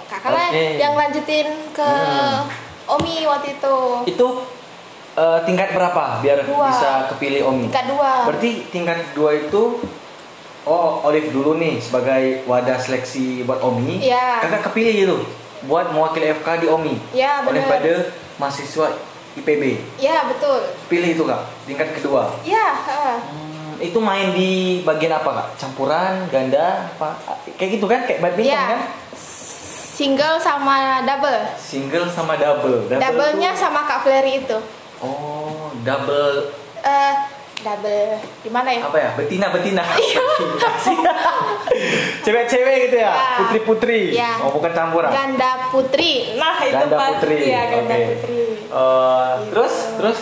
Kakak 0.05 0.31
Hmm. 0.31 0.51
Oke. 0.51 0.67
yang 0.77 0.95
lanjutin 0.95 1.47
ke 1.71 1.87
Hmm. 1.87 2.45
Omi 2.91 3.23
waktu 3.23 3.55
itu. 3.55 3.77
itu 4.09 4.27
eh, 5.13 5.39
tingkat 5.45 5.71
berapa 5.71 6.19
biar 6.21 6.43
Dua. 6.43 6.67
bisa 6.67 6.91
kepilih 7.09 7.47
Omi 7.47 7.67
Tingkat 7.67 7.87
2. 7.89 8.27
berarti 8.27 8.51
tingkat 8.69 8.99
dua 9.13 9.31
itu 9.37 9.79
oh 10.63 11.03
Olive 11.03 11.31
dulu 11.31 11.55
nih 11.55 11.79
sebagai 11.79 12.43
wadah 12.45 12.77
seleksi 12.77 13.43
buat 13.43 13.59
Omi 13.61 14.03
Iya. 14.03 14.39
kakak 14.41 14.71
kepilih 14.71 14.95
itu 15.01 15.17
buat 15.63 15.89
mewakili 15.89 16.31
FK 16.33 16.49
di 16.59 16.67
Omi 16.67 16.95
Iya, 17.13 17.43
bener. 17.43 17.63
Olimpiade 17.63 17.95
mahasiswa 18.41 18.97
IPB 19.33 19.63
Ya, 19.97 20.25
betul. 20.27 20.65
pilih 20.89 21.13
itu 21.13 21.23
kak 21.23 21.45
tingkat 21.63 21.93
kedua 21.93 22.33
Ya, 22.43 22.73
heeh. 22.81 23.17
Hmm, 23.21 23.73
itu 23.79 23.99
main 23.99 24.33
di 24.33 24.51
bagian 24.81 25.15
apa 25.15 25.31
kak 25.31 25.49
campuran 25.57 26.25
ganda 26.27 26.89
apa 26.91 27.21
kayak 27.55 27.77
gitu 27.77 27.85
kan 27.85 28.01
kayak 28.03 28.21
badminton 28.21 28.51
ya. 28.51 28.65
kan 28.71 28.81
Single 29.95 30.41
sama 30.41 30.77
double. 31.03 31.45
single 31.55 32.09
sama 32.09 32.33
double 32.35 32.89
double 32.89 32.97
Double-nya 32.99 33.53
tuh- 33.53 33.61
sama 33.61 33.85
Kak 33.85 34.01
Flery 34.01 34.41
itu. 34.41 34.57
oh 34.99 35.69
double 35.79 36.57
Eh, 36.81 37.13
double. 37.61 38.17
Gimana 38.41 38.69
ya? 38.71 38.81
apa 38.83 38.99
ya? 38.99 39.11
Betina 39.15 39.47
betina. 39.51 39.85
Cewek-cewek 42.21 42.77
gitu 42.87 42.97
ya? 42.99 43.11
Ya. 43.11 43.15
putri-putri. 43.39 44.01
Ya. 44.13 44.33
oh 44.41 44.51
bukan 44.51 44.73
campuran 44.73 45.11
Ganda 45.11 45.71
putri. 45.71 46.37
Nah, 46.37 46.57
itu 46.61 46.75
Ganda 46.75 46.97
pasti 46.97 47.13
putri. 47.17 47.37
ya 47.47 47.63
ganda 47.71 47.95
Oke. 47.95 48.07
putri. 48.13 48.41
Eh, 48.63 49.33
terus 49.51 49.75
terus? 49.97 50.19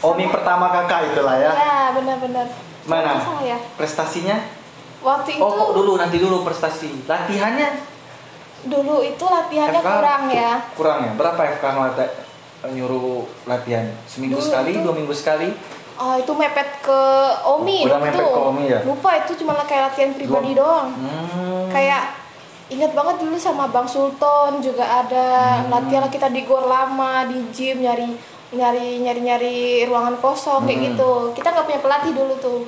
Omi 0.00 0.24
pertama 0.28 0.72
kakak 0.72 1.12
itulah 1.12 1.36
ya? 1.36 1.52
Ya, 1.52 1.80
benar-benar. 1.92 2.46
mana? 2.88 3.20
Ya. 3.44 3.60
prestasinya? 3.76 4.40
Waktu 5.00 5.36
itu 5.36 5.40
oh 5.40 5.52
kok 5.52 5.70
dulu 5.74 5.92
nanti 5.96 6.16
dulu 6.16 6.40
prestasi. 6.40 7.04
Latihannya? 7.04 7.68
Dulu 8.60 9.00
itu 9.00 9.24
latihannya 9.24 9.80
FK 9.80 9.88
kurang 9.88 10.22
ya. 10.28 10.52
kurang 10.72 10.98
ya? 11.02 11.12
Berapa 11.16 11.40
FK 11.50 11.64
ngelata- 11.66 12.12
nyuruh 12.68 13.24
latihan? 13.44 13.88
Seminggu 14.04 14.36
Dulu 14.36 14.44
sekali 14.44 14.70
tuh- 14.76 14.84
dua 14.84 14.94
minggu 14.94 15.12
sekali 15.12 15.48
Oh, 16.00 16.16
itu 16.16 16.32
mepet 16.32 16.80
ke 16.80 17.00
Omi 17.44 17.84
Udah 17.84 17.94
waktu 17.94 18.08
mepet 18.08 18.16
itu. 18.18 18.26
ke 18.26 18.40
Omi 18.42 18.64
ya? 18.66 18.78
Lupa 18.82 19.10
itu 19.18 19.32
cuma 19.36 19.52
kayak 19.60 19.82
latihan 19.86 20.10
pribadi 20.10 20.50
Dua- 20.50 20.64
doang. 20.64 20.88
hmm. 20.90 21.68
Kayak 21.68 22.02
ingat 22.66 22.90
banget 22.90 23.16
dulu 23.18 23.36
sama 23.36 23.68
Bang 23.68 23.84
Sultan 23.84 24.58
juga 24.58 24.80
ada 24.82 25.26
Hmm. 25.58 25.68
latihan 25.68 26.06
kita 26.06 26.28
di 26.28 26.42
gor 26.42 26.64
lama 26.64 27.24
di 27.24 27.44
gym 27.50 27.80
nyari 27.80 28.16
nyari 28.50 28.98
nyari 28.98 29.20
nyari 29.20 29.56
ruangan 29.84 30.16
kosong 30.16 30.64
kayak 30.64 30.78
Hmm. 30.78 30.86
gitu. 30.88 31.10
Kita 31.32 31.48
nggak 31.50 31.66
punya 31.66 31.80
pelatih 31.80 32.12
dulu 32.12 32.34
tuh. 32.38 32.60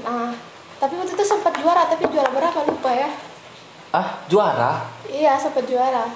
Nah, 0.00 0.30
tapi 0.78 0.94
waktu 0.94 1.10
itu 1.10 1.24
sempat 1.26 1.52
juara 1.54 1.84
tapi 1.84 2.06
juara 2.06 2.30
berapa 2.30 2.62
lupa 2.64 2.90
ya. 2.90 3.10
ah 3.90 4.06
juara 4.24 4.86
Iya, 5.04 5.34
sempat 5.34 5.66
juara. 5.66 6.06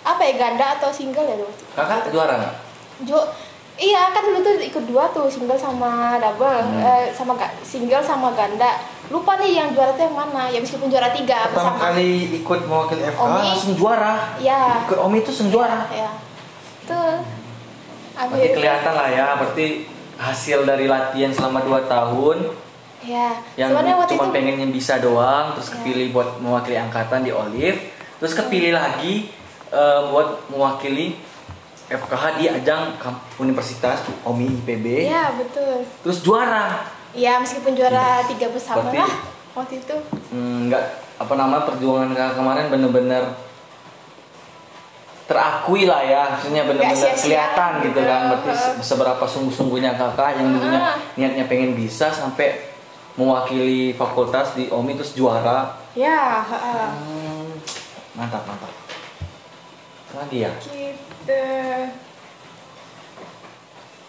Apa 0.00 0.22
ya 0.22 0.38
ganda 0.38 0.78
atau 0.78 0.88
single 0.88 1.26
ya 1.26 1.34
dulu? 1.34 1.50
kakak 1.74 2.06
juara 2.08 2.38
nggak 2.38 2.54
Jo 3.02 3.18
Iya 3.74 4.06
kan 4.08 4.22
dulu 4.22 4.38
tuh 4.38 4.54
ikut 4.60 4.84
dua 4.86 5.10
tuh 5.10 5.26
single 5.26 5.58
sama 5.58 6.14
double 6.16 6.46
Hmm. 6.62 6.78
eh, 6.78 7.10
sama 7.10 7.34
ga- 7.34 7.50
single 7.60 7.98
sama 8.00 8.30
ganda. 8.30 8.78
Lupa 9.06 9.34
nih 9.34 9.58
yang 9.58 9.68
juara 9.70 9.90
tuh 9.90 10.04
yang 10.04 10.14
mana 10.14 10.46
ya 10.46 10.56
meskipun 10.56 10.86
juara 10.86 11.10
tiga 11.10 11.50
pertama 11.50 11.74
bersama. 11.74 11.90
kali 11.90 12.10
ikut 12.36 12.60
mewakili 12.64 13.02
FK 13.04 13.18
Omi. 13.20 13.42
langsung 13.44 13.74
juara. 13.74 14.14
Ya 14.38 14.62
ikut 14.80 14.96
Omi 14.96 15.16
itu 15.18 15.28
langsung 15.28 15.50
juara. 15.50 15.90
Ya 15.90 16.10
tuh 16.84 17.18
berarti 18.14 18.48
kelihatan 18.52 18.92
lah 18.92 19.08
ya 19.10 19.26
berarti 19.34 19.66
hasil 20.16 20.58
dari 20.62 20.86
latihan 20.86 21.30
selama 21.30 21.58
2 21.60 21.82
tahun. 21.84 22.38
Ya 23.02 23.36
yang 23.56 23.74
sebenarnya 23.74 23.94
waktu 23.98 24.12
cuma 24.12 24.24
itu 24.24 24.32
pengennya 24.32 24.68
bisa 24.70 24.94
doang 24.96 25.52
terus 25.52 25.68
Ya. 25.68 25.72
kepilih 25.76 26.06
buat 26.10 26.28
mewakili 26.38 26.76
angkatan 26.78 27.20
di 27.20 27.32
Olive. 27.32 27.90
Terus 28.16 28.32
kepilih 28.32 28.70
lagi 28.72 29.28
eh, 29.68 30.00
buat 30.08 30.46
mewakili 30.46 31.18
FKH 31.84 32.24
di 32.40 32.44
ajang 32.48 32.96
universitas 33.36 34.00
Omi 34.24 34.48
IPB 34.62 35.04
ya 35.04 35.36
betul. 35.36 35.84
Terus 36.00 36.18
juara. 36.24 36.88
Ya 37.12 37.36
meskipun 37.38 37.76
juara 37.76 38.24
tiga 38.24 38.48
bersama 38.48 38.88
Berarti- 38.88 38.98
lah 38.98 39.12
waktu 39.54 39.74
itu. 39.78 39.96
Hmm, 40.32 40.66
nggak 40.66 40.84
apa 41.14 41.32
nama 41.36 41.62
perjuangan 41.62 42.10
kakak 42.10 42.34
kemarin 42.34 42.66
bener-bener 42.72 43.22
terakui 45.24 45.84
lah 45.84 46.02
ya. 46.02 46.22
Maksudnya 46.34 46.62
bener-bener 46.64 47.12
kelihatan 47.14 47.70
gitu 47.84 48.00
kan. 48.00 48.20
Berarti 48.32 48.50
seberapa 48.80 49.24
sungguh-sungguhnya 49.24 49.94
kakak 49.94 50.40
yang 50.40 50.52
dulunya 50.52 50.80
Heeh. 50.80 50.96
niatnya 51.16 51.44
pengen 51.46 51.76
bisa 51.76 52.08
sampai 52.10 52.74
mewakili 53.14 53.94
fakultas 53.94 54.56
di 54.56 54.66
Omi 54.68 54.96
terus 54.96 55.14
juara. 55.14 55.78
Ya 55.94 56.42
heeh. 56.42 56.84
Hmm, 56.90 57.46
mantap 58.16 58.42
mantap 58.44 58.83
lagi 60.16 60.38
ya 60.40 60.50
gitu 60.62 61.42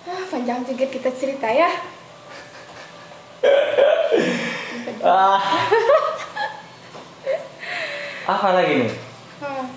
ah, 0.05 0.23
panjang 0.29 0.61
juga 0.63 0.85
kita 0.87 1.09
cerita 1.11 1.47
ya 1.47 1.69
ah. 5.01 5.41
apa 8.25 8.47
lagi 8.53 8.75
nih 8.81 8.93
Hmm. 9.35 9.67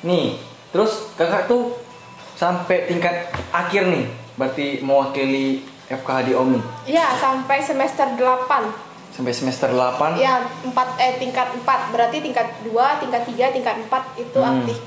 nih 0.00 0.40
terus 0.72 1.12
kakak 1.12 1.44
tuh 1.44 1.76
sampai 2.32 2.88
tingkat 2.88 3.28
akhir 3.52 3.84
nih 3.84 4.08
berarti 4.32 4.80
mewakili 4.80 5.60
FKH 5.86 6.18
di 6.24 6.32
Omi 6.32 6.56
ya 6.88 7.04
sampai 7.14 7.60
semester 7.60 8.16
8 8.16 8.88
sampai 9.12 9.32
semester 9.36 9.68
8 9.68 10.16
Ya, 10.16 10.40
empat 10.64 10.96
eh 10.96 11.20
tingkat 11.20 11.52
4 11.52 11.92
berarti 11.92 12.24
tingkat 12.24 12.48
2, 12.64 12.72
tingkat 12.96 13.28
3, 13.28 13.52
tingkat 13.52 13.76
4 13.84 14.16
itu 14.16 14.38
Hmm. 14.40 14.50
aktif. 14.56 14.78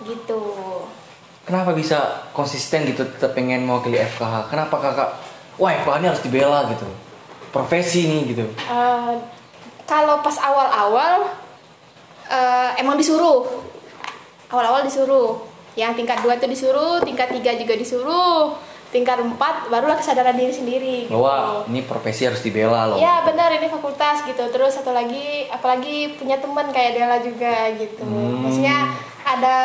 Gitu. 0.00 0.40
kenapa 1.44 1.72
bisa 1.72 2.28
konsisten 2.32 2.86
gitu 2.86 3.04
tetap 3.04 3.32
pengen 3.32 3.64
mewakili 3.64 4.00
FKH 4.00 4.48
kenapa 4.48 4.76
kakak 4.78 5.10
wah 5.56 5.70
FKH 5.72 5.96
ini 5.98 6.06
harus 6.08 6.22
dibela 6.22 6.60
gitu 6.70 6.86
profesi 7.50 8.06
nih 8.06 8.22
gitu 8.30 8.44
Eh, 8.46 9.12
kalau 9.84 10.22
pas 10.22 10.38
awal-awal 10.38 11.26
eh, 12.30 12.70
emang 12.78 12.94
disuruh. 12.94 13.42
Awal-awal 14.46 14.86
disuruh. 14.86 15.42
Yang 15.74 16.02
tingkat 16.02 16.22
2 16.22 16.38
itu 16.38 16.46
disuruh, 16.46 17.02
tingkat 17.02 17.30
3 17.30 17.58
juga 17.58 17.74
disuruh. 17.74 18.54
tingkat 18.90 19.22
4 19.22 19.38
barulah 19.70 19.94
kesadaran 19.94 20.34
diri 20.34 20.50
sendiri 20.50 21.06
gitu. 21.06 21.14
bahwa 21.14 21.62
ini 21.70 21.86
profesi 21.86 22.26
harus 22.26 22.42
dibela 22.42 22.90
loh 22.90 22.98
Ya 22.98 23.22
benar 23.22 23.46
ini 23.54 23.70
fakultas 23.70 24.26
gitu. 24.26 24.42
Terus 24.50 24.74
satu 24.74 24.90
lagi 24.90 25.46
apalagi 25.46 26.18
punya 26.18 26.42
teman 26.42 26.74
kayak 26.74 26.98
Dela 26.98 27.22
juga 27.22 27.70
gitu. 27.78 28.02
Hmm. 28.02 28.42
Maksudnya 28.42 28.90
ada 29.30 29.56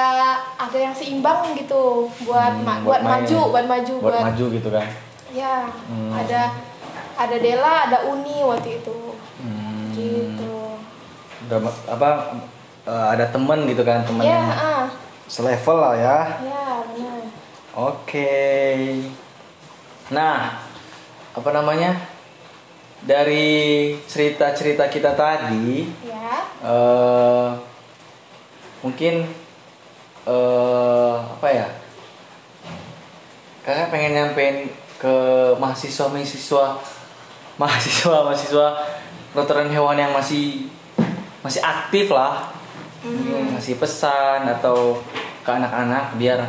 ada 0.55 0.78
yang 0.78 0.91
seimbang 0.91 1.53
gitu 1.53 2.05
buat 2.22 2.53
Hmm, 2.53 2.63
ma- 2.63 2.82
buat, 2.82 3.01
main. 3.01 3.22
maju, 3.22 3.39
buat 3.49 3.66
maju, 3.66 3.93
buat 3.99 4.22
maju 4.24 4.45
gitu 4.51 4.70
kan 4.70 4.88
Ya, 5.28 5.68
Hmm. 5.89 6.11
ada 6.11 6.53
ada 7.16 7.36
Dela, 7.36 7.88
ada 7.88 7.97
Uni 8.05 8.39
waktu 8.41 8.78
itu. 8.78 8.99
Hmm, 9.38 9.91
Gitu. 9.91 10.55
udah 11.43 11.59
apa 11.88 12.09
eh, 12.86 13.07
ada 13.11 13.26
temen 13.28 13.66
gitu 13.66 13.82
kan 13.82 14.01
temen 14.01 14.22
Ya, 14.22 14.32
yang 14.32 14.47
ah. 14.47 14.86
selevel 15.26 15.76
lah 15.76 15.93
ya 15.93 16.18
Ya, 16.39 16.66
benar. 16.88 17.20
Oke. 17.76 18.32
Nah, 20.07 20.61
apa 21.32 21.49
namanya? 21.51 21.99
Dari 23.01 23.51
cerita-cerita 24.01 24.88
kita 24.88 25.11
tadi, 25.11 25.86
Ya. 26.01 26.32
eh 26.63 27.49
mungkin 28.80 29.26
eh 30.26 31.15
apa 31.21 31.47
ya? 31.49 31.67
Kakak 33.65 33.89
pengen 33.89 34.13
nyampein 34.13 34.69
ke 35.01 35.15
mahasiswa-mahasiswa 35.57 36.65
mahasiswa-mahasiswa 37.61 38.67
kedokteran 39.34 39.69
hewan 39.73 39.97
yang 39.97 40.13
masih 40.13 40.69
masih 41.41 41.61
aktif 41.61 42.09
lah. 42.13 42.49
Mungkin 43.05 43.53
ngasih 43.53 43.78
pesan 43.78 44.49
atau 44.49 44.97
ke 45.45 45.49
anak-anak 45.49 46.17
biar 46.17 46.41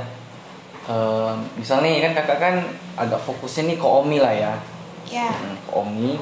eh, 0.88 1.32
misal 1.60 1.84
nih 1.84 2.00
kan 2.00 2.12
kakak 2.16 2.38
kan 2.40 2.54
agak 2.96 3.20
fokusnya 3.20 3.72
nih 3.72 3.76
ke 3.76 3.86
Omi 3.86 4.18
lah 4.20 4.32
ya 4.32 4.54
Ya. 5.06 5.30
Hmm, 5.30 5.54
ke 5.62 5.72
Omi 5.76 6.18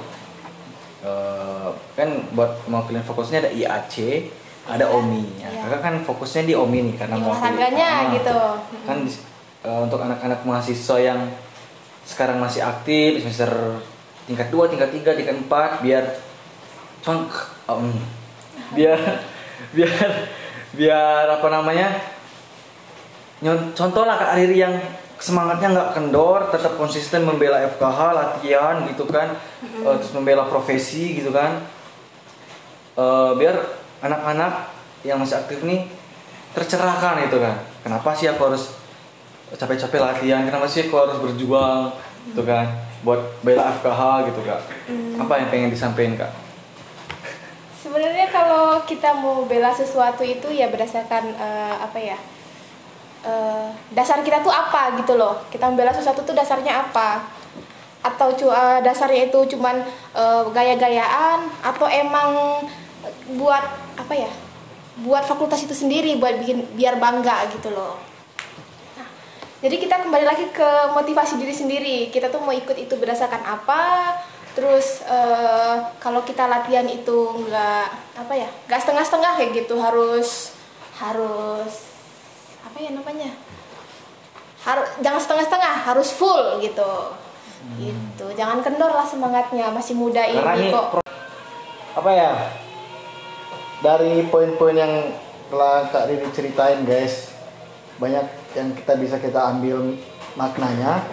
Eh, 1.05 1.71
kan 2.01 2.09
buat 2.33 2.65
mewakilin 2.65 3.05
fokusnya 3.05 3.45
ada 3.45 3.53
IAC 3.53 4.25
ada 4.67 4.87
Omi. 4.89 5.25
Ya, 5.37 5.49
kakak 5.61 5.81
kan 5.81 5.95
fokusnya 6.03 6.43
di 6.45 6.55
Omi 6.55 6.79
nih 6.83 6.95
karena 6.97 7.17
mewakili- 7.17 7.37
olahraganya 7.37 7.89
Ah, 7.91 8.03
gitu. 8.11 8.39
kan 8.83 8.99
eh, 9.61 9.81
untuk 9.81 10.01
anak-anak 10.01 10.41
mahasiswa 10.43 10.97
yang 10.99 11.21
sekarang 12.05 12.37
masih 12.37 12.61
aktif 12.61 13.21
semester 13.21 13.81
tingkat 14.25 14.49
2, 14.49 14.69
tingkat 14.69 14.91
3, 14.91 15.15
tingkat 15.15 15.37
4 15.43 15.81
biar 15.81 16.05
con 17.01 17.29
em, 17.69 17.93
biar 18.73 18.97
biar 19.77 20.09
biar 20.73 21.25
apa 21.31 21.49
namanya 21.51 21.89
contoh 23.75 24.05
lah 24.05 24.17
Kak 24.17 24.37
Riri 24.37 24.57
yang 24.59 24.75
semangatnya 25.15 25.69
nggak 25.71 25.91
kendor 25.95 26.49
tetap 26.49 26.75
konsisten 26.75 27.25
membela 27.25 27.61
FKH 27.67 28.01
latihan 28.13 28.85
gitu 28.89 29.05
kan 29.05 29.37
eh, 29.63 29.95
terus 29.97 30.13
membela 30.13 30.45
profesi 30.45 31.21
gitu 31.21 31.29
kan. 31.29 31.61
Eh, 32.95 33.31
biar 33.35 33.84
anak-anak 34.05 34.69
yang 35.01 35.17
masih 35.17 35.41
aktif 35.41 35.65
nih 35.65 35.89
tercerahkan 36.53 37.25
itu 37.25 37.41
kan 37.41 37.57
kenapa 37.81 38.13
sih 38.13 38.29
aku 38.29 38.53
harus 38.53 38.77
capek-capek 39.57 40.01
latihan 40.01 40.45
kenapa 40.45 40.69
sih 40.69 40.87
aku 40.87 40.95
harus 41.01 41.17
berjuang 41.19 41.89
gitu 42.31 42.45
kan 42.45 42.69
buat 43.05 43.21
bela 43.41 43.73
FKH 43.81 44.33
gitu 44.33 44.41
kak 44.45 44.61
apa 45.21 45.33
yang 45.41 45.49
pengen 45.49 45.71
disampaikan 45.73 46.17
kak 46.21 46.33
Sebenarnya 47.85 48.33
kalau 48.33 48.81
kita 48.89 49.13
mau 49.13 49.45
bela 49.45 49.69
sesuatu 49.69 50.25
itu 50.25 50.49
ya 50.49 50.73
berdasarkan 50.73 51.37
eh, 51.37 51.75
apa 51.85 51.99
ya? 52.01 52.17
eh, 53.29 53.69
dasar 53.93 54.25
kita 54.25 54.41
tuh 54.41 54.49
apa 54.49 54.97
gitu 54.97 55.21
loh. 55.21 55.45
Kita 55.53 55.69
membela 55.69 55.93
sesuatu 55.93 56.25
tuh 56.25 56.33
dasarnya 56.33 56.81
apa? 56.81 57.29
Atau 58.01 58.33
eh, 58.41 58.81
dasarnya 58.81 59.29
itu 59.29 59.37
cuman 59.53 59.85
eh, 60.17 60.43
gaya-gayaan 60.49 61.45
atau 61.61 61.85
emang 61.85 62.65
buat 63.37 63.84
apa 63.95 64.15
ya? 64.15 64.31
Buat 65.03 65.27
fakultas 65.27 65.63
itu 65.63 65.75
sendiri 65.75 66.15
buat 66.19 66.39
bikin 66.39 66.79
biar 66.79 66.99
bangga 67.03 67.51
gitu 67.51 67.75
loh. 67.75 67.99
Nah, 68.95 69.09
Jadi 69.59 69.77
kita 69.83 70.03
kembali 70.07 70.23
lagi 70.23 70.47
ke 70.55 70.71
motivasi 70.95 71.35
diri 71.39 71.55
sendiri. 71.55 71.97
Kita 72.15 72.31
tuh 72.31 72.39
mau 72.43 72.55
ikut 72.55 72.79
itu 72.79 72.95
berdasarkan 72.95 73.43
apa? 73.43 74.15
Terus 74.55 75.03
eh, 75.03 75.77
kalau 75.99 76.23
kita 76.23 76.47
latihan 76.47 76.87
itu 76.87 77.43
nggak 77.43 77.87
apa 78.23 78.35
ya, 78.39 78.47
nggak 78.71 78.81
setengah-setengah 78.87 79.33
kayak 79.35 79.51
gitu 79.67 79.75
harus 79.83 80.55
harus 80.95 81.73
apa 82.63 82.79
ya 82.79 82.95
namanya? 82.95 83.35
Harus 84.63 84.89
jangan 85.03 85.21
setengah-setengah, 85.21 85.75
harus 85.91 86.09
full 86.15 86.63
gitu. 86.63 86.93
Gitu. 87.83 88.27
Jangan 88.39 88.63
kendor 88.63 88.95
lah 88.95 89.03
semangatnya, 89.03 89.75
masih 89.75 89.99
muda 89.99 90.23
karena 90.23 90.55
ini 90.55 90.69
kok. 90.71 90.87
pro- 90.95 91.03
apa 91.95 92.11
ya 92.15 92.31
dari 93.81 94.27
poin-poin 94.29 94.77
yang 94.77 94.95
telah 95.51 95.89
Kak 95.91 96.09
Riri 96.09 96.29
ceritain 96.31 96.83
guys 96.85 97.31
banyak 97.97 98.27
yang 98.55 98.75
kita 98.75 98.99
bisa 98.99 99.17
kita 99.19 99.39
ambil 99.55 99.95
maknanya 100.35 101.07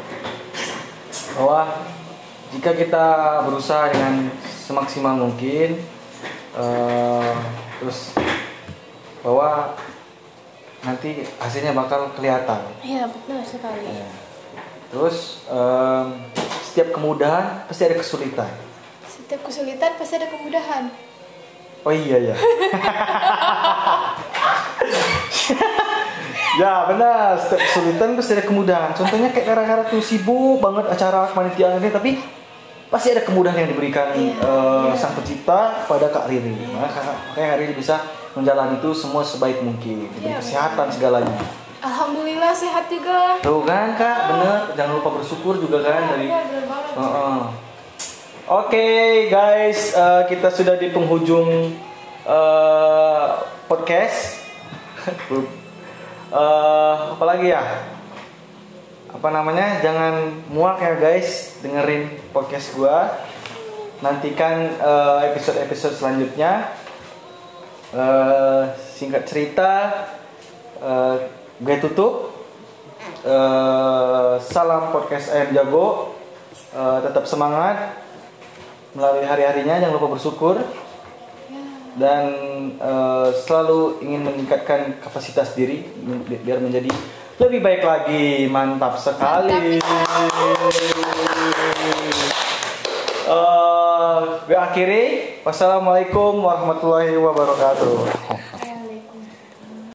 bahwa 1.37 1.77
jika 2.51 2.73
kita 2.73 3.05
berusaha 3.45 3.93
dengan 3.93 4.33
semaksimal 4.43 5.15
mungkin 5.15 5.77
eh, 6.57 7.33
terus 7.79 8.13
bahwa 9.21 9.77
nanti 10.81 11.21
hasilnya 11.37 11.77
bakal 11.77 12.09
kelihatan 12.17 12.65
Iya, 12.81 13.05
benar 13.05 13.45
sekali. 13.45 13.85
Ya. 13.85 14.09
terus 14.89 15.45
em, 15.45 16.05
setiap 16.65 16.97
kemudahan 16.97 17.69
pasti 17.69 17.85
ada 17.85 17.95
kesulitan 18.01 18.49
Setiap 19.05 19.45
kesulitan 19.45 19.95
pasti 19.95 20.17
ada 20.17 20.27
kemudahan. 20.27 20.89
Oh 21.81 21.89
iya 21.89 22.17
ya. 22.21 22.35
ya 26.61 26.73
benar, 26.85 27.39
setiap 27.39 27.61
kesulitan 27.63 28.13
pasti 28.13 28.31
ada 28.37 28.45
kemudahan. 28.45 28.91
Contohnya 28.93 29.29
kayak 29.31 29.45
gara-gara 29.47 29.81
tuh 29.87 29.97
sibuk 29.97 30.61
banget 30.61 30.85
acara 30.91 31.31
kepanitiaan 31.31 31.79
ini, 31.79 31.89
tapi 31.89 32.11
pasti 32.91 33.15
ada 33.15 33.23
kemudahan 33.23 33.65
yang 33.65 33.71
diberikan 33.71 34.11
Iya, 34.13 34.35
eh, 34.35 34.83
iya. 34.91 34.93
sang 34.93 35.15
pencipta 35.15 35.87
pada 35.87 36.11
Kak 36.11 36.27
Riri. 36.27 36.53
Maka 36.69 37.01
makanya 37.31 37.47
Kak 37.55 37.59
Riri 37.63 37.73
bisa 37.73 37.95
menjalani 38.35 38.77
itu 38.77 38.91
semua 38.91 39.23
sebaik 39.23 39.63
mungkin, 39.63 40.05
diberi 40.05 40.27
Iya, 40.27 40.37
kesehatan 40.43 40.91
segalanya. 40.91 41.39
Alhamdulillah 41.81 42.53
sehat 42.53 42.85
juga. 42.93 43.41
Tuh 43.41 43.65
kan 43.65 43.97
Kak, 43.97 44.19
bener. 44.29 44.59
Jangan 44.77 44.93
lupa 45.01 45.09
bersyukur 45.17 45.57
juga 45.57 45.81
kan 45.81 46.13
dari 46.13 46.29
Iya, 46.29 46.45
benar 46.45 46.65
banget. 46.67 46.93
Heeh. 46.93 47.39
Oke 48.51 49.31
guys, 49.31 49.95
eh, 49.95 50.23
kita 50.27 50.51
sudah 50.51 50.75
di 50.75 50.91
penghujung 50.91 51.71
eh, 52.27 53.27
podcast. 53.71 54.19
Eh, 56.31 56.95
apa 57.11 57.23
lagi 57.27 57.51
ya? 57.51 57.59
Apa 59.11 59.27
namanya? 59.35 59.83
Jangan 59.83 60.43
muak 60.47 60.79
ya 60.79 60.95
guys, 60.95 61.59
dengerin 61.59 62.07
podcast 62.31 62.71
gua. 62.75 63.19
Nantikan 64.03 64.67
eh, 64.79 65.19
episode-episode 65.31 65.95
selanjutnya. 65.95 66.71
Eh, 67.95 68.63
singkat 68.95 69.27
cerita, 69.27 69.71
eh, 70.79 71.15
gue 71.55 71.75
tutup. 71.83 72.35
Eh, 73.23 74.33
salam 74.43 74.91
podcast 74.91 75.35
ayam 75.35 75.51
jago. 75.55 76.15
Eh, 76.71 76.99
tetap 77.03 77.27
semangat 77.27 77.95
melalui 78.93 79.23
hari-harinya. 79.23 79.79
Jangan 79.79 79.95
lupa 79.95 80.15
bersyukur 80.15 80.55
dan 81.95 82.25
eh, 82.75 83.27
selalu 83.43 83.99
ingin 83.99 84.21
meningkatkan 84.23 84.99
kapasitas 84.99 85.51
diri 85.51 85.83
bi- 86.27 86.39
biar 86.39 86.59
menjadi 86.59 86.91
lebih 87.39 87.59
baik 87.59 87.83
lagi. 87.83 88.47
Mantap 88.47 88.99
sekali. 88.99 89.79
Eh, 93.31 94.19
gue 94.45 94.57
akhiri. 94.57 95.03
Wassalamualaikum 95.41 96.37
warahmatullahi 96.37 97.17
wabarakatuh. 97.17 97.95